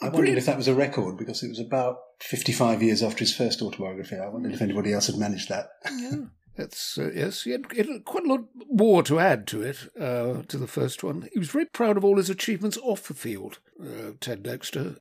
I 0.01 0.09
wondered 0.09 0.39
if 0.39 0.47
that 0.47 0.57
was 0.57 0.69
a 0.69 0.75
record 0.75 1.19
because 1.19 1.43
it 1.43 1.49
was 1.49 1.61
about 1.61 1.99
fifty 2.19 2.53
five 2.53 2.83
years 2.83 3.03
after 3.03 3.19
his 3.19 3.37
first 3.37 3.61
autobiography. 3.61 4.17
I 4.17 4.29
wondered 4.29 4.55
if 4.55 4.63
anybody 4.63 4.95
else 4.95 5.09
had 5.09 5.17
managed 5.17 5.51
that. 5.51 5.69
yeah. 5.93 6.13
That's 6.57 6.99
uh, 6.99 7.11
yes, 7.13 7.43
he 7.43 7.51
had, 7.51 7.67
he 7.73 7.79
had, 7.79 8.05
quite 8.05 8.25
a 8.25 8.29
lot 8.29 8.45
more 8.71 9.03
to 9.05 9.19
add 9.19 9.47
to 9.49 9.63
it, 9.63 9.91
uh, 10.01 10.43
to 10.43 10.57
the 10.57 10.69
first 10.69 11.03
one. 11.03 11.29
He 11.33 11.39
was 11.39 11.51
very 11.51 11.67
proud 11.67 11.97
of 11.97 12.05
all 12.05 12.17
his 12.17 12.31
achievements 12.31 12.79
off 12.79 13.09
the 13.09 13.15
field, 13.15 13.59
uh, 13.83 14.13
Ted 14.21 14.45
Dexter. 14.45 14.97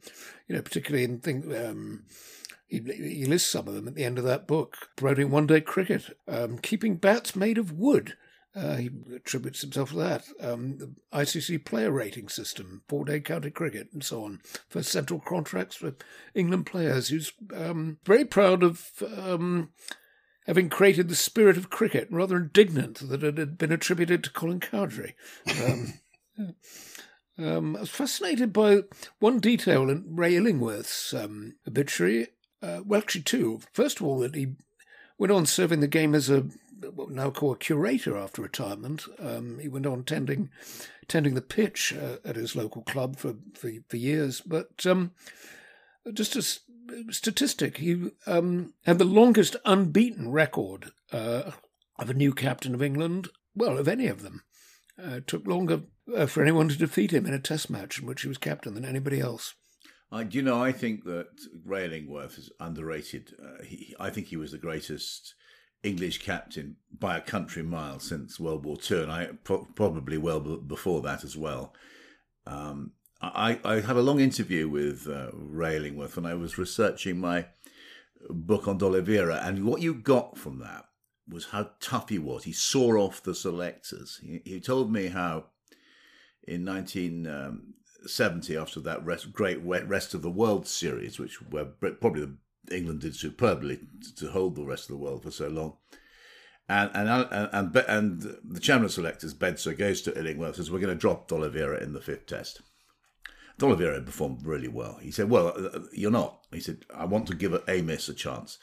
You 0.48 0.56
know, 0.56 0.62
particularly 0.62 1.04
in 1.04 1.20
think 1.20 1.54
um, 1.54 2.06
he, 2.68 2.80
he, 2.80 3.26
lists 3.26 3.52
some 3.52 3.68
of 3.68 3.76
them 3.76 3.88
at 3.88 3.94
the 3.94 4.04
end 4.04 4.18
of 4.18 4.24
that 4.24 4.48
book. 4.48 4.90
Promoting 4.96 5.30
one-day 5.30 5.62
cricket, 5.62 6.18
um, 6.28 6.58
keeping 6.58 6.96
bats 6.96 7.36
made 7.36 7.60
of 7.60 7.72
wood. 7.72 8.18
Uh, 8.56 8.76
he 8.76 8.90
attributes 9.16 9.62
himself 9.62 9.92
to 9.92 9.96
that. 9.96 10.26
Um, 10.40 10.78
the 10.78 10.94
ICC 11.12 11.66
player 11.66 11.92
rating 11.92 12.30
system, 12.30 12.82
four-day 12.88 13.20
county 13.20 13.52
cricket, 13.52 13.90
and 13.94 14.04
so 14.04 14.24
on. 14.24 14.42
For 14.70 14.82
central 14.82 15.20
contracts 15.20 15.76
for 15.76 15.96
England 16.34 16.66
players. 16.66 17.10
He 17.10 17.16
was 17.16 17.32
um, 17.56 17.98
very 18.06 18.26
proud 18.26 18.64
of 18.64 18.90
um, 19.18 19.70
having 20.46 20.70
created 20.70 21.10
the 21.10 21.16
spirit 21.16 21.58
of 21.58 21.70
cricket, 21.70 22.08
rather 22.12 22.38
indignant 22.38 23.08
that 23.10 23.24
it 23.24 23.38
had 23.38 23.58
been 23.58 23.72
attributed 23.72 24.24
to 24.24 24.32
Colin 24.32 24.60
Cowdrey. 24.60 25.16
Um, 25.64 25.94
um, 27.38 27.76
I 27.76 27.82
was 27.82 27.90
fascinated 27.90 28.52
by 28.54 28.84
one 29.20 29.40
detail 29.40 29.90
in 29.90 30.16
Ray 30.16 30.36
Illingworth's 30.36 31.14
um, 31.14 31.56
obituary. 31.68 32.28
Uh, 32.62 32.82
well, 32.86 33.02
actually, 33.02 33.24
two. 33.24 33.62
First 33.72 34.00
of 34.00 34.06
all, 34.06 34.20
that 34.20 34.36
he 34.36 34.54
went 35.18 35.32
on 35.32 35.46
serving 35.46 35.80
the 35.80 35.88
game 35.88 36.16
as 36.16 36.30
a 36.30 36.46
what 36.92 37.10
we 37.10 37.16
now 37.16 37.30
call 37.30 37.54
a 37.54 37.58
curator 37.58 38.18
after 38.18 38.42
retirement. 38.42 39.06
Um, 39.20 39.60
he 39.60 39.68
went 39.68 39.86
on 39.86 40.04
tending 40.04 40.50
tending 41.08 41.34
the 41.34 41.42
pitch 41.42 41.94
uh, 41.94 42.18
at 42.26 42.36
his 42.36 42.56
local 42.56 42.82
club 42.84 43.18
for 43.18 43.36
for, 43.54 43.72
for 43.88 43.98
years, 43.98 44.42
but 44.42 44.86
um, 44.86 45.12
just 46.14 46.36
as 46.36 46.62
statistic. 47.10 47.78
He 47.78 48.12
um, 48.26 48.74
had 48.86 48.98
the 48.98 49.06
longest 49.06 49.56
unbeaten 49.66 50.32
record 50.32 50.92
uh, 51.12 51.52
of 52.00 52.10
a 52.10 52.14
new 52.14 52.34
captain 52.34 52.74
of 52.74 52.82
England, 52.82 53.30
well, 53.56 53.78
of 53.78 53.88
any 53.88 54.08
of 54.08 54.22
them. 54.22 54.44
Uh, 55.02 55.16
it 55.16 55.28
took 55.28 55.48
longer 55.48 55.82
uh, 56.16 56.26
for 56.26 56.42
anyone 56.42 56.70
to 56.70 56.78
defeat 56.78 57.12
him 57.12 57.26
in 57.26 57.34
a 57.34 57.40
test 57.40 57.70
match 57.70 58.00
in 58.00 58.06
which 58.06 58.22
he 58.22 58.28
was 58.28 58.38
captain 58.38 58.74
than 58.74 58.86
anybody 58.86 59.20
else. 59.20 59.56
I, 60.12 60.22
you 60.22 60.44
know, 60.44 60.62
I 60.62 60.72
think 60.72 61.06
that 61.06 61.30
Ray 61.66 61.86
Illingworth 61.86 62.38
is 62.38 62.52
underrated. 62.60 63.34
Uh, 63.44 63.64
he, 63.64 63.96
I 64.00 64.12
think 64.12 64.28
he 64.28 64.38
was 64.38 64.52
the 64.52 64.60
greatest 64.60 65.34
English 65.82 66.20
captain 66.24 66.78
by 66.98 67.18
a 67.18 67.22
country 67.22 67.64
mile 67.64 68.00
since 68.00 68.40
World 68.40 68.64
War 68.64 68.78
II, 68.90 69.04
and 69.04 69.12
I 69.12 69.26
pro- 69.44 69.68
probably 69.76 70.18
well 70.18 70.40
before 70.40 71.02
that 71.02 71.24
as 71.24 71.36
well. 71.36 71.74
Um, 72.46 72.92
I, 73.24 73.60
I 73.64 73.80
had 73.80 73.96
a 73.96 74.02
long 74.02 74.20
interview 74.20 74.68
with 74.68 75.08
uh, 75.08 75.30
Ray 75.34 75.78
Illingworth 75.78 76.18
when 76.18 76.26
I 76.26 76.34
was 76.34 76.58
researching 76.58 77.20
my 77.20 77.46
book 78.30 78.68
on 78.68 78.78
D'Oliveira, 78.78 79.40
and 79.44 79.66
what 79.66 79.82
you 79.82 79.94
got 79.94 80.38
from 80.38 80.60
that 80.60 80.86
was 81.28 81.46
how 81.48 81.72
tough 81.80 82.10
he 82.10 82.20
was. 82.20 82.44
He 82.44 82.52
saw 82.52 82.98
off 82.98 83.24
the 83.24 83.34
selectors. 83.34 84.20
He, 84.22 84.42
he 84.44 84.60
told 84.60 84.92
me 84.92 85.08
how 85.08 85.46
in 86.46 86.66
1970, 86.66 88.58
after 88.58 88.82
that 88.82 89.06
rest, 89.06 89.32
great 89.32 89.64
rest 89.64 90.14
of 90.14 90.22
the 90.22 90.30
world 90.30 90.68
series, 90.68 91.18
which 91.18 91.42
were 91.42 91.66
probably 91.66 92.28
England 92.72 93.02
did 93.02 93.16
superbly 93.16 93.80
to 94.18 94.32
hold 94.32 94.56
the 94.56 94.66
rest 94.66 94.90
of 94.90 94.98
the 94.98 95.04
world 95.04 95.24
for 95.24 95.32
so 95.32 95.48
long. 95.48 95.78
And 96.68 96.92
and 96.94 97.10
and 97.10 97.50
and, 97.54 97.76
and 97.76 98.22
the 98.44 98.60
chairman 98.60 98.86
of 98.86 98.92
selectors, 98.92 99.34
Bedser, 99.34 99.78
goes 99.78 100.02
to 100.02 100.18
Illingworth 100.18 100.58
says, 100.58 100.72
"We're 100.72 100.80
going 100.80 100.96
to 100.96 101.00
drop 101.00 101.28
D'Oliveira 101.28 101.82
in 101.82 101.94
the 101.94 102.02
fifth 102.02 102.26
test." 102.26 102.62
D'Oliveira 103.58 104.02
performed 104.02 104.46
really 104.46 104.68
well. 104.68 104.98
He 105.02 105.12
said, 105.12 105.30
"Well, 105.30 105.54
uh, 105.56 105.80
you're 105.92 106.12
not." 106.12 106.46
He 106.52 106.60
said, 106.60 106.86
"I 106.94 107.06
want 107.06 107.28
to 107.28 107.36
give 107.36 107.54
Amiss 107.68 108.10
a 108.10 108.14
chance," 108.14 108.58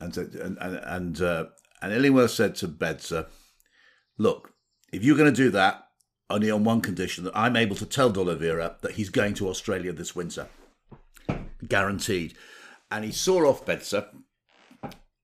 and 0.00 0.14
said, 0.14 0.34
and 0.34 0.58
and 0.60 0.76
and, 0.76 1.20
uh, 1.20 1.46
and 1.80 1.92
Illingworth 1.92 2.30
said 2.30 2.54
to 2.56 2.68
Bedser, 2.68 3.26
"Look, 4.18 4.52
if 4.92 5.02
you're 5.02 5.16
going 5.16 5.32
to 5.32 5.44
do 5.44 5.50
that, 5.50 5.88
only 6.28 6.50
on 6.50 6.64
one 6.64 6.80
condition 6.80 7.24
that 7.24 7.36
I'm 7.36 7.56
able 7.56 7.76
to 7.76 7.86
tell 7.86 8.10
D'Oliveira 8.10 8.76
that 8.82 8.92
he's 8.92 9.08
going 9.08 9.34
to 9.34 9.48
Australia 9.48 9.92
this 9.92 10.14
winter, 10.14 10.48
guaranteed." 11.66 12.36
And 12.90 13.04
he 13.04 13.12
saw 13.12 13.48
off 13.48 13.64
Bedser, 13.64 14.08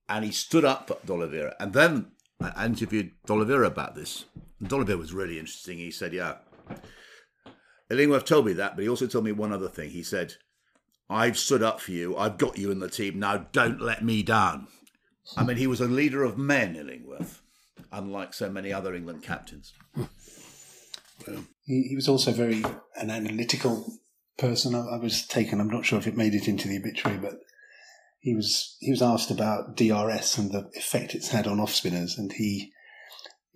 and 0.09 0.25
he 0.25 0.31
stood 0.31 0.65
up 0.65 0.87
for 0.87 0.97
D'Oliveira, 1.05 1.55
and 1.59 1.73
then 1.73 2.13
I 2.39 2.65
interviewed 2.65 3.11
D'Oliveira 3.25 3.67
about 3.67 3.93
this. 3.93 4.25
And 4.59 4.69
D'Oliveira 4.69 4.97
was 4.97 5.13
really 5.13 5.37
interesting. 5.37 5.77
He 5.77 5.91
said, 5.91 6.13
"Yeah." 6.13 6.37
Illingworth 7.89 8.25
told 8.25 8.45
me 8.45 8.53
that, 8.53 8.75
but 8.75 8.83
he 8.83 8.89
also 8.89 9.07
told 9.07 9.25
me 9.25 9.31
one 9.31 9.53
other 9.53 9.69
thing. 9.69 9.89
He 9.91 10.03
said, 10.03 10.35
I've 11.09 11.37
stood 11.37 11.63
up 11.63 11.79
for 11.79 11.91
you. 11.91 12.17
I've 12.17 12.37
got 12.37 12.57
you 12.57 12.69
in 12.71 12.79
the 12.79 12.89
team. 12.89 13.19
Now 13.19 13.47
don't 13.51 13.81
let 13.81 14.03
me 14.03 14.23
down. 14.23 14.67
I 15.35 15.43
mean, 15.43 15.57
he 15.57 15.67
was 15.67 15.81
a 15.81 15.85
leader 15.85 16.23
of 16.23 16.37
men, 16.37 16.75
Illingworth, 16.75 17.41
unlike 17.91 18.33
so 18.33 18.49
many 18.49 18.71
other 18.71 18.93
England 18.93 19.23
captains. 19.23 19.73
He, 21.65 21.83
he 21.89 21.95
was 21.95 22.07
also 22.07 22.31
very 22.31 22.63
an 22.95 23.09
analytical 23.09 23.85
person. 24.37 24.75
I, 24.75 24.95
I, 24.95 24.97
was 24.97 25.25
taken. 25.25 25.59
I'm 25.59 25.69
not 25.69 25.85
sure 25.85 25.99
if 25.99 26.07
it 26.07 26.15
made 26.15 26.33
it 26.33 26.47
into 26.47 26.67
the 26.67 26.77
obituary, 26.77 27.17
but 27.17 27.39
he 28.19 28.35
was 28.35 28.77
he 28.79 28.91
was 28.91 29.01
asked 29.01 29.31
about 29.31 29.75
DRS 29.75 30.37
and 30.37 30.51
the 30.51 30.69
effect 30.75 31.15
it's 31.15 31.29
had 31.29 31.47
on 31.47 31.59
off 31.59 31.73
spinners, 31.73 32.17
and 32.17 32.31
he 32.31 32.71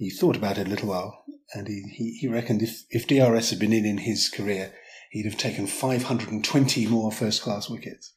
he 0.02 0.10
thought 0.10 0.36
about 0.36 0.58
it 0.58 0.66
a 0.66 0.70
little 0.70 0.90
while, 0.90 1.24
and 1.54 1.68
he, 1.68 1.84
he, 1.94 2.18
he 2.22 2.28
reckoned 2.28 2.64
if, 2.64 2.86
if 2.90 3.06
DRS 3.06 3.52
had 3.52 3.60
been 3.60 3.72
in 3.72 3.86
in 3.86 4.00
his 4.00 4.30
career, 4.30 4.74
he'd 5.12 5.26
have 5.26 5.38
taken 5.38 5.68
520 5.68 6.88
more 6.88 7.12
first 7.12 7.44
class 7.44 7.70
wickets. 7.70 8.12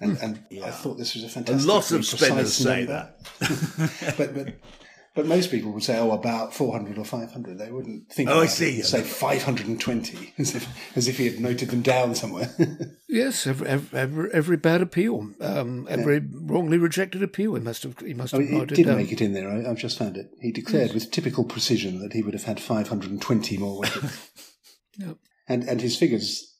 And, 0.00 0.16
hmm. 0.16 0.24
and 0.24 0.44
yeah. 0.48 0.64
I 0.64 0.70
thought 0.70 0.96
this 0.96 1.14
was 1.14 1.24
a 1.24 1.28
fantastic. 1.28 1.68
A 1.68 1.72
lot 1.72 1.90
of 1.92 2.06
spinners 2.06 2.54
say 2.54 2.86
that. 2.86 3.18
but, 4.16 4.34
but 4.34 4.54
but 5.14 5.26
most 5.26 5.50
people 5.50 5.70
would 5.70 5.84
say, 5.84 5.96
"Oh, 5.96 6.10
about 6.10 6.52
400 6.52 6.98
or 6.98 7.04
500." 7.04 7.56
They 7.56 7.70
wouldn't 7.70 8.10
think. 8.10 8.28
Oh, 8.28 8.40
I 8.40 8.46
see. 8.46 8.82
Say 8.82 9.02
520, 9.02 10.34
as 10.38 10.54
if 10.56 10.96
as 10.96 11.06
if 11.06 11.18
he 11.18 11.26
had 11.26 11.38
noted 11.38 11.70
them 11.70 11.82
down 11.82 12.14
somewhere. 12.14 12.52
yes, 13.08 13.46
every, 13.46 13.68
every, 13.68 14.30
every 14.32 14.56
bad 14.56 14.82
appeal, 14.82 15.30
um, 15.40 15.86
every 15.88 16.16
yeah. 16.16 16.26
wrongly 16.32 16.78
rejected 16.78 17.22
appeal, 17.22 17.54
he 17.54 17.60
must 17.60 17.84
have 17.84 17.98
he 18.00 18.14
must 18.14 18.32
have. 18.32 18.42
Oh, 18.42 18.62
it 18.62 18.70
did 18.70 18.86
make 18.88 19.12
it 19.12 19.20
in 19.20 19.34
there. 19.34 19.48
I, 19.48 19.62
have 19.62 19.78
just 19.78 19.98
found 19.98 20.16
it. 20.16 20.30
He 20.40 20.50
declared 20.50 20.88
yes. 20.88 20.94
with 20.94 21.10
typical 21.12 21.44
precision 21.44 22.00
that 22.00 22.12
he 22.12 22.22
would 22.22 22.34
have 22.34 22.44
had 22.44 22.60
520 22.60 23.58
more 23.58 23.80
wickets. 23.80 24.30
yep. 24.98 25.16
And 25.46 25.62
and 25.64 25.80
his 25.80 25.96
figures 25.96 26.54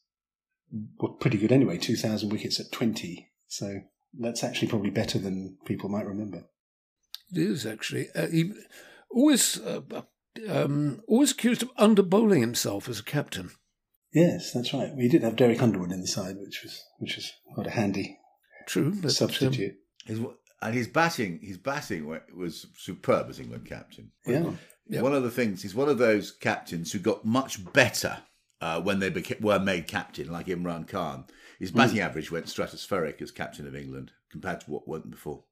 were 0.98 1.10
pretty 1.10 1.38
good 1.38 1.52
anyway. 1.52 1.78
2,000 1.78 2.30
wickets 2.30 2.60
at 2.60 2.72
20. 2.72 3.30
So 3.48 3.80
that's 4.18 4.44
actually 4.44 4.68
probably 4.68 4.90
better 4.90 5.18
than 5.18 5.58
people 5.64 5.88
might 5.88 6.06
remember. 6.06 6.44
It 7.32 7.38
is 7.38 7.66
actually. 7.66 8.08
Uh, 8.14 8.28
he 8.28 8.52
always 9.10 9.60
uh, 9.60 9.80
um, 10.48 11.02
always 11.06 11.32
accused 11.32 11.62
of 11.62 11.74
underbowling 11.76 12.40
himself 12.40 12.88
as 12.88 13.00
a 13.00 13.04
captain. 13.04 13.50
Yes, 14.12 14.52
that's 14.52 14.72
right. 14.72 14.94
We 14.94 15.08
did 15.08 15.22
have 15.22 15.36
Derek 15.36 15.60
Underwood 15.60 15.90
in 15.90 16.00
the 16.00 16.06
side, 16.06 16.36
which 16.38 16.62
was 16.62 16.84
which 16.98 17.16
was 17.16 17.32
quite 17.54 17.66
a 17.66 17.70
handy 17.70 18.18
true 18.66 18.94
but, 19.00 19.12
substitute. 19.12 19.76
Um, 20.08 20.16
his, 20.16 20.20
and 20.62 20.74
his 20.74 20.88
batting, 20.88 21.40
his 21.42 21.58
batting 21.58 22.06
was 22.34 22.66
superb 22.76 23.28
as 23.28 23.38
England 23.38 23.66
captain. 23.66 24.12
Yeah. 24.26 24.52
yeah. 24.88 25.02
One 25.02 25.14
of 25.14 25.22
the 25.22 25.30
things, 25.30 25.62
he's 25.62 25.74
one 25.74 25.88
of 25.88 25.98
those 25.98 26.30
captains 26.30 26.92
who 26.92 26.98
got 26.98 27.24
much 27.24 27.72
better 27.72 28.18
uh, 28.60 28.80
when 28.80 28.98
they 28.98 29.10
became, 29.10 29.38
were 29.40 29.58
made 29.58 29.86
captain, 29.86 30.30
like 30.32 30.46
Imran 30.46 30.88
Khan. 30.88 31.24
His 31.58 31.70
batting 31.70 31.98
mm. 31.98 32.04
average 32.04 32.30
went 32.30 32.46
stratospheric 32.46 33.20
as 33.20 33.30
captain 33.30 33.66
of 33.66 33.76
England 33.76 34.12
compared 34.30 34.60
to 34.62 34.70
what 34.70 34.88
went 34.88 35.10
before. 35.10 35.44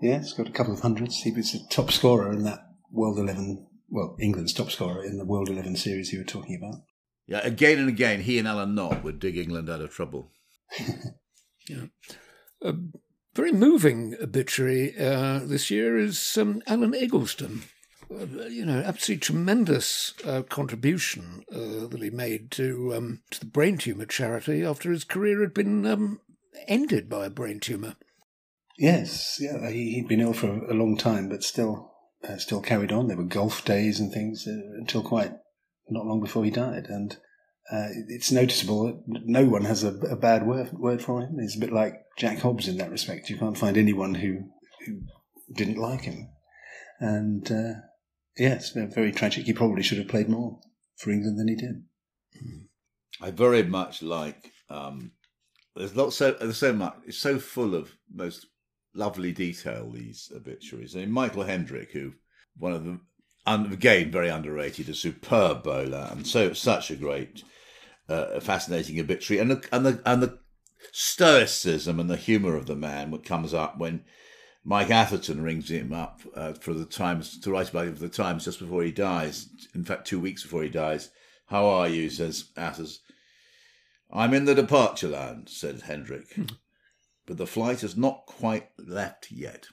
Yeah, 0.00 0.18
he's 0.18 0.32
got 0.32 0.48
a 0.48 0.52
couple 0.52 0.74
of 0.74 0.80
hundreds. 0.80 1.22
He 1.22 1.30
was 1.30 1.52
the 1.52 1.60
top 1.70 1.92
scorer 1.92 2.32
in 2.32 2.44
that 2.44 2.60
World 2.90 3.18
11, 3.18 3.66
well, 3.88 4.16
England's 4.20 4.52
top 4.52 4.70
scorer 4.70 5.04
in 5.04 5.18
the 5.18 5.24
World 5.24 5.48
11 5.48 5.76
series 5.76 6.12
you 6.12 6.18
were 6.18 6.24
talking 6.24 6.56
about. 6.56 6.82
Yeah, 7.26 7.40
again 7.44 7.78
and 7.78 7.88
again, 7.88 8.22
he 8.22 8.38
and 8.38 8.48
Alan 8.48 8.74
Knott 8.74 9.04
would 9.04 9.20
dig 9.20 9.38
England 9.38 9.70
out 9.70 9.80
of 9.80 9.90
trouble. 9.90 10.32
yeah. 11.68 11.86
A 12.62 12.74
very 13.34 13.52
moving 13.52 14.16
obituary 14.20 14.94
uh, 14.98 15.40
this 15.44 15.70
year 15.70 15.96
is 15.96 16.36
um, 16.36 16.62
Alan 16.66 16.94
Eggleston. 16.94 17.62
Uh, 18.10 18.46
you 18.46 18.66
know, 18.66 18.80
absolutely 18.80 19.20
tremendous 19.20 20.12
uh, 20.26 20.42
contribution 20.42 21.44
uh, 21.50 21.86
that 21.86 22.02
he 22.02 22.10
made 22.10 22.50
to 22.50 22.92
um, 22.94 23.22
to 23.30 23.40
the 23.40 23.46
brain 23.46 23.78
tumour 23.78 24.04
charity 24.04 24.62
after 24.62 24.90
his 24.90 25.04
career 25.04 25.40
had 25.40 25.54
been 25.54 25.86
um, 25.86 26.20
ended 26.68 27.08
by 27.08 27.26
a 27.26 27.30
brain 27.30 27.58
tumour. 27.58 27.96
Yes, 28.78 29.38
yeah, 29.40 29.70
he, 29.70 29.98
had 29.98 30.08
been 30.08 30.20
ill 30.20 30.32
for 30.32 30.64
a 30.64 30.74
long 30.74 30.96
time, 30.96 31.28
but 31.28 31.42
still 31.42 31.92
uh, 32.28 32.38
still 32.38 32.60
carried 32.60 32.92
on. 32.92 33.08
There 33.08 33.16
were 33.16 33.24
golf 33.24 33.64
days 33.64 34.00
and 34.00 34.12
things 34.12 34.46
uh, 34.46 34.52
until 34.78 35.02
quite 35.02 35.32
not 35.90 36.06
long 36.06 36.20
before 36.20 36.44
he 36.44 36.50
died, 36.50 36.86
and 36.88 37.16
uh, 37.70 37.88
it's 38.08 38.32
noticeable 38.32 39.02
that 39.08 39.26
no 39.26 39.44
one 39.44 39.64
has 39.64 39.84
a, 39.84 39.94
a, 40.10 40.16
bad 40.16 40.46
word, 40.46 40.72
word 40.72 41.02
for 41.02 41.20
him. 41.20 41.38
He's 41.38 41.56
a 41.56 41.60
bit 41.60 41.72
like 41.72 41.94
Jack 42.16 42.38
Hobbs 42.38 42.68
in 42.68 42.78
that 42.78 42.90
respect. 42.90 43.28
You 43.28 43.36
can't 43.36 43.58
find 43.58 43.76
anyone 43.76 44.14
who 44.14 44.50
who 44.86 45.02
didn't 45.54 45.78
like 45.78 46.02
him, 46.02 46.28
and 46.98 47.50
uh, 47.50 47.72
yes, 48.38 48.70
very 48.70 49.12
tragic. 49.12 49.44
He 49.44 49.52
probably 49.52 49.82
should 49.82 49.98
have 49.98 50.08
played 50.08 50.28
more 50.28 50.60
for 50.96 51.10
England 51.10 51.38
than 51.38 51.48
he 51.48 51.56
did. 51.56 51.84
I 53.20 53.30
very 53.30 53.62
much 53.62 54.02
like. 54.02 54.50
Um, 54.70 55.12
there's 55.76 55.94
not 55.94 56.12
so 56.12 56.32
there's 56.32 56.58
so 56.58 56.72
much. 56.72 56.96
It's 57.06 57.18
so 57.18 57.38
full 57.38 57.74
of 57.74 57.92
most 58.12 58.46
lovely 58.94 59.32
detail. 59.32 59.90
These 59.90 60.32
obituaries. 60.34 60.96
I 60.96 61.00
mean, 61.00 61.12
Michael 61.12 61.44
Hendrick, 61.44 61.92
who 61.92 62.12
one 62.56 62.72
of 62.72 62.84
the 62.84 63.00
again 63.46 64.10
very 64.10 64.28
underrated, 64.28 64.88
a 64.88 64.94
superb 64.94 65.62
bowler, 65.62 66.08
and 66.10 66.26
so 66.26 66.52
such 66.52 66.90
a 66.90 66.96
great 66.96 67.42
uh, 68.08 68.40
fascinating 68.40 68.98
obituary, 69.00 69.40
and 69.40 69.50
the, 69.50 69.68
and 69.72 69.86
the 69.86 70.02
and 70.04 70.22
the 70.22 70.38
stoicism 70.90 72.00
and 72.00 72.10
the 72.10 72.16
humour 72.16 72.56
of 72.56 72.66
the 72.66 72.74
man 72.74 73.10
what 73.10 73.24
comes 73.24 73.54
up 73.54 73.78
when 73.78 74.04
Mike 74.64 74.90
Atherton 74.90 75.42
rings 75.42 75.70
him 75.70 75.92
up 75.92 76.20
uh, 76.34 76.52
for 76.52 76.74
the 76.74 76.84
Times 76.84 77.38
to 77.40 77.50
write 77.50 77.70
about 77.70 77.86
him 77.86 77.94
for 77.94 78.00
the 78.02 78.08
Times 78.08 78.44
just 78.44 78.60
before 78.60 78.82
he 78.82 78.92
dies. 78.92 79.48
In 79.74 79.84
fact, 79.84 80.06
two 80.06 80.20
weeks 80.20 80.42
before 80.42 80.62
he 80.62 80.68
dies. 80.68 81.10
How 81.46 81.66
are 81.66 81.88
you? 81.88 82.10
says 82.10 82.50
Athers. 82.56 83.00
I'm 84.12 84.34
in 84.34 84.44
the 84.44 84.54
departure 84.54 85.08
land, 85.08 85.48
said 85.48 85.82
Hendrick. 85.82 86.36
But 87.26 87.38
the 87.38 87.46
flight 87.46 87.80
has 87.82 87.96
not 87.96 88.26
quite 88.26 88.70
left 88.78 89.30
yet. 89.30 89.66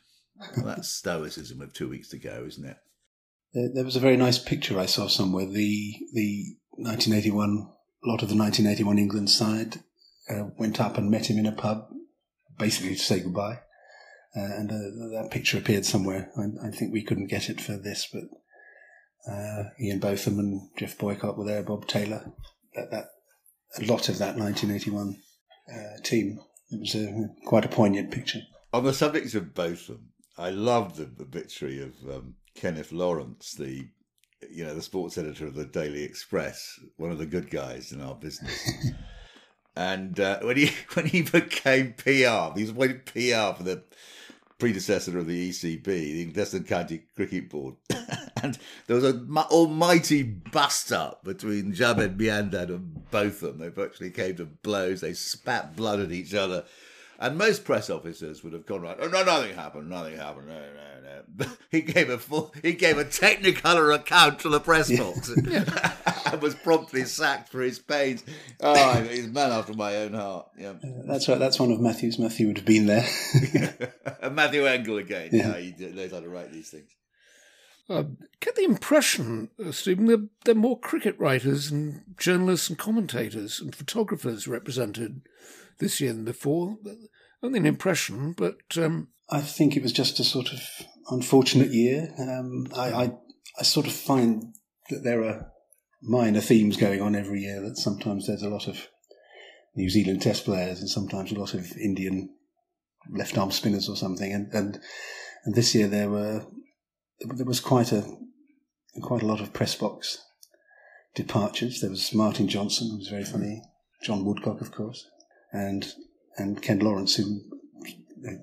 Well, 0.56 0.68
that's 0.68 0.90
stoicism 0.90 1.62
of 1.62 1.74
two 1.74 1.90
weeks 1.90 2.10
to 2.10 2.20
go, 2.20 2.46
isn't 2.48 2.66
it? 2.66 2.78
There 3.54 3.84
was 3.84 3.96
a 3.96 4.02
very 4.02 4.16
nice 4.16 4.38
picture 4.38 4.80
I 4.80 4.86
saw 4.86 5.08
somewhere. 5.08 5.46
The 5.46 5.96
the 6.14 6.56
1981 6.78 7.68
lot 8.06 8.22
of 8.24 8.30
the 8.30 8.36
1981 8.36 8.98
England 8.98 9.30
side 9.30 9.80
uh, 10.30 10.46
went 10.58 10.80
up 10.80 10.98
and 10.98 11.10
met 11.10 11.30
him 11.30 11.38
in 11.38 11.46
a 11.46 11.52
pub, 11.52 11.90
basically 12.58 12.96
to 12.96 13.02
say 13.02 13.20
goodbye. 13.20 13.60
Uh, 14.36 14.54
and 14.58 14.72
uh, 14.72 15.22
that 15.22 15.32
picture 15.32 15.58
appeared 15.58 15.86
somewhere. 15.86 16.32
I, 16.38 16.68
I, 16.68 16.72
think 16.72 16.94
we 16.94 17.04
couldn't 17.04 17.28
get 17.28 17.50
it 17.50 17.60
for 17.60 17.76
this, 17.78 18.08
but 18.14 18.26
uh, 19.30 19.64
Ian 19.82 20.00
Botham 20.00 20.38
and 20.38 20.70
Geoff 20.78 20.98
Boycott 20.98 21.38
were 21.38 21.46
there, 21.46 21.64
Bob 21.64 21.88
Taylor. 21.88 22.32
That, 22.76 22.92
that 22.92 23.06
a 23.78 23.86
lot 23.86 24.08
of 24.08 24.20
that 24.20 24.38
1981 24.38 25.18
uh, 25.74 26.02
team. 26.04 26.40
It 26.72 26.80
was 26.80 26.96
a, 26.96 27.30
quite 27.46 27.66
a 27.66 27.70
poignant 27.70 28.12
picture. 28.12 28.42
On 28.74 28.84
the 28.84 28.94
subject 28.94 29.34
of 29.34 29.54
Botham, 29.54 30.10
I 30.38 30.52
loved 30.52 30.98
the 30.98 31.10
obituary 31.22 31.82
of 31.82 31.96
um, 32.10 32.36
Kenneth 32.56 32.92
Lawrence, 32.92 33.54
the 33.54 33.90
you 34.50 34.64
know, 34.64 34.74
the 34.74 34.82
sports 34.82 35.18
editor 35.18 35.48
of 35.48 35.56
the 35.56 35.66
Daily 35.66 36.04
Express, 36.04 36.80
one 36.98 37.12
of 37.12 37.18
the 37.18 37.26
good 37.26 37.50
guys 37.50 37.92
in 37.92 38.02
our 38.02 38.16
business. 38.16 38.70
and 39.76 40.20
uh, 40.20 40.40
when 40.42 40.58
he 40.58 40.72
when 40.94 41.06
he 41.08 41.22
became 41.22 41.94
PR, 41.94 42.56
he 42.56 42.62
was 42.62 42.70
appointed 42.70 43.06
PR 43.06 43.56
for 43.56 43.64
the 43.64 43.84
predecessor 44.60 45.18
of 45.18 45.26
the 45.26 45.50
ECB, 45.50 45.84
the 45.84 46.22
Ingleton 46.22 46.66
County 46.66 47.04
Cricket 47.16 47.50
Board, 47.50 47.76
and 48.44 48.60
there 48.86 48.96
was 48.96 49.06
an 49.06 49.36
almighty 49.38 50.22
bust 50.22 50.92
up 50.92 51.24
between 51.24 51.74
Javed 51.74 52.18
Miandad 52.18 52.70
and 52.70 53.10
Botham. 53.10 53.58
They 53.58 53.70
virtually 53.70 54.12
came 54.12 54.36
to 54.36 54.46
blows. 54.46 55.02
They 55.02 55.14
spat 55.14 55.76
blood 55.76 56.00
at 56.00 56.12
each 56.12 56.34
other. 56.34 56.66
And 57.22 57.38
most 57.38 57.66
press 57.66 57.90
officers 57.90 58.44
would 58.46 58.54
have 58.54 58.66
gone 58.66 58.82
right. 58.82 58.98
Oh 58.98 59.10
no, 59.10 59.24
nothing 59.26 59.54
happened. 59.54 59.90
Nothing 59.90 60.16
happened. 60.16 60.48
No, 60.48 60.54
no, 60.54 60.64
no. 61.38 61.46
he 61.72 61.82
gave 61.82 62.10
a 62.10 62.18
full. 62.18 62.54
He 62.64 62.74
gave 62.74 62.98
a 62.98 63.04
technicolor 63.04 63.94
account 63.94 64.40
to 64.40 64.50
the 64.50 64.62
press 64.62 64.90
box, 64.98 65.30
and 66.26 66.42
was 66.42 66.56
promptly 66.56 67.04
sacked 67.04 67.50
for 67.50 67.62
his 67.62 67.78
pains. 67.78 68.24
Oh, 68.62 69.02
he's 69.04 69.26
a 69.26 69.30
man 69.30 69.52
after 69.52 69.74
my 69.74 69.98
own 69.98 70.14
heart. 70.14 70.48
Yeah, 70.58 70.70
uh, 70.70 71.04
that's 71.06 71.28
right. 71.28 71.38
That's 71.38 71.60
one 71.60 71.72
of 71.72 71.82
Matthew's. 71.82 72.18
Matthew 72.20 72.48
would 72.48 72.58
have 72.58 72.66
been 72.66 72.86
there. 72.86 73.06
Matthew 74.32 74.66
Engel 74.66 74.98
again. 74.98 75.30
Yeah, 75.34 75.58
he 75.58 75.76
knows 75.78 76.14
how 76.14 76.22
to 76.22 76.30
write 76.30 76.54
these 76.54 76.70
things. 76.70 76.90
I 77.90 78.06
get 78.40 78.56
the 78.56 78.64
impression, 78.64 79.50
uh, 79.64 79.72
Stephen, 79.72 80.06
that 80.06 80.30
there 80.46 80.54
are 80.54 80.58
more 80.58 80.80
cricket 80.80 81.20
writers 81.20 81.72
and 81.72 82.04
journalists 82.18 82.70
and 82.70 82.78
commentators 82.78 83.60
and 83.60 83.76
photographers 83.76 84.48
represented 84.48 85.22
this 85.80 86.00
year 86.00 86.14
than 86.14 86.26
before. 86.26 86.78
Only 87.42 87.60
an 87.60 87.66
impression, 87.66 88.34
but 88.34 88.58
um... 88.78 89.10
I 89.30 89.42
think 89.42 89.76
it 89.76 89.84
was 89.84 89.94
just 89.94 90.20
a 90.20 90.24
sort 90.24 90.52
of 90.52 90.60
unfortunate 91.10 91.72
year. 91.72 92.14
Um, 92.20 92.68
I, 92.76 92.92
I, 92.92 93.12
I 93.60 93.64
sort 93.64 93.88
of 93.88 93.94
find 93.94 94.54
that 94.90 95.04
there 95.04 95.24
are 95.24 95.52
minor 96.02 96.42
themes 96.42 96.78
going 96.78 97.02
on 97.02 97.16
every 97.16 97.42
year. 97.42 97.62
That 97.62 97.78
sometimes 97.78 98.28
there's 98.28 98.44
a 98.44 98.50
lot 98.50 98.68
of 98.68 98.88
New 99.76 99.90
Zealand 99.90 100.22
Test 100.22 100.46
players, 100.46 100.80
and 100.80 100.90
sometimes 100.90 101.32
a 101.32 101.40
lot 101.40 101.54
of 101.54 101.72
Indian 101.78 102.30
left 103.12 103.38
arm 103.38 103.52
spinners 103.52 103.88
or 103.88 103.96
something. 103.96 104.34
And 104.34 104.52
and, 104.52 104.80
and 105.46 105.56
this 105.56 105.76
year 105.76 105.88
there 105.88 106.10
were 106.10 106.46
there 107.22 107.46
was 107.46 107.60
quite 107.60 107.92
a 107.92 108.04
quite 109.02 109.22
a 109.22 109.28
lot 109.28 109.42
of 109.42 109.54
press 109.54 109.76
box 109.76 110.18
departures. 111.16 111.82
There 111.82 111.92
was 111.92 112.14
Martin 112.14 112.48
Johnson, 112.48 112.90
who 112.90 112.98
was 112.98 113.10
very 113.10 113.26
funny. 113.26 113.62
John 114.04 114.26
Woodcock, 114.26 114.62
of 114.62 114.72
course 114.72 115.06
and 115.52 115.94
and 116.38 116.62
Ken 116.62 116.80
Lawrence, 116.80 117.16
who 117.16 117.42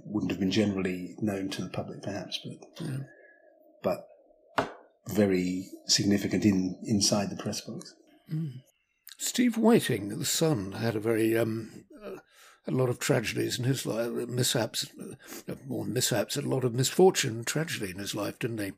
wouldn't 0.05 0.31
have 0.31 0.41
been 0.41 0.51
generally 0.51 1.15
known 1.21 1.49
to 1.51 1.63
the 1.63 1.69
public, 1.69 2.03
perhaps, 2.03 2.41
but 2.45 2.87
yeah. 2.87 2.99
but 3.83 4.09
very 5.09 5.69
significant 5.87 6.45
in 6.45 6.79
inside 6.85 7.31
the 7.31 7.43
press 7.43 7.61
box. 7.61 7.95
Mm. 8.33 8.63
Steve 9.19 9.57
Whiting, 9.57 10.09
the 10.09 10.25
son, 10.25 10.73
had 10.73 10.97
a 10.97 11.01
very 11.01 11.37
um, 11.39 11.85
uh, 12.05 12.17
a 12.67 12.71
lot 12.71 12.89
of 12.89 12.99
tragedies 12.99 13.59
in 13.59 13.65
his 13.65 13.87
life, 13.87 14.11
mishaps, 14.29 14.87
uh, 15.01 15.55
more 15.67 15.85
mishaps, 15.85 16.37
a 16.37 16.43
lot 16.43 16.65
of 16.65 16.75
misfortune, 16.75 17.45
tragedy 17.45 17.91
in 17.91 17.99
his 17.99 18.15
life, 18.15 18.39
didn't 18.39 18.59
he? 18.59 18.73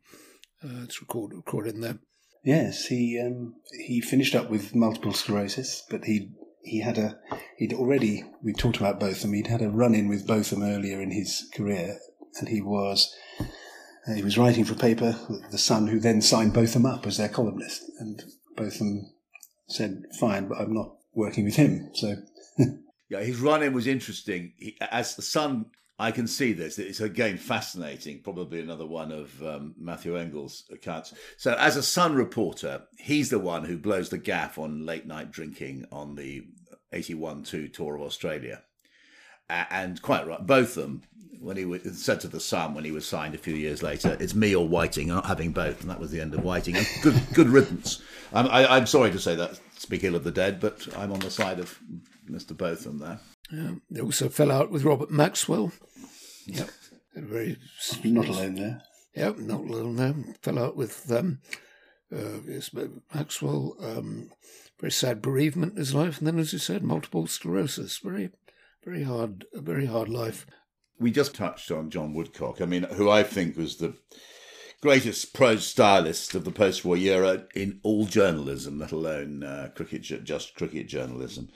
Uh, 0.63 0.83
it's 0.85 1.01
recorded, 1.01 1.37
recorded 1.37 1.75
in 1.75 1.81
there. 1.81 1.99
Yes, 2.45 2.87
he 2.87 3.21
um, 3.21 3.55
he 3.87 4.01
finished 4.01 4.35
up 4.35 4.51
with 4.51 4.75
multiple 4.75 5.13
sclerosis, 5.13 5.83
but 5.91 6.05
he 6.05 6.31
he 6.63 6.81
had 6.81 6.99
a 6.99 7.19
he'd 7.57 7.73
already 7.73 8.25
we 8.43 8.53
talked 8.53 8.79
about 8.79 9.01
Botham. 9.01 9.33
He'd 9.33 9.47
had 9.47 9.63
a 9.63 9.71
run 9.71 9.95
in 9.95 10.09
with 10.09 10.27
Botham 10.27 10.63
earlier 10.63 11.01
in 11.01 11.11
his 11.11 11.49
career, 11.55 11.99
and 12.39 12.49
he 12.49 12.61
was 12.61 13.15
uh, 13.41 14.15
he 14.15 14.23
was 14.23 14.39
writing 14.39 14.65
for 14.65 14.75
a 14.75 14.77
paper, 14.77 15.19
The 15.51 15.59
Sun, 15.59 15.89
who 15.89 16.01
then 16.01 16.21
signed 16.21 16.55
Botham 16.55 16.87
up 16.87 17.07
as 17.07 17.17
their 17.17 17.29
columnist, 17.29 17.83
and 17.99 18.23
Botham 18.57 19.13
said, 19.69 20.05
"Fine, 20.19 20.49
but 20.49 20.61
I'm 20.61 20.75
not 20.75 20.97
working 21.15 21.45
with 21.45 21.57
him." 21.57 21.91
So. 21.95 22.17
yeah, 23.09 23.21
his 23.21 23.41
run 23.41 23.63
in 23.63 23.73
was 23.73 23.87
interesting. 23.87 24.53
He, 24.57 24.77
as 24.81 25.15
the 25.15 25.23
Sun 25.23 25.67
I 25.99 26.13
can 26.13 26.29
see 26.29 26.53
this. 26.53 26.79
It's 26.79 27.01
again 27.01 27.39
fascinating. 27.39 28.21
Probably 28.23 28.61
another 28.61 28.87
one 28.87 29.11
of 29.11 29.43
um, 29.43 29.75
Matthew 29.77 30.17
Engel's 30.17 30.65
accounts. 30.71 31.13
So, 31.37 31.55
as 31.55 31.77
a 31.77 31.83
Sun 31.83 32.15
reporter, 32.15 32.83
he's 32.99 33.31
the 33.31 33.39
one 33.41 33.65
who 33.65 33.77
blows 33.77 34.09
the 34.09 34.19
gaff 34.19 34.59
on 34.59 34.87
late 34.87 35.07
night 35.07 35.33
drinking 35.33 35.87
on 35.91 36.15
the 36.15 36.47
81 36.93 37.43
2 37.43 37.69
tour 37.69 37.97
of 37.97 38.03
Australia. 38.03 38.63
And 39.51 40.01
quite 40.03 40.27
right, 40.27 40.47
Botham, 40.47 41.03
when 41.41 41.57
he 41.57 41.65
was, 41.65 41.83
said 42.01 42.21
to 42.21 42.29
the 42.29 42.39
Sun 42.39 42.75
when 42.75 42.85
he 42.85 42.93
was 42.93 43.07
signed 43.07 43.35
a 43.35 43.39
few 43.39 43.55
years 43.55 43.83
later, 43.83 44.17
it's 44.21 44.35
me 44.35 44.55
or 44.55 44.69
Whiting, 44.69 45.09
not 45.09 45.27
having 45.27 45.53
both. 45.53 45.81
And 45.81 45.91
that 45.91 45.99
was 45.99 46.11
the 46.11 46.21
end 46.21 46.35
of 46.35 46.45
Whiting. 46.45 46.77
And 46.77 46.87
good, 47.03 47.21
good 47.33 47.49
riddance. 47.49 48.03
I'm, 48.33 48.47
I, 48.49 48.77
am 48.77 48.87
sorry 48.87 49.11
to 49.11 49.19
say 49.19 49.35
that, 49.37 49.59
speak 49.79 50.05
ill 50.05 50.15
of 50.15 50.25
the 50.25 50.31
dead, 50.31 50.61
but 50.61 50.87
I'm 50.97 51.13
on 51.13 51.21
the 51.21 51.31
side 51.31 51.59
of 51.59 51.79
Mr. 52.31 52.57
Botham 52.57 52.99
there. 52.99 53.21
Yeah, 53.51 53.75
they 53.91 54.01
also 54.01 54.29
fell 54.29 54.51
out 54.51 54.71
with 54.71 54.85
Robert 54.85 55.11
Maxwell. 55.11 55.73
Yep. 56.47 56.71
Very 57.15 57.57
not 58.05 58.29
alone 58.29 58.55
there. 58.55 58.83
Yep, 59.15 59.39
not 59.39 59.61
alone 59.61 59.97
there. 59.97 60.15
Fell 60.43 60.59
out 60.59 60.77
with 60.77 61.11
um, 61.11 61.41
uh, 62.15 62.41
yes, 62.47 62.71
Maxwell. 63.15 63.75
Um, 63.81 64.31
very 64.79 64.93
sad 64.93 65.21
bereavement 65.21 65.73
in 65.73 65.79
his 65.79 65.95
life, 65.95 66.19
and 66.19 66.27
then, 66.27 66.39
as 66.39 66.53
you 66.53 66.59
said, 66.59 66.83
multiple 66.85 67.27
sclerosis. 67.27 67.99
Very, 67.99 68.31
very 68.85 69.03
hard, 69.03 69.45
a 69.55 69.61
very 69.61 69.87
hard 69.87 70.09
life. 70.09 70.47
We 71.01 71.11
just 71.11 71.35
touched 71.35 71.71
on 71.71 71.91
John 71.91 72.15
Woodcock. 72.15 72.61
I 72.61 72.67
mean, 72.67 72.85
who 72.85 73.11
I 73.11 73.23
think 73.23 73.57
was 73.57 73.77
the 73.77 73.95
greatest 74.81 75.35
prose 75.35 75.67
stylist 75.67 76.35
of 76.35 76.45
the 76.45 76.53
post-war 76.53 76.97
era 76.97 77.47
in 77.55 77.81
all 77.83 78.07
journalism, 78.07 78.79
let 78.79 78.93
alone 78.93 79.43
uh, 79.43 79.71
cricket, 79.75 80.03
just 80.03 80.55
cricket 80.55 80.89
journalism. 80.89 81.49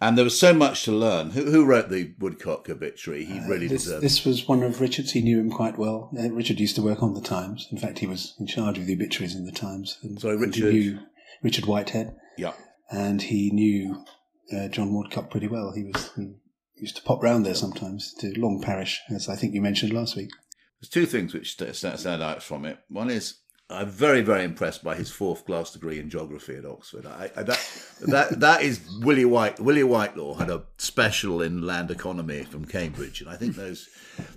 And 0.00 0.16
there 0.18 0.24
was 0.24 0.38
so 0.38 0.52
much 0.52 0.84
to 0.84 0.92
learn. 0.92 1.30
Who, 1.30 1.50
who 1.50 1.64
wrote 1.64 1.88
the 1.88 2.14
Woodcock 2.18 2.68
obituary? 2.68 3.24
He 3.24 3.40
really 3.48 3.66
This, 3.66 3.84
deserved 3.84 4.04
this 4.04 4.24
was 4.26 4.46
one 4.46 4.62
of 4.62 4.80
Richard's. 4.80 5.12
He 5.12 5.22
knew 5.22 5.40
him 5.40 5.50
quite 5.50 5.78
well. 5.78 6.10
Uh, 6.18 6.30
Richard 6.30 6.60
used 6.60 6.76
to 6.76 6.82
work 6.82 7.02
on 7.02 7.14
the 7.14 7.22
Times. 7.22 7.66
In 7.72 7.78
fact, 7.78 8.00
he 8.00 8.06
was 8.06 8.34
in 8.38 8.46
charge 8.46 8.76
of 8.78 8.84
the 8.86 8.92
obituaries 8.94 9.34
in 9.34 9.46
the 9.46 9.52
Times. 9.52 9.98
And, 10.02 10.20
Sorry, 10.20 10.36
Richard- 10.36 10.72
knew 10.74 10.98
Richard 11.42 11.64
Whitehead, 11.64 12.14
Yeah. 12.36 12.52
and 12.90 13.22
he 13.22 13.50
knew 13.50 14.04
uh, 14.54 14.68
John 14.68 14.92
Woodcock 14.94 15.30
pretty 15.30 15.48
well. 15.48 15.72
He 15.74 15.84
was 15.84 16.10
he 16.14 16.34
used 16.76 16.96
to 16.96 17.02
pop 17.02 17.22
round 17.22 17.46
there 17.46 17.54
sometimes 17.54 18.12
to 18.20 18.32
Long 18.38 18.60
Parish, 18.62 19.00
as 19.10 19.28
I 19.30 19.36
think 19.36 19.54
you 19.54 19.62
mentioned 19.62 19.92
last 19.94 20.14
week. 20.16 20.28
There's 20.80 20.90
two 20.90 21.06
things 21.06 21.32
which 21.32 21.56
st- 21.56 21.74
st- 21.74 21.98
stand 21.98 22.22
out 22.22 22.42
from 22.42 22.66
it. 22.66 22.78
One 22.88 23.08
is 23.10 23.38
I'm 23.68 23.88
very, 23.88 24.20
very 24.20 24.44
impressed 24.44 24.84
by 24.84 24.94
his 24.94 25.10
fourth 25.10 25.44
class 25.44 25.72
degree 25.72 25.98
in 25.98 26.08
geography 26.08 26.54
at 26.54 26.64
Oxford. 26.64 27.04
I, 27.04 27.30
I, 27.36 27.42
that, 27.42 27.82
that, 28.06 28.40
that 28.40 28.62
is 28.62 28.80
Willie 29.00 29.24
White. 29.24 29.58
Willie 29.58 29.82
Whitelaw 29.82 30.34
had 30.34 30.50
a 30.50 30.62
special 30.78 31.42
in 31.42 31.62
land 31.62 31.90
economy 31.90 32.44
from 32.44 32.64
Cambridge, 32.64 33.20
and 33.20 33.28
I 33.28 33.34
think 33.34 33.56
those 33.56 33.88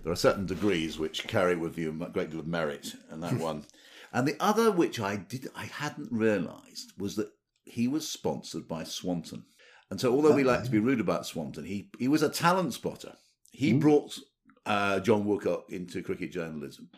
there 0.04 0.12
are 0.12 0.16
certain 0.16 0.48
degrees 0.48 0.98
which 0.98 1.28
carry 1.28 1.56
with 1.56 1.78
you 1.78 1.90
a 1.90 2.10
great 2.10 2.32
deal 2.32 2.40
of 2.40 2.48
merit, 2.48 2.96
and 3.12 3.22
that 3.22 3.34
one. 3.34 3.66
And 4.12 4.28
the 4.28 4.36
other, 4.40 4.72
which 4.72 5.00
I 5.00 5.18
did, 5.18 5.48
I 5.56 5.66
hadn't 5.66 6.12
realised, 6.12 6.94
was 6.98 7.16
that 7.18 7.30
he 7.66 7.88
was 7.88 8.10
sponsored 8.10 8.68
by 8.68 8.84
Swanton. 8.84 9.46
And 9.92 10.02
so, 10.02 10.12
although 10.12 10.34
we 10.34 10.44
like 10.44 10.64
to 10.64 10.72
be 10.72 10.80
rude 10.80 11.00
about 11.00 11.28
Swanton, 11.28 11.66
he 11.66 11.92
he 12.00 12.08
was 12.08 12.24
a 12.24 12.30
talent 12.30 12.74
spotter. 12.74 13.14
He 13.52 13.74
brought 13.74 14.18
uh, 14.66 15.00
John 15.02 15.26
Woodcock 15.26 15.66
into 15.70 16.02
cricket 16.02 16.32
journalism. 16.32 16.90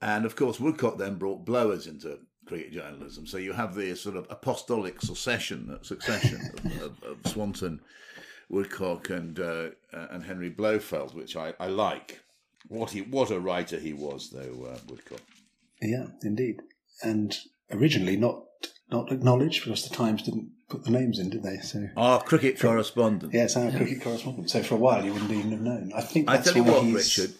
And 0.00 0.24
of 0.24 0.36
course, 0.36 0.60
Woodcock 0.60 0.98
then 0.98 1.16
brought 1.16 1.44
blowers 1.44 1.86
into 1.86 2.18
cricket 2.46 2.72
journalism. 2.72 3.26
So 3.26 3.36
you 3.36 3.52
have 3.52 3.74
the 3.74 3.94
sort 3.94 4.16
of 4.16 4.26
apostolic 4.30 5.00
succession, 5.02 5.78
succession 5.82 6.40
of, 6.64 6.82
of, 6.82 7.02
of 7.02 7.32
Swanton, 7.32 7.80
Woodcock, 8.48 9.10
and 9.10 9.38
uh, 9.38 9.68
and 9.92 10.24
Henry 10.24 10.50
Blofeld, 10.50 11.14
which 11.14 11.36
I, 11.36 11.54
I 11.60 11.66
like. 11.68 12.20
What 12.68 12.90
he 12.90 13.02
what 13.02 13.30
a 13.30 13.40
writer 13.40 13.78
he 13.78 13.92
was, 13.92 14.30
though 14.30 14.66
uh, 14.72 14.78
Woodcock. 14.88 15.20
Yeah, 15.82 16.06
indeed. 16.22 16.56
And 17.02 17.36
originally 17.70 18.16
not 18.16 18.42
not 18.90 19.12
acknowledged 19.12 19.64
because 19.64 19.86
the 19.88 19.94
Times 19.94 20.22
didn't 20.22 20.50
put 20.68 20.84
the 20.84 20.90
names 20.90 21.18
in, 21.18 21.30
did 21.30 21.42
they? 21.42 21.58
So 21.58 21.86
Our 21.96 22.22
cricket 22.22 22.58
correspondent. 22.58 23.32
Yes, 23.34 23.56
it's 23.56 23.56
our 23.56 23.70
cricket 23.70 24.02
correspondent. 24.02 24.50
So 24.50 24.62
for 24.62 24.74
a 24.74 24.78
while, 24.78 25.04
you 25.04 25.12
wouldn't 25.12 25.30
even 25.30 25.50
have 25.52 25.60
known. 25.60 25.92
I 25.94 26.00
think 26.02 26.28
I 26.28 26.36
that's 26.36 26.52
tell 26.52 26.64
you 26.64 26.70
what, 26.70 26.84
he's- 26.84 27.18
Richard. 27.18 27.34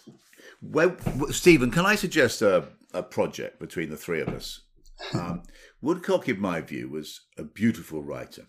Well, 0.61 0.97
Stephen, 1.31 1.71
can 1.71 1.87
I 1.87 1.95
suggest 1.95 2.43
a, 2.43 2.65
a 2.93 3.03
project 3.03 3.61
between 3.61 3.91
the 3.91 3.97
three 3.97 4.21
of 4.21 4.29
us? 4.29 4.63
Um, 5.15 5.43
Woodcock, 5.81 6.29
in 6.29 6.41
my 6.41 6.61
view, 6.61 6.89
was 6.89 7.21
a 7.37 7.45
beautiful 7.45 8.03
writer, 8.03 8.49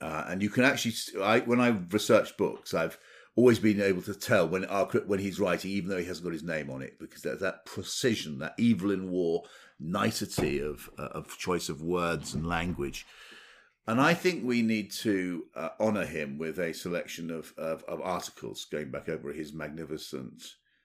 uh, 0.00 0.24
and 0.28 0.42
you 0.42 0.50
can 0.50 0.64
actually. 0.64 0.94
I, 1.22 1.40
when 1.40 1.60
I 1.60 1.68
research 1.90 2.36
books, 2.36 2.74
I've 2.74 2.98
always 3.34 3.58
been 3.58 3.80
able 3.80 4.02
to 4.02 4.14
tell 4.14 4.46
when 4.46 4.64
when 4.64 5.18
he's 5.18 5.40
writing, 5.40 5.70
even 5.70 5.88
though 5.88 5.98
he 5.98 6.04
hasn't 6.04 6.24
got 6.24 6.34
his 6.34 6.42
name 6.42 6.68
on 6.70 6.82
it, 6.82 6.98
because 6.98 7.22
there's 7.22 7.40
that 7.40 7.64
precision, 7.64 8.38
that 8.40 8.54
Evelyn 8.60 9.10
Waugh 9.10 9.42
nicety 9.80 10.60
of 10.60 10.90
uh, 10.98 11.08
of 11.12 11.38
choice 11.38 11.68
of 11.68 11.80
words 11.80 12.34
and 12.34 12.46
language. 12.46 13.06
And 13.86 14.00
I 14.00 14.14
think 14.14 14.44
we 14.44 14.62
need 14.62 14.92
to 15.00 15.44
uh, 15.56 15.70
honour 15.80 16.04
him 16.04 16.38
with 16.38 16.60
a 16.60 16.72
selection 16.72 17.32
of, 17.32 17.52
of, 17.58 17.82
of 17.88 18.00
articles 18.00 18.64
going 18.70 18.92
back 18.92 19.08
over 19.08 19.32
his 19.32 19.52
magnificent 19.52 20.40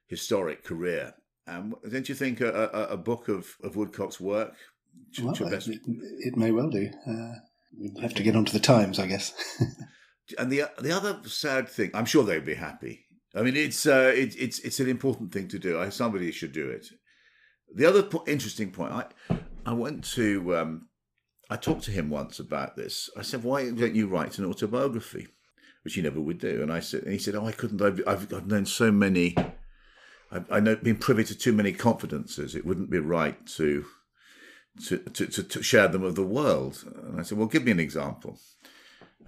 historic 0.07 0.63
career. 0.63 1.13
And 1.45 1.75
don't 1.89 2.09
you 2.09 2.15
think 2.15 2.41
a, 2.41 2.69
a, 2.73 2.83
a 2.93 2.97
book 2.97 3.27
of, 3.29 3.55
of 3.63 3.75
Woodcock's 3.75 4.19
work 4.19 4.53
should, 5.11 5.25
Well, 5.25 5.49
best- 5.49 5.69
it, 5.69 5.81
it 5.85 6.35
may 6.35 6.51
well 6.51 6.69
do. 6.69 6.89
Uh, 7.07 7.33
we'll 7.77 8.01
have 8.01 8.13
to 8.15 8.23
get 8.23 8.35
onto 8.35 8.51
the 8.51 8.59
Times, 8.59 8.99
I 8.99 9.07
guess. 9.07 9.33
And 10.37 10.51
the 10.51 10.63
the 10.77 10.91
other 10.91 11.21
sad 11.23 11.69
thing, 11.69 11.89
I'm 11.93 12.03
sure 12.03 12.25
they'd 12.25 12.43
be 12.43 12.55
happy. 12.55 13.05
I 13.33 13.43
mean, 13.43 13.55
it's 13.55 13.85
uh, 13.85 14.11
it, 14.13 14.35
it's 14.37 14.59
it's 14.59 14.81
an 14.81 14.89
important 14.89 15.31
thing 15.31 15.47
to 15.47 15.57
do. 15.57 15.79
I, 15.79 15.87
somebody 15.87 16.33
should 16.33 16.51
do 16.51 16.67
it. 16.69 16.87
The 17.73 17.85
other 17.85 18.03
po- 18.03 18.25
interesting 18.27 18.71
point, 18.71 18.91
I 18.91 19.05
I 19.65 19.71
went 19.71 20.03
to 20.15 20.57
um, 20.57 20.89
I 21.49 21.55
talked 21.55 21.83
to 21.85 21.91
him 21.91 22.09
once 22.09 22.39
about 22.39 22.75
this. 22.75 23.09
I 23.15 23.21
said, 23.21 23.41
"Why 23.45 23.71
don't 23.71 23.95
you 23.95 24.07
write 24.07 24.37
an 24.37 24.43
autobiography?" 24.43 25.27
Which 25.83 25.93
he 25.93 26.01
never 26.01 26.19
would 26.19 26.39
do. 26.39 26.61
And 26.61 26.73
I 26.73 26.81
said, 26.81 27.03
and 27.03 27.13
he 27.13 27.19
said, 27.19 27.35
"Oh, 27.35 27.45
I 27.45 27.53
couldn't. 27.53 27.81
I've 27.81 28.01
I've, 28.05 28.33
I've 28.33 28.47
known 28.47 28.65
so 28.65 28.91
many. 28.91 29.33
I've, 30.31 30.51
I've 30.51 30.63
known- 30.63 30.83
been 30.83 30.97
privy 30.97 31.23
to 31.25 31.35
too 31.37 31.53
many 31.53 31.71
confidences. 31.71 32.55
It 32.55 32.65
wouldn't 32.65 32.89
be 32.89 32.99
right 32.99 33.45
to." 33.57 33.85
To, 34.89 34.99
to, 34.99 35.25
to, 35.25 35.41
to 35.41 35.63
share 35.63 35.87
them 35.87 36.03
with 36.03 36.15
the 36.15 36.21
world. 36.21 36.85
And 37.03 37.19
I 37.19 37.23
said, 37.23 37.35
Well, 37.39 37.47
give 37.47 37.63
me 37.63 37.71
an 37.71 37.79
example 37.79 38.37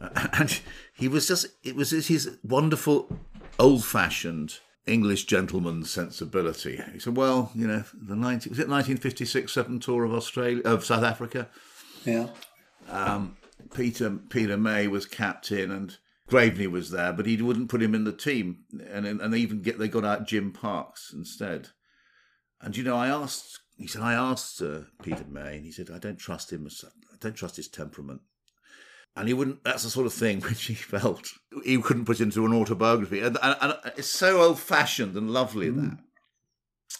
uh, 0.02 0.28
and 0.34 0.62
he 0.94 1.08
was 1.08 1.28
just 1.28 1.48
it 1.64 1.76
was 1.76 1.92
his 1.92 2.38
wonderful 2.44 3.10
old 3.58 3.84
fashioned 3.84 4.60
English 4.86 5.26
gentleman 5.26 5.84
sensibility. 5.84 6.82
He 6.94 7.00
said, 7.00 7.16
"Well, 7.16 7.52
you 7.54 7.68
know, 7.68 7.84
the 7.94 8.16
19, 8.16 8.52
was 8.52 8.60
it 8.60 8.70
1956 8.70 9.52
seven 9.52 9.80
tour 9.80 10.04
of 10.04 10.14
Australia 10.14 10.64
of 10.64 10.86
South 10.86 11.04
Africa. 11.04 11.48
yeah. 12.06 12.28
Um, 12.90 13.38
Peter 13.76 14.10
Peter 14.10 14.58
May 14.58 14.88
was 14.88 15.06
captain 15.06 15.70
and 15.70 15.98
Graveney 16.30 16.68
was 16.68 16.92
there, 16.92 17.12
but 17.12 17.26
he 17.26 17.42
wouldn't 17.42 17.70
put 17.70 17.82
him 17.82 17.96
in 17.96 18.04
the 18.04 18.14
team, 18.14 18.66
and 18.92 19.06
and 19.06 19.34
they 19.34 19.40
even 19.40 19.62
get 19.62 19.80
they 19.80 19.88
got 19.88 20.06
out 20.06 20.28
Jim 20.28 20.52
Parks 20.52 21.12
instead. 21.14 21.70
And 22.62 22.76
you 22.76 22.84
know, 22.84 22.96
I 22.96 23.08
asked. 23.08 23.60
He 23.78 23.88
said, 23.88 24.02
I 24.02 24.14
asked 24.14 24.62
uh, 24.62 24.82
Peter 25.02 25.24
May, 25.30 25.56
and 25.56 25.66
he 25.66 25.72
said, 25.72 25.90
I 25.90 26.00
don't 26.00 26.20
trust 26.20 26.52
him. 26.52 26.68
I 26.84 27.16
don't 27.22 27.36
trust 27.36 27.56
his 27.56 27.70
temperament. 27.70 28.20
And 29.16 29.30
he 29.30 29.34
wouldn't. 29.34 29.64
That's 29.64 29.84
the 29.84 29.90
sort 29.90 30.06
of 30.06 30.14
thing 30.14 30.42
which 30.50 30.66
he 30.66 30.74
felt 30.74 31.28
he 31.64 31.82
couldn't 31.82 32.06
put 32.06 32.20
into 32.20 32.46
an 32.46 32.54
autobiography, 32.54 33.22
and, 33.22 33.38
and, 33.42 33.56
and 33.62 33.76
it's 33.98 34.10
so 34.10 34.42
old-fashioned 34.42 35.16
and 35.16 35.32
lovely 35.32 35.70
that. 35.70 35.98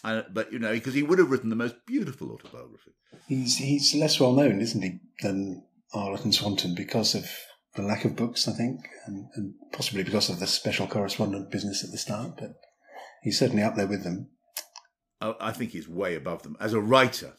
Uh, 0.02 0.22
but 0.32 0.52
you 0.52 0.58
know, 0.58 0.72
because 0.72 0.94
he 0.94 1.02
would 1.02 1.18
have 1.18 1.30
written 1.30 1.50
the 1.50 1.56
most 1.56 1.74
beautiful 1.86 2.32
autobiography. 2.32 2.92
He's 3.28 3.58
he's 3.58 3.94
less 3.94 4.18
well 4.18 4.32
known, 4.32 4.60
isn't 4.60 4.82
he, 4.82 5.00
than 5.20 5.64
Arlott 5.92 6.24
and 6.24 6.34
Swanton 6.34 6.74
because 6.74 7.14
of 7.14 7.28
the 7.76 7.82
lack 7.82 8.04
of 8.04 8.16
books, 8.16 8.48
I 8.48 8.52
think, 8.52 8.80
and, 9.06 9.26
and 9.34 9.54
possibly 9.72 10.02
because 10.02 10.28
of 10.28 10.40
the 10.40 10.46
special 10.46 10.86
correspondent 10.86 11.50
business 11.50 11.84
at 11.84 11.90
the 11.90 11.98
start. 11.98 12.36
But 12.38 12.54
he's 13.22 13.38
certainly 13.38 13.62
up 13.62 13.76
there 13.76 13.86
with 13.86 14.02
them. 14.04 14.28
I, 15.20 15.34
I 15.40 15.52
think 15.52 15.70
he's 15.72 15.88
way 15.88 16.14
above 16.16 16.42
them 16.42 16.56
as 16.60 16.72
a 16.72 16.80
writer, 16.80 17.34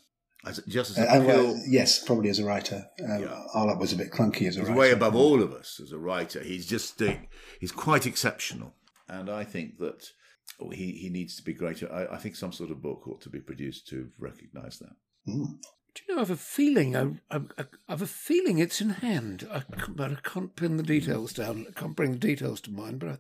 as 0.46 0.60
a- 0.60 0.70
just 0.70 0.92
as 0.92 1.00
Uh, 1.00 1.08
a 1.10 1.24
pure. 1.24 1.26
well, 1.44 1.62
yes, 1.68 2.04
probably 2.04 2.30
as 2.30 2.40
a 2.40 2.46
writer. 2.46 2.86
Um, 3.04 3.22
Yeah. 3.24 3.44
Arlott 3.54 3.80
was 3.80 3.92
a 3.94 3.98
bit 3.98 4.12
clunky 4.12 4.48
as 4.48 4.56
a 4.56 4.60
He's 4.62 4.70
writer. 4.70 4.80
way 4.80 4.92
above 4.92 5.16
all 5.16 5.42
of 5.42 5.52
us 5.54 5.80
as 5.84 5.92
a 5.92 5.98
writer. 5.98 6.42
He's 6.44 6.66
just 6.66 7.02
uh, 7.02 7.16
he's 7.60 7.72
quite 7.72 8.06
exceptional, 8.06 8.76
and 9.10 9.30
I 9.30 9.44
think 9.44 9.80
that 9.80 10.06
he 10.74 10.92
he 10.94 11.10
needs 11.10 11.36
to 11.38 11.44
be 11.44 11.54
greater. 11.54 11.92
I, 11.92 12.16
I 12.16 12.18
think 12.18 12.36
some 12.36 12.52
sort 12.54 12.72
of 12.72 12.82
book 12.82 13.08
ought 13.08 13.22
to 13.22 13.30
be 13.30 13.40
produced 13.42 13.88
to 13.90 14.10
recognise 14.20 14.78
that. 14.80 14.96
Mm. 15.28 15.58
Do 15.94 16.02
you 16.08 16.16
know? 16.16 16.22
I 16.22 16.24
have 16.24 16.32
a 16.32 16.38
feeling. 16.38 16.96
I, 16.96 17.36
I, 17.36 17.42
I 17.58 17.66
have 17.90 18.02
a 18.02 18.08
feeling 18.08 18.60
it's 18.60 18.80
in 18.82 18.90
hand. 18.92 19.48
I 19.52 19.64
but 19.90 20.12
I 20.12 20.16
can't 20.24 20.56
pin 20.56 20.78
the 20.78 20.84
details 20.84 21.34
down. 21.34 21.66
I 21.70 21.80
can't 21.80 21.96
bring 21.96 22.12
the 22.14 22.18
details 22.18 22.62
to 22.62 22.72
mind. 22.72 23.00
But 23.00 23.20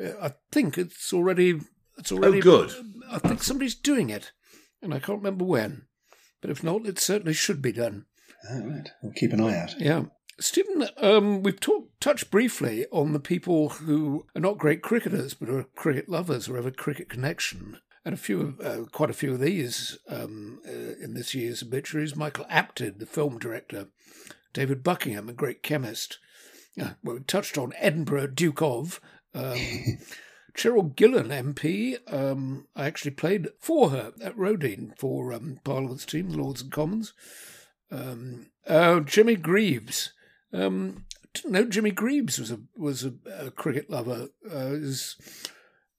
I, 0.00 0.26
I 0.26 0.32
think 0.52 0.78
it's 0.78 1.12
already. 1.12 1.60
It's 1.98 2.12
already 2.12 2.38
Oh, 2.38 2.42
good. 2.42 2.72
I 3.10 3.18
think 3.18 3.42
somebody's 3.42 3.74
doing 3.74 4.08
it, 4.08 4.32
and 4.80 4.94
I 4.94 5.00
can't 5.00 5.18
remember 5.18 5.44
when. 5.44 5.86
But 6.40 6.50
if 6.50 6.62
not, 6.64 6.86
it 6.86 6.98
certainly 6.98 7.34
should 7.34 7.60
be 7.60 7.72
done. 7.72 8.06
All 8.50 8.62
right. 8.66 8.88
We'll 9.02 9.12
keep 9.12 9.32
an 9.32 9.40
eye 9.40 9.58
out. 9.58 9.78
Yeah. 9.78 10.04
Stephen, 10.38 10.88
um, 10.96 11.42
we've 11.42 11.60
talked 11.60 12.00
touched 12.00 12.30
briefly 12.30 12.86
on 12.90 13.12
the 13.12 13.20
people 13.20 13.68
who 13.68 14.24
are 14.34 14.40
not 14.40 14.56
great 14.56 14.80
cricketers 14.80 15.34
but 15.34 15.50
are 15.50 15.64
cricket 15.76 16.08
lovers 16.08 16.48
or 16.48 16.56
have 16.56 16.64
a 16.64 16.70
cricket 16.70 17.10
connection. 17.10 17.76
And 18.04 18.14
a 18.14 18.18
few, 18.18 18.56
uh, 18.64 18.88
quite 18.90 19.10
a 19.10 19.14
few 19.14 19.32
of 19.32 19.40
these 19.40 19.98
um, 20.08 20.60
uh, 20.66 20.94
in 21.02 21.14
this 21.14 21.34
year's 21.34 21.62
obituaries. 21.62 22.16
Michael 22.16 22.46
Apted, 22.46 22.98
the 22.98 23.06
film 23.06 23.38
director, 23.38 23.88
David 24.54 24.82
Buckingham, 24.82 25.28
a 25.28 25.34
great 25.34 25.62
chemist. 25.62 26.18
Uh, 26.80 26.90
well, 27.04 27.16
we 27.16 27.22
touched 27.22 27.58
on 27.58 27.74
Edinburgh 27.76 28.28
Duke 28.28 28.62
of. 28.62 29.00
Um, 29.34 29.58
Cheryl 30.54 30.94
Gillan, 30.94 31.28
MP. 31.28 31.98
Um, 32.12 32.66
I 32.74 32.86
actually 32.86 33.12
played 33.12 33.48
for 33.58 33.90
her 33.90 34.12
at 34.22 34.36
Rodine 34.36 34.94
for 34.98 35.32
um, 35.32 35.60
Parliament's 35.64 36.06
team, 36.06 36.30
the 36.30 36.38
Lords 36.38 36.62
and 36.62 36.72
Commons. 36.72 37.12
Um, 37.90 38.46
uh, 38.66 39.00
Jimmy 39.00 39.36
Greaves. 39.36 40.12
Um, 40.52 41.04
didn't 41.32 41.52
know 41.52 41.64
Jimmy 41.64 41.92
Greaves 41.92 42.38
was 42.38 42.50
a 42.50 42.60
was 42.76 43.04
a, 43.04 43.12
a 43.38 43.50
cricket 43.50 43.88
lover. 43.88 44.28
Uh, 44.50 44.70
his, 44.70 45.16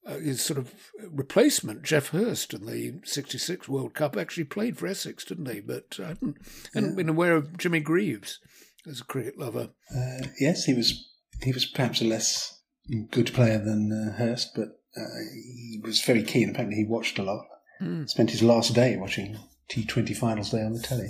uh, 0.06 0.18
his 0.18 0.41
sort 0.41 0.58
of 0.58 0.74
replacement, 1.10 1.84
Geoff 1.84 2.10
Hurst, 2.10 2.54
in 2.54 2.66
the 2.66 2.99
'66 3.04 3.70
World 3.70 3.93
Cup, 3.93 4.18
actually 4.18 4.45
played 4.45 4.78
for 4.78 4.88
Essex, 4.88 5.24
didn't 5.24 5.52
he? 5.52 5.60
But 5.60 5.97
I 5.99 6.08
hadn't, 6.10 6.38
hadn't 6.74 6.95
been 6.95 7.10
aware 7.10 7.36
of 7.36 7.58
Jimmy 7.58 7.80
Greaves 7.80 8.39
as 8.88 9.02
a 9.02 9.06
cricket 9.06 9.38
lover. 9.38 9.70
Uh, 9.95 10.28
yes, 10.39 10.66
he 10.66 10.74
was. 10.74 11.08
He 11.43 11.52
was 11.52 11.66
perhaps 11.66 12.02
a 12.02 12.06
less 12.06 12.62
good 13.10 13.34
player 13.34 13.58
than 13.58 13.91
uh, 13.91 14.18
Hurst, 14.18 14.52
but 14.56 14.80
uh, 14.95 15.20
he 15.34 15.80
was 15.84 16.02
very 16.02 16.24
keen. 16.24 16.49
Apparently, 16.49 16.78
he 16.78 16.86
watched 16.86 17.18
a 17.18 17.24
lot. 17.24 17.45
Mm. 17.82 18.08
Spent 18.08 18.32
his 18.32 18.43
last 18.43 18.76
day 18.76 18.95
watching 18.97 19.38
T20 19.72 20.16
finals 20.16 20.52
day 20.52 20.62
on 20.62 20.74
the 20.74 20.80
telly. 20.80 21.10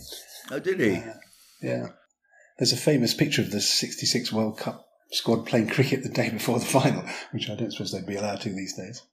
Oh, 0.50 0.60
did 0.60 0.80
he? 0.80 1.04
Yeah. 1.62 1.88
There's 2.58 2.72
a 2.72 2.78
famous 2.78 3.14
picture 3.14 3.42
of 3.42 3.52
the 3.52 3.60
66 3.60 4.32
World 4.32 4.58
Cup 4.58 4.86
squad 5.12 5.45
playing 5.45 5.70
cricket 5.70 6.03
the 6.03 6.09
day 6.09 6.30
before 6.30 6.59
the 6.59 6.66
final, 6.80 7.03
which 7.32 7.49
I 7.49 7.55
don't 7.55 7.72
suppose 7.72 7.91
they'd 7.91 8.05
be 8.05 8.16
allowed 8.16 8.41
to 8.41 8.49
these 8.49 8.76
days. 8.76 9.03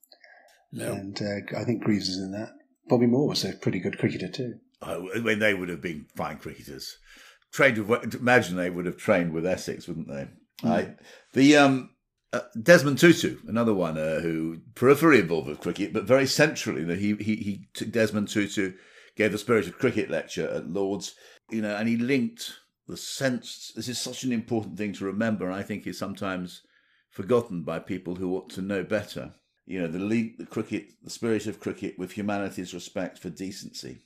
No. 0.72 0.92
And 0.92 1.20
uh, 1.20 1.58
I 1.58 1.64
think 1.64 1.82
Greaves 1.82 2.08
is 2.08 2.18
in 2.18 2.32
that. 2.32 2.50
Bobby 2.88 3.06
Moore 3.06 3.28
was 3.28 3.44
a 3.44 3.52
pretty 3.52 3.80
good 3.80 3.98
cricketer 3.98 4.28
too. 4.28 4.54
Oh, 4.80 5.10
I 5.14 5.18
mean, 5.18 5.38
they 5.38 5.54
would 5.54 5.68
have 5.68 5.80
been 5.80 6.06
fine 6.16 6.38
cricketers. 6.38 6.98
Trained 7.52 7.86
with, 7.86 8.14
imagine 8.14 8.56
they 8.56 8.70
would 8.70 8.86
have 8.86 8.96
trained 8.96 9.32
with 9.32 9.46
Essex, 9.46 9.88
wouldn't 9.88 10.08
they? 10.08 10.28
I, 10.64 10.94
the 11.32 11.56
um, 11.56 11.90
uh, 12.32 12.40
Desmond 12.60 12.98
Tutu, 12.98 13.38
another 13.46 13.74
one 13.74 13.96
uh, 13.96 14.20
who 14.20 14.58
peripherally 14.74 15.20
involved 15.20 15.48
with 15.48 15.60
cricket, 15.60 15.92
but 15.92 16.04
very 16.04 16.26
centrally. 16.26 16.84
That 16.84 16.98
he 16.98 17.14
he 17.16 17.36
he 17.36 17.68
took 17.74 17.90
Desmond 17.90 18.28
Tutu 18.28 18.72
gave 19.16 19.32
the 19.32 19.38
Spirit 19.38 19.66
of 19.66 19.78
Cricket 19.78 20.10
lecture 20.10 20.48
at 20.48 20.68
Lords, 20.68 21.14
you 21.50 21.62
know, 21.62 21.74
and 21.74 21.88
he 21.88 21.96
linked 21.96 22.54
the 22.88 22.96
sense. 22.96 23.72
This 23.76 23.88
is 23.88 23.98
such 23.98 24.24
an 24.24 24.32
important 24.32 24.78
thing 24.78 24.92
to 24.94 25.04
remember. 25.04 25.46
and 25.46 25.54
I 25.54 25.62
think 25.62 25.86
is 25.86 25.98
sometimes 25.98 26.62
forgotten 27.10 27.62
by 27.62 27.78
people 27.78 28.16
who 28.16 28.34
ought 28.34 28.50
to 28.50 28.62
know 28.62 28.82
better. 28.82 29.34
You 29.66 29.82
know, 29.82 29.88
the 29.88 29.98
link, 29.98 30.38
the 30.38 30.46
cricket, 30.46 30.86
the 31.02 31.10
spirit 31.10 31.46
of 31.46 31.60
cricket 31.60 31.98
with 31.98 32.12
humanity's 32.12 32.72
respect 32.72 33.18
for 33.18 33.28
decency. 33.28 33.98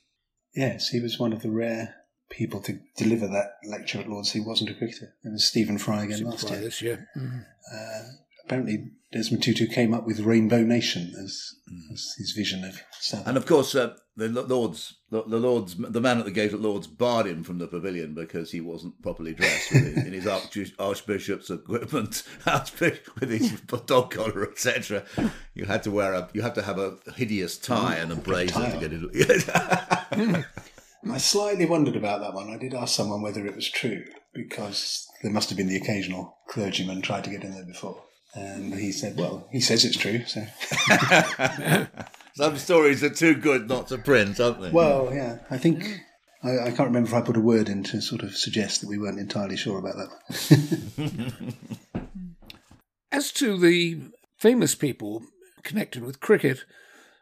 Yes, 0.53 0.89
he 0.89 0.99
was 0.99 1.17
one 1.17 1.33
of 1.33 1.41
the 1.41 1.49
rare 1.49 1.95
people 2.29 2.59
to 2.61 2.79
deliver 2.97 3.27
that 3.27 3.57
lecture 3.65 3.99
at 3.99 4.09
Lords 4.09 4.31
who 4.31 4.43
wasn't 4.43 4.69
a 4.71 4.73
cricketer. 4.73 5.13
It 5.23 5.31
was 5.31 5.45
Stephen 5.45 5.77
Fry 5.77 6.03
again 6.03 6.23
last 6.23 6.49
year. 6.49 6.59
this 6.59 6.81
year. 6.81 7.07
Mm. 7.15 7.45
Uh, 7.73 8.03
apparently, 8.53 8.91
Desmond 9.11 9.43
Tutu 9.43 9.67
came 9.67 9.93
up 9.93 10.05
with 10.05 10.19
Rainbow 10.19 10.61
Nation 10.61 11.13
as, 11.19 11.55
as 11.91 12.13
his 12.17 12.33
vision 12.35 12.63
of 12.63 12.81
South 12.99 13.27
And 13.27 13.35
of 13.35 13.45
course, 13.47 13.73
uh, 13.73 13.95
the 14.15 14.27
Lords, 14.29 14.97
the, 15.09 15.23
the 15.23 15.39
Lords, 15.39 15.75
the 15.75 16.01
man 16.01 16.19
at 16.19 16.25
the 16.25 16.31
gate 16.31 16.53
at 16.53 16.61
Lords 16.61 16.85
barred 16.85 17.25
him 17.25 17.43
from 17.43 17.57
the 17.57 17.67
pavilion 17.67 18.13
because 18.13 18.51
he 18.51 18.61
wasn't 18.61 19.01
properly 19.01 19.33
dressed 19.33 19.71
with 19.71 19.95
his, 19.95 20.05
in 20.05 20.13
his 20.13 20.27
arch, 20.27 20.57
archbishop's 20.77 21.49
equipment, 21.49 22.23
with 22.45 23.29
his 23.29 23.59
dog 23.85 24.11
collar, 24.11 24.47
etc. 24.49 25.03
You 25.55 25.65
had 25.65 25.81
to 25.83 25.91
wear 25.91 26.13
a, 26.13 26.29
you 26.33 26.43
had 26.43 26.55
to 26.55 26.61
have 26.61 26.77
a 26.77 26.97
hideous 27.15 27.57
tie 27.57 27.95
and 27.95 28.11
a 28.11 28.15
brazier 28.15 28.71
to 28.71 28.77
get 28.77 28.91
it. 28.93 30.45
I 31.11 31.17
slightly 31.17 31.65
wondered 31.65 31.95
about 31.95 32.21
that 32.21 32.33
one. 32.33 32.51
I 32.51 32.57
did 32.57 32.73
ask 32.73 32.95
someone 32.95 33.23
whether 33.23 33.45
it 33.45 33.55
was 33.55 33.69
true 33.69 34.05
because 34.33 35.07
there 35.21 35.31
must 35.31 35.49
have 35.49 35.57
been 35.57 35.67
the 35.67 35.77
occasional 35.77 36.37
clergyman 36.47 37.01
tried 37.01 37.23
to 37.23 37.29
get 37.29 37.43
in 37.43 37.51
there 37.51 37.65
before. 37.65 38.03
And 38.35 38.73
he 38.73 38.91
said, 38.91 39.17
well, 39.17 39.47
he 39.51 39.59
says 39.59 39.85
it's 39.85 39.97
true. 39.97 40.25
So, 40.25 40.45
Some 42.35 42.57
stories 42.57 43.03
are 43.03 43.09
too 43.09 43.35
good 43.35 43.69
not 43.69 43.89
to 43.89 43.97
print, 43.99 44.39
aren't 44.39 44.59
they? 44.59 44.71
well, 44.71 45.11
yeah, 45.13 45.39
I 45.51 45.57
think 45.59 46.01
I, 46.43 46.59
I 46.59 46.71
can't 46.71 46.89
remember 46.89 47.09
if 47.09 47.13
I 47.13 47.21
put 47.21 47.37
a 47.37 47.41
word 47.41 47.69
in 47.69 47.83
to 47.83 48.01
sort 48.01 48.23
of 48.23 48.35
suggest 48.35 48.81
that 48.81 48.89
we 48.89 48.97
weren't 48.97 49.19
entirely 49.19 49.55
sure 49.55 49.77
about 49.77 49.95
that. 49.97 51.53
As 53.11 53.31
to 53.33 53.57
the 53.57 54.01
famous 54.37 54.73
people 54.73 55.23
connected 55.61 56.03
with 56.03 56.19
cricket, 56.19 56.65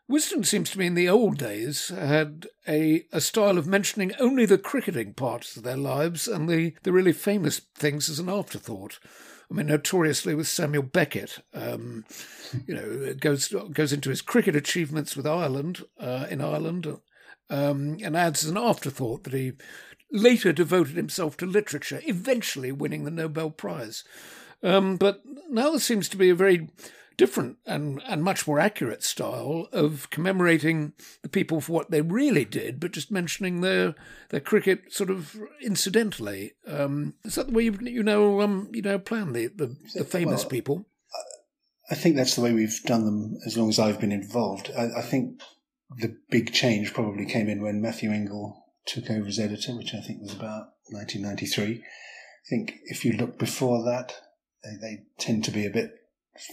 Wisden 0.09 0.45
seems 0.45 0.71
to 0.71 0.79
me 0.79 0.87
in 0.87 0.95
the 0.95 1.09
old 1.09 1.37
days 1.37 1.89
had 1.89 2.47
a, 2.67 3.05
a 3.11 3.21
style 3.21 3.57
of 3.57 3.67
mentioning 3.67 4.13
only 4.19 4.45
the 4.45 4.57
cricketing 4.57 5.13
parts 5.13 5.55
of 5.55 5.63
their 5.63 5.77
lives 5.77 6.27
and 6.27 6.49
the, 6.49 6.73
the 6.83 6.91
really 6.91 7.13
famous 7.13 7.59
things 7.75 8.09
as 8.09 8.19
an 8.19 8.29
afterthought. 8.29 8.99
I 9.51 9.53
mean, 9.53 9.67
notoriously 9.67 10.33
with 10.33 10.47
Samuel 10.47 10.83
Beckett, 10.83 11.39
um, 11.53 12.05
you 12.65 12.73
know, 12.73 13.13
goes 13.15 13.53
goes 13.73 13.91
into 13.91 14.09
his 14.09 14.21
cricket 14.21 14.55
achievements 14.55 15.17
with 15.17 15.27
Ireland 15.27 15.83
uh, 15.99 16.27
in 16.29 16.39
Ireland, 16.39 16.87
um, 17.49 17.97
and 18.01 18.15
adds 18.15 18.45
as 18.45 18.49
an 18.49 18.57
afterthought 18.57 19.25
that 19.25 19.33
he 19.33 19.51
later 20.09 20.53
devoted 20.53 20.95
himself 20.95 21.35
to 21.37 21.45
literature, 21.45 22.01
eventually 22.05 22.71
winning 22.71 23.03
the 23.03 23.11
Nobel 23.11 23.49
Prize. 23.49 24.05
Um, 24.63 24.95
but 24.95 25.21
now 25.49 25.71
there 25.71 25.79
seems 25.79 26.07
to 26.09 26.17
be 26.17 26.29
a 26.29 26.35
very 26.35 26.69
different 27.21 27.55
and, 27.67 28.01
and 28.07 28.23
much 28.23 28.47
more 28.47 28.59
accurate 28.59 29.03
style 29.03 29.67
of 29.71 30.09
commemorating 30.09 30.91
the 31.21 31.29
people 31.29 31.61
for 31.61 31.71
what 31.71 31.91
they 31.91 32.01
really 32.01 32.43
did, 32.43 32.79
but 32.79 32.91
just 32.91 33.11
mentioning 33.11 33.61
their 33.61 33.93
their 34.29 34.39
cricket 34.39 34.91
sort 34.91 35.11
of 35.11 35.37
incidentally. 35.61 36.53
Um, 36.65 37.13
is 37.23 37.35
that 37.35 37.45
the 37.45 37.53
way 37.53 37.65
you 37.65 37.77
you 37.79 38.01
know 38.01 38.41
um, 38.41 38.69
you 38.73 38.81
know 38.81 38.97
plan 38.97 39.33
the 39.33 39.49
the, 39.49 39.75
the 39.93 40.03
famous 40.03 40.41
Well, 40.41 40.49
people? 40.49 40.85
I 41.91 41.95
think 41.95 42.15
that's 42.15 42.33
the 42.33 42.41
way 42.41 42.53
we've 42.53 42.81
done 42.85 43.05
them 43.05 43.37
as 43.45 43.55
long 43.55 43.69
as 43.69 43.77
I've 43.77 43.99
been 43.99 44.11
involved. 44.11 44.71
I, 44.75 44.85
I 44.97 45.01
think 45.03 45.41
the 45.99 46.17
big 46.31 46.51
change 46.53 46.91
probably 46.91 47.27
came 47.27 47.47
in 47.49 47.61
when 47.61 47.83
Matthew 47.83 48.09
Engel 48.09 48.65
took 48.87 49.11
over 49.11 49.27
as 49.27 49.37
editor, 49.37 49.75
which 49.75 49.93
I 49.93 50.01
think 50.01 50.23
was 50.23 50.33
about 50.33 50.73
1993. 50.89 51.83
I 51.83 52.49
think 52.49 52.79
if 52.85 53.05
you 53.05 53.13
look 53.13 53.37
before 53.37 53.83
that, 53.83 54.15
they, 54.63 54.75
they 54.81 55.03
tend 55.19 55.43
to 55.43 55.51
be 55.51 55.67
a 55.67 55.69
bit 55.69 56.00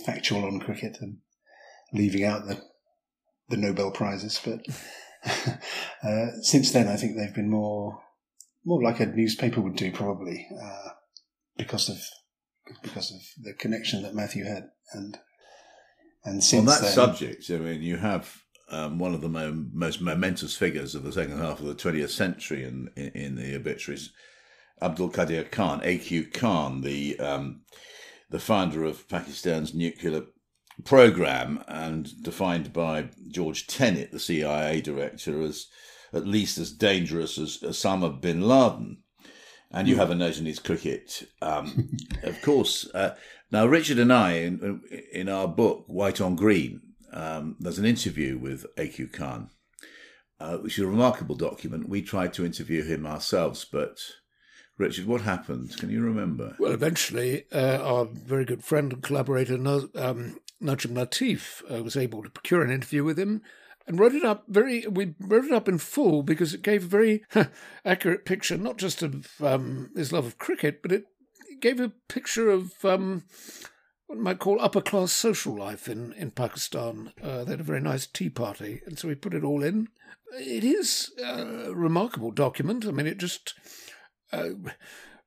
factual 0.05 0.45
on 0.45 0.61
cricket 0.61 0.99
and 1.01 1.19
leaving 1.93 2.25
out 2.25 2.47
the 2.47 2.63
the 3.49 3.57
Nobel 3.57 3.91
prizes. 3.91 4.41
But 4.45 4.61
uh, 6.03 6.27
since 6.43 6.71
then, 6.73 6.89
I 6.89 6.97
think 6.97 7.17
they've 7.17 7.35
been 7.35 7.51
more 7.51 8.01
more 8.65 8.83
like 8.83 9.01
a 9.01 9.07
newspaper 9.07 9.61
would 9.61 9.77
do, 9.77 9.91
probably 9.91 10.47
uh, 10.63 10.91
because 11.57 11.89
of 11.89 11.99
because 12.83 13.11
of 13.11 13.21
the 13.43 13.55
connection 13.55 14.03
that 14.03 14.15
Matthew 14.15 14.45
had 14.45 14.69
and 14.93 15.19
and 16.25 16.37
On 16.37 16.41
since 16.41 16.67
that 16.67 16.83
then, 16.83 16.93
subject, 16.93 17.51
I 17.51 17.57
mean, 17.57 17.83
you 17.83 17.97
have 17.97 18.43
um, 18.71 18.99
one 18.99 19.15
of 19.15 19.21
the 19.21 19.29
mo- 19.29 19.67
most 19.73 20.01
momentous 20.01 20.57
figures 20.57 20.95
of 20.95 21.03
the 21.03 21.13
second 21.13 21.39
half 21.39 21.61
of 21.61 21.67
the 21.67 21.75
20th 21.75 22.11
century 22.11 22.65
in, 22.65 22.91
in, 22.97 23.09
in 23.09 23.35
the 23.37 23.55
obituaries, 23.55 24.13
Abdul 24.83 25.11
Qadir 25.11 25.51
Khan, 25.51 25.81
AQ 25.81 26.35
Khan, 26.35 26.83
the 26.83 27.19
um, 27.19 27.63
the 28.31 28.39
founder 28.39 28.85
of 28.85 29.09
Pakistan's 29.09 29.75
nuclear 29.75 30.25
program 30.85 31.63
and 31.67 32.23
defined 32.23 32.73
by 32.73 33.09
George 33.29 33.67
Tenet, 33.67 34.13
the 34.13 34.21
CIA 34.21 34.81
director, 34.81 35.41
as 35.41 35.67
at 36.13 36.27
least 36.27 36.59
as 36.59 36.73
dangerous 36.73 37.39
as 37.39 37.59
Osama 37.59 38.21
bin 38.21 38.43
Laden. 38.43 38.99
And 39.71 39.87
you 39.87 39.97
have 39.97 40.11
a 40.11 40.15
note 40.15 40.39
in 40.39 40.47
his 40.47 40.59
cricket, 40.59 41.29
um, 41.43 41.91
of 42.23 42.41
course. 42.41 42.89
Uh, 42.95 43.17
now, 43.51 43.67
Richard 43.67 43.99
and 43.99 44.13
I, 44.13 44.33
in, 44.33 44.81
in 45.13 45.29
our 45.29 45.47
book 45.47 45.85
White 45.87 46.21
on 46.21 46.37
Green, 46.37 46.81
um, 47.13 47.57
there's 47.59 47.79
an 47.79 47.85
interview 47.85 48.39
with 48.39 48.65
AQ 48.77 49.13
Khan, 49.13 49.51
uh, 50.41 50.57
which 50.59 50.79
is 50.79 50.85
a 50.85 50.89
remarkable 50.89 51.35
document. 51.35 51.89
We 51.89 52.01
tried 52.01 52.33
to 52.35 52.47
interview 52.47 52.83
him 52.83 53.07
ourselves, 53.07 53.67
but 53.71 53.99
Richard, 54.79 55.07
what 55.07 55.23
happened? 55.23 55.77
Can 55.77 55.91
you 55.91 56.01
remember? 56.01 56.55
Well, 56.59 56.73
eventually, 56.73 57.45
uh, 57.53 57.79
our 57.79 58.05
very 58.07 58.45
good 58.45 58.65
friend 58.65 58.93
and 58.93 59.03
collaborator 59.03 59.55
um, 59.57 60.39
Najum 60.63 60.95
Latif 60.95 61.63
uh, 61.71 61.83
was 61.83 61.97
able 61.97 62.23
to 62.23 62.31
procure 62.31 62.63
an 62.63 62.71
interview 62.71 63.03
with 63.03 63.19
him 63.19 63.43
and 63.89 63.99
wrote 63.99 64.15
it 64.15 64.25
up 64.25 64.45
very. 64.49 64.87
We 64.87 65.15
wrote 65.19 65.47
it 65.47 65.53
up 65.53 65.69
in 65.69 65.79
full 65.79 66.23
because 66.23 66.55
it 66.55 66.63
gave 66.63 66.85
a 66.85 66.89
very 66.89 67.25
accurate 67.85 68.25
picture, 68.25 68.57
not 68.57 68.77
just 68.77 69.03
of 69.03 69.29
um, 69.43 69.91
his 69.97 70.13
love 70.13 70.27
of 70.27 70.39
cricket, 70.39 70.81
but 70.81 70.93
it, 70.93 71.05
gave 71.61 71.81
a 71.81 71.93
picture 72.07 72.51
of 72.51 72.85
um, 72.85 73.25
what 74.07 74.17
might 74.17 74.39
call 74.39 74.61
upper 74.61 74.81
class 74.81 75.11
social 75.11 75.57
life 75.57 75.89
in 75.89 76.13
in 76.13 76.31
Pakistan. 76.31 77.13
Uh, 77.21 77.43
they 77.43 77.53
had 77.53 77.61
a 77.61 77.65
very 77.65 77.81
nice 77.81 78.07
tea 78.07 78.31
party, 78.31 78.81
and 78.87 78.97
so 78.97 79.09
we 79.09 79.17
put 79.17 79.35
it 79.35 79.43
all 79.43 79.65
in. 79.65 79.89
It 80.35 80.63
is 80.63 81.11
a 81.25 81.73
remarkable 81.75 82.31
document. 82.31 82.87
I 82.87 82.91
mean, 82.91 83.07
it 83.07 83.19
just 83.19 83.55
uh, 84.33 84.51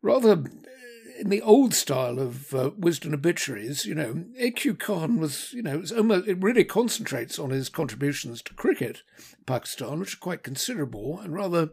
rather 0.02 0.44
in 1.20 1.30
the 1.30 1.42
old 1.42 1.74
style 1.74 2.20
of 2.20 2.54
uh, 2.54 2.72
obituaries, 3.14 3.86
you 3.86 3.94
know, 3.94 4.26
A.Q. 4.38 4.76
Khan 4.76 5.20
was, 5.20 5.54
you 5.54 5.62
know, 5.62 5.80
it's 5.80 5.92
almost, 5.92 6.28
it 6.28 6.42
really 6.42 6.64
concentrates 6.64 7.38
on 7.38 7.52
his 7.52 7.70
contributions 7.70 8.42
to 8.42 8.56
cricket 8.56 9.04
Pakistan, 9.46 10.00
which 10.00 10.16
are 10.16 10.20
quite 10.20 10.44
considerable, 10.44 11.20
and 11.20 11.34
rather 11.34 11.70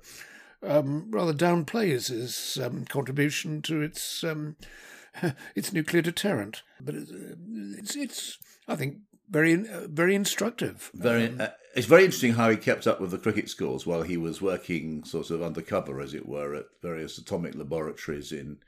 um, 0.63 1.07
rather 1.11 1.33
downplays 1.33 2.09
his 2.09 2.59
um, 2.63 2.85
contribution 2.85 3.63
to 3.63 3.81
its 3.81 4.23
um, 4.25 4.57
its 5.55 5.73
nuclear 5.73 6.03
deterrent. 6.03 6.63
But 6.81 6.95
it's, 6.97 7.11
it's, 7.11 7.97
it's 7.97 8.39
I 8.67 8.77
think, 8.77 8.99
very 9.31 9.55
uh, 9.69 9.87
very 9.89 10.15
instructive. 10.15 10.91
Very. 10.95 11.35
Uh, 11.39 11.49
it's 11.75 11.87
very 11.87 12.05
interesting 12.05 12.33
how 12.33 12.51
he 12.51 12.57
kept 12.57 12.87
up 12.87 13.01
with 13.01 13.11
the 13.11 13.19
cricket 13.19 13.49
scores 13.49 13.87
while 13.87 14.03
he 14.03 14.17
was 14.17 14.43
working 14.43 15.05
sort 15.05 15.31
of 15.31 15.43
undercover, 15.43 16.01
as 16.01 16.15
it 16.15 16.27
were, 16.27 16.55
at 16.55 16.65
various 16.83 17.19
atomic 17.19 17.55
laboratories 17.55 18.33
in 18.33 18.59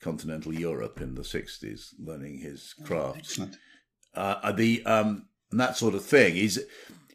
continental 0.00 0.52
Europe 0.52 1.00
in 1.00 1.14
the 1.14 1.24
sixties, 1.24 1.94
learning 1.98 2.38
his 2.38 2.74
craft. 2.84 3.18
Excellent. 3.18 3.56
Uh, 4.14 4.52
the 4.52 4.84
um, 4.86 5.28
and 5.50 5.60
that 5.60 5.76
sort 5.76 5.94
of 5.94 6.04
thing. 6.04 6.34
He's 6.34 6.58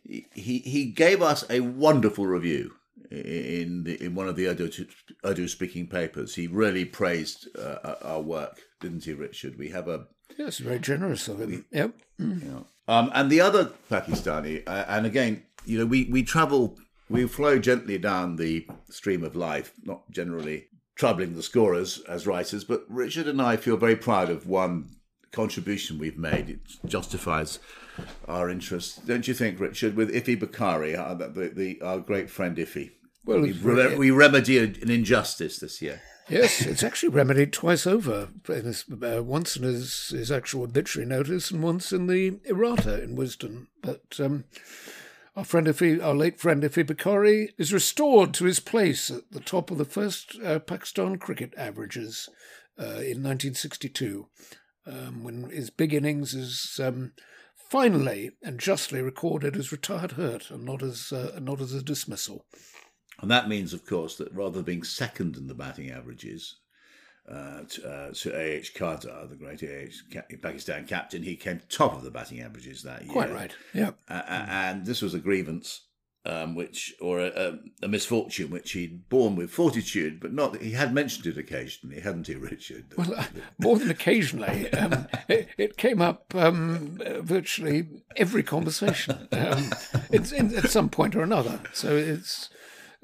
he 0.03 0.59
he 0.59 0.85
gave 0.85 1.21
us 1.21 1.43
a 1.49 1.59
wonderful 1.61 2.25
review 2.25 2.73
in 3.11 3.83
the, 3.83 4.03
in 4.03 4.15
one 4.15 4.27
of 4.27 4.35
the 4.35 4.47
Urdu, 4.47 4.69
Urdu 5.25 5.47
speaking 5.47 5.87
papers. 5.87 6.35
He 6.35 6.47
really 6.47 6.85
praised 6.85 7.47
uh, 7.57 7.95
our 8.01 8.21
work, 8.21 8.61
didn't 8.81 9.03
he, 9.03 9.13
Richard? 9.13 9.57
We 9.57 9.69
have 9.69 9.87
a 9.87 10.07
Yes, 10.37 10.57
very 10.57 10.79
generous 10.79 11.27
of 11.27 11.39
him. 11.39 11.65
Yep. 11.71 11.93
yeah. 12.17 12.59
Um, 12.87 13.11
and 13.13 13.29
the 13.29 13.41
other 13.41 13.71
Pakistani, 13.89 14.63
uh, 14.67 14.85
and 14.87 15.05
again, 15.05 15.43
you 15.65 15.79
know, 15.79 15.85
we, 15.85 16.05
we 16.05 16.23
travel, 16.23 16.77
we 17.09 17.27
flow 17.27 17.59
gently 17.59 17.97
down 17.97 18.35
the 18.35 18.67
stream 18.89 19.23
of 19.23 19.35
life, 19.35 19.71
not 19.83 20.09
generally 20.11 20.67
troubling 20.95 21.33
the 21.33 21.43
scorers 21.43 22.01
as 22.07 22.27
writers, 22.27 22.63
but 22.63 22.85
Richard 22.89 23.27
and 23.27 23.41
I 23.41 23.57
feel 23.57 23.77
very 23.77 23.95
proud 23.95 24.29
of 24.29 24.47
one 24.47 24.89
contribution 25.31 25.97
we've 25.97 26.17
made. 26.17 26.49
It 26.49 26.59
justifies 26.85 27.59
our 28.27 28.49
interest, 28.49 29.05
don't 29.07 29.27
you 29.27 29.33
think, 29.33 29.59
Richard? 29.59 29.95
With 29.95 30.13
Iffy 30.13 30.39
Bakari, 30.39 30.95
our, 30.95 31.15
the, 31.15 31.51
the, 31.55 31.81
our 31.81 31.99
great 31.99 32.29
friend 32.29 32.57
Iffy. 32.57 32.91
Well, 33.25 33.41
we, 33.41 33.53
re- 33.53 33.95
we 33.95 34.11
remedied 34.11 34.83
an 34.83 34.91
injustice 34.91 35.59
this 35.59 35.81
year. 35.81 36.01
Yes, 36.29 36.61
it's 36.61 36.83
actually 36.83 37.09
remedied 37.09 37.51
twice 37.51 37.85
over. 37.85 38.29
Uh, 38.49 39.23
once 39.23 39.57
in 39.57 39.63
his, 39.63 40.09
his 40.09 40.31
actual 40.31 40.63
obituary 40.63 41.07
notice 41.07 41.51
and 41.51 41.61
once 41.61 41.91
in 41.91 42.07
the 42.07 42.39
errata 42.45 43.03
in 43.03 43.17
Wisden. 43.17 43.67
But 43.81 44.19
um, 44.19 44.45
our 45.35 45.43
friend 45.43 45.67
Ifi, 45.67 46.01
our 46.01 46.15
late 46.15 46.39
friend 46.39 46.63
Ifi 46.63 46.87
Bakari, 46.87 47.53
is 47.57 47.73
restored 47.73 48.33
to 48.35 48.45
his 48.45 48.59
place 48.61 49.11
at 49.11 49.31
the 49.31 49.41
top 49.41 49.69
of 49.69 49.77
the 49.77 49.85
first 49.85 50.37
uh, 50.43 50.59
Pakistan 50.59 51.17
cricket 51.17 51.53
averages 51.57 52.29
uh, 52.79 53.03
in 53.03 53.21
1962, 53.21 54.27
um, 54.87 55.23
when 55.23 55.49
his 55.49 55.69
big 55.69 55.93
innings 55.93 56.33
is 56.33 56.79
um, 56.81 57.11
finally 57.69 58.31
and 58.41 58.59
justly 58.59 59.01
recorded 59.01 59.57
as 59.57 59.71
retired 59.71 60.13
hurt 60.13 60.51
and 60.51 60.63
not 60.63 60.81
as 60.81 61.11
uh, 61.11 61.37
not 61.41 61.59
as 61.59 61.73
a 61.73 61.83
dismissal. 61.83 62.45
And 63.21 63.29
that 63.31 63.47
means, 63.47 63.73
of 63.73 63.85
course, 63.85 64.15
that 64.17 64.33
rather 64.33 64.55
than 64.55 64.63
being 64.63 64.83
second 64.83 65.37
in 65.37 65.47
the 65.47 65.53
batting 65.53 65.91
averages 65.91 66.57
uh, 67.29 67.61
to, 67.69 67.89
uh, 67.89 68.11
to 68.13 68.35
A.H. 68.35 68.73
Kardar, 68.75 69.29
the 69.29 69.35
great 69.35 69.63
A.H. 69.63 70.03
Ca- 70.11 70.37
Pakistan 70.41 70.85
captain, 70.85 71.23
he 71.23 71.35
came 71.35 71.61
top 71.69 71.95
of 71.95 72.03
the 72.03 72.11
batting 72.11 72.41
averages 72.41 72.83
that 72.83 73.03
year. 73.03 73.13
Quite 73.13 73.33
right. 73.33 73.55
Yeah. 73.73 73.91
Uh, 74.09 74.21
and 74.27 74.85
this 74.85 75.01
was 75.01 75.13
a 75.13 75.19
grievance, 75.19 75.81
um, 76.25 76.55
which 76.55 76.93
or 77.01 77.19
a, 77.19 77.59
a, 77.81 77.87
misfortune 77.87 78.49
which 78.49 78.71
he'd 78.71 79.09
borne 79.09 79.35
with 79.35 79.51
fortitude, 79.51 80.19
but 80.19 80.33
not. 80.33 80.53
That 80.53 80.61
he 80.61 80.71
had 80.71 80.93
mentioned 80.93 81.25
it 81.27 81.37
occasionally, 81.37 81.99
hadn't 81.99 82.27
he, 82.27 82.35
Richard? 82.35 82.85
Well, 82.97 83.13
uh, 83.15 83.25
more 83.57 83.77
than 83.77 83.89
occasionally, 83.89 84.69
um, 84.73 85.07
it, 85.27 85.49
it 85.57 85.77
came 85.77 86.01
up 86.01 86.33
um, 86.35 86.99
uh, 87.05 87.21
virtually 87.21 87.87
every 88.15 88.43
conversation 88.43 89.27
um, 89.31 89.71
it's 90.11 90.31
in, 90.31 90.55
at 90.55 90.69
some 90.69 90.89
point 90.89 91.15
or 91.15 91.23
another. 91.23 91.59
So 91.73 91.95
it's 91.95 92.49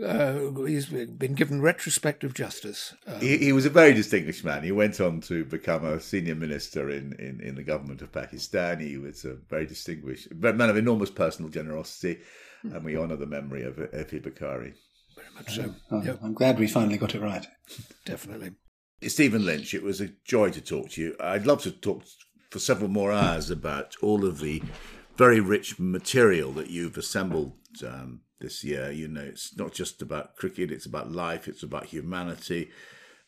uh, 0.03 0.63
he's 0.65 0.87
been 0.87 1.33
given 1.33 1.61
retrospective 1.61 2.33
justice. 2.33 2.93
Uh, 3.07 3.19
he, 3.19 3.37
he 3.37 3.51
was 3.51 3.65
a 3.65 3.69
very 3.69 3.93
distinguished 3.93 4.43
man. 4.45 4.63
He 4.63 4.71
went 4.71 4.99
on 4.99 5.21
to 5.21 5.43
become 5.45 5.85
a 5.85 5.99
senior 5.99 6.35
minister 6.35 6.89
in, 6.89 7.13
in, 7.19 7.39
in 7.41 7.55
the 7.55 7.63
government 7.63 8.01
of 8.01 8.11
Pakistan. 8.11 8.79
He 8.79 8.97
was 8.97 9.25
a 9.25 9.35
very 9.49 9.65
distinguished 9.65 10.33
man 10.33 10.61
of 10.69 10.77
enormous 10.77 11.11
personal 11.11 11.49
generosity, 11.51 12.19
and 12.63 12.83
we 12.83 12.97
honour 12.97 13.15
the 13.17 13.25
memory 13.25 13.63
of 13.63 13.79
Effie 13.93 14.19
Bakari. 14.19 14.73
very 15.15 15.27
much 15.35 15.55
so. 15.55 15.75
Oh, 15.91 16.01
Yep, 16.03 16.19
I'm 16.23 16.33
glad 16.33 16.59
we 16.59 16.67
finally 16.67 16.97
got 16.97 17.15
it 17.15 17.21
right. 17.21 17.45
definitely. 18.05 18.51
Stephen 19.03 19.45
Lynch, 19.45 19.73
it 19.73 19.83
was 19.83 20.01
a 20.01 20.09
joy 20.25 20.49
to 20.51 20.59
talk 20.61 20.89
to 20.91 21.01
you. 21.01 21.15
I'd 21.21 21.47
love 21.47 21.61
to 21.63 21.71
talk 21.71 22.03
for 22.49 22.59
several 22.59 22.89
more 22.89 23.11
hours 23.13 23.49
about 23.49 23.95
all 24.01 24.25
of 24.25 24.39
the 24.39 24.61
very 25.17 25.39
rich 25.39 25.79
material 25.79 26.51
that 26.53 26.69
you've 26.69 26.97
assembled 26.97 27.53
um, 27.85 28.21
this 28.39 28.63
year. 28.63 28.91
You 28.91 29.07
know, 29.07 29.21
it's 29.21 29.55
not 29.57 29.73
just 29.73 30.01
about 30.01 30.35
cricket, 30.35 30.71
it's 30.71 30.85
about 30.85 31.11
life, 31.11 31.47
it's 31.47 31.63
about 31.63 31.87
humanity. 31.87 32.69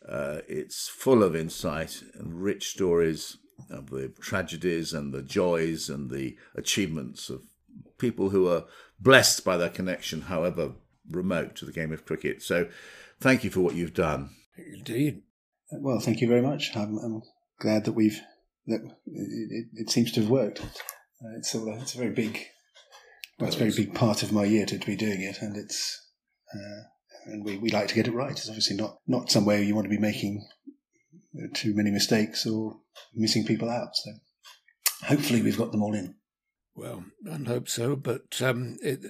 Uh, 0.08 0.40
it's 0.48 0.88
full 0.88 1.24
of 1.24 1.36
insight 1.36 2.04
and 2.16 2.42
rich 2.42 2.70
stories 2.70 3.38
of 3.70 3.92
the 3.92 4.10
tragedies 4.20 4.94
and 4.94 5.14
the 5.14 5.22
joys 5.22 5.90
and 5.90 6.10
the 6.10 6.36
achievements 6.56 7.30
of 7.30 7.44
people 8.00 8.32
who 8.32 8.48
are 8.48 8.64
blessed 9.00 9.46
by 9.46 9.58
their 9.58 9.70
connection, 9.70 10.22
however 10.22 10.72
remote, 11.10 11.56
to 11.56 11.66
the 11.66 11.72
game 11.72 11.92
of 11.92 12.06
cricket. 12.06 12.42
So, 12.42 12.68
thank 13.20 13.44
you 13.44 13.52
for 13.52 13.60
what 13.60 13.76
you've 13.76 13.94
done. 13.94 14.32
Indeed. 14.58 15.22
Well, 15.72 16.00
thank 16.00 16.22
you 16.22 16.28
very 16.28 16.42
much. 16.42 16.76
I'm, 16.76 16.98
I'm 16.98 17.22
glad 17.60 17.86
that 17.86 17.94
we've 17.94 18.20
that 18.68 18.82
it, 18.82 19.52
it, 19.52 19.66
it 19.74 19.90
seems 19.90 20.12
to 20.14 20.22
have 20.22 20.30
worked. 20.30 20.62
Uh, 20.62 21.38
it's 21.38 21.54
a 21.56 21.66
it's 21.74 21.96
a 21.96 21.98
very 21.98 22.12
big, 22.12 22.46
it's 23.48 23.56
a 23.56 23.60
very 23.60 23.72
big 23.72 23.94
part 23.94 24.24
of 24.24 24.32
my 24.32 24.44
year 24.46 24.66
to, 24.66 24.78
to 24.78 24.86
be 24.86 24.96
doing 24.96 25.22
it, 25.22 25.42
and 25.42 25.56
it's 25.58 26.00
uh, 26.54 26.84
and 27.26 27.46
we, 27.46 27.58
we 27.58 27.70
like 27.70 27.88
to 27.88 27.96
get 27.96 28.08
it 28.08 28.14
right. 28.14 28.32
It's 28.32 28.48
obviously 28.50 28.78
not 28.78 28.98
not 29.08 29.32
somewhere 29.32 29.62
you 29.62 29.76
want 29.76 29.86
to 29.86 29.96
be 29.96 29.98
making 29.98 30.48
uh, 31.38 31.48
too 31.54 31.76
many 31.76 31.92
mistakes 31.92 32.46
or 32.46 32.80
missing 33.14 33.46
people 33.46 33.70
out. 33.70 33.96
So 33.96 34.12
hopefully 35.06 35.42
we've 35.42 35.58
got 35.58 35.72
them 35.72 35.84
all 35.84 35.94
in. 35.94 36.16
Well, 36.76 37.06
I 37.30 37.38
hope 37.48 37.68
so. 37.68 37.96
But 37.96 38.42
um, 38.42 38.78
it, 38.82 39.06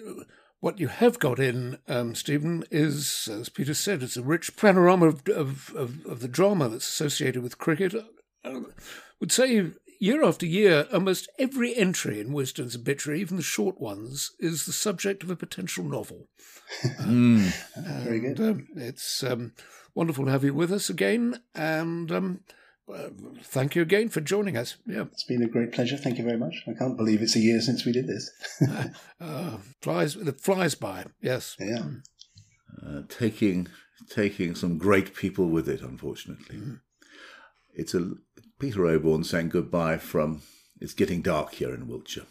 what 0.60 0.80
you 0.80 0.88
have 0.88 1.20
got 1.20 1.40
in, 1.40 1.78
um, 1.88 2.16
Stephen, 2.16 2.64
is, 2.72 3.28
as 3.32 3.50
Peter 3.50 3.74
said, 3.74 4.04
it's 4.04 4.18
a 4.18 4.24
rich 4.24 4.56
panorama 4.56 5.08
of, 5.08 5.28
of, 5.28 5.74
of, 5.76 6.06
of 6.06 6.20
the 6.20 6.28
drama 6.28 6.70
that's 6.70 6.88
associated 6.88 7.42
with 7.44 7.58
cricket. 7.58 7.94
I 8.44 8.62
would 9.20 9.32
say 9.32 9.72
year 10.02 10.24
after 10.24 10.46
year, 10.46 10.88
almost 10.92 11.30
every 11.38 11.76
entry 11.78 12.20
in 12.20 12.34
Wisden's 12.34 12.76
obituary, 12.76 13.22
even 13.22 13.38
the 13.38 13.44
short 13.44 13.80
ones, 13.80 14.32
is 14.40 14.66
the 14.66 14.74
subject 14.74 15.24
of 15.24 15.30
a 15.30 15.36
potential 15.36 15.84
novel. 15.84 16.28
Very 17.06 18.20
good. 18.20 18.40
And, 18.40 18.40
um, 18.40 18.68
it's 18.76 19.24
um, 19.24 19.54
wonderful 19.94 20.26
to 20.26 20.32
have 20.32 20.44
you 20.44 20.54
with 20.54 20.72
us 20.72 20.90
again, 20.90 21.42
and 21.54 22.12
um, 22.12 22.40
uh, 22.92 23.10
thank 23.44 23.76
you 23.76 23.84
again 23.84 24.10
for 24.10 24.22
joining 24.22 24.58
us. 24.58 24.78
Yeah, 24.88 25.06
It's 25.12 25.24
been 25.24 25.44
a 25.44 25.48
great 25.48 25.72
pleasure. 25.72 25.98
Thank 25.98 26.18
you 26.18 26.24
very 26.24 26.38
much. 26.38 26.64
I 26.68 26.74
can't 26.74 26.98
believe 26.98 27.22
it's 27.22 27.36
a 27.36 27.40
year 27.40 27.62
since 27.62 27.86
we 27.86 27.92
did 27.92 28.08
this. 28.08 28.32
uh, 29.22 29.58
flies 29.82 30.16
it 30.16 30.42
flies 30.42 30.74
by. 30.74 31.06
Yes. 31.22 31.56
yeah. 31.60 31.86
uh, 32.84 33.02
taking 33.08 33.68
taking 34.10 34.56
some 34.56 34.80
great 34.80 35.14
people 35.14 35.48
with 35.48 35.70
it. 35.70 35.82
Unfortunately, 35.82 36.60
it's 37.74 37.94
a 37.94 38.14
Peter 38.62 38.82
Oborne 38.82 39.26
saying 39.26 39.50
goodbye 39.50 39.98
from. 39.98 40.44
It's 40.80 40.94
getting 40.94 41.24
dark 41.24 41.56
here 41.56 41.74
in 41.74 41.88
Wiltshire. 41.88 42.28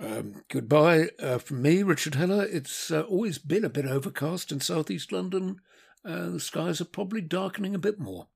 Um, 0.00 0.44
goodbye 0.48 1.08
uh, 1.20 1.38
from 1.38 1.62
me, 1.62 1.82
Richard 1.82 2.14
Heller. 2.14 2.44
It's 2.44 2.92
uh, 2.92 3.02
always 3.02 3.38
been 3.38 3.64
a 3.64 3.68
bit 3.68 3.84
overcast 3.84 4.52
in 4.52 4.60
southeast 4.60 5.10
London. 5.10 5.60
Uh, 6.04 6.30
the 6.30 6.40
skies 6.40 6.80
are 6.80 6.84
probably 6.84 7.20
darkening 7.20 7.74
a 7.74 7.78
bit 7.78 7.98
more. 7.98 8.28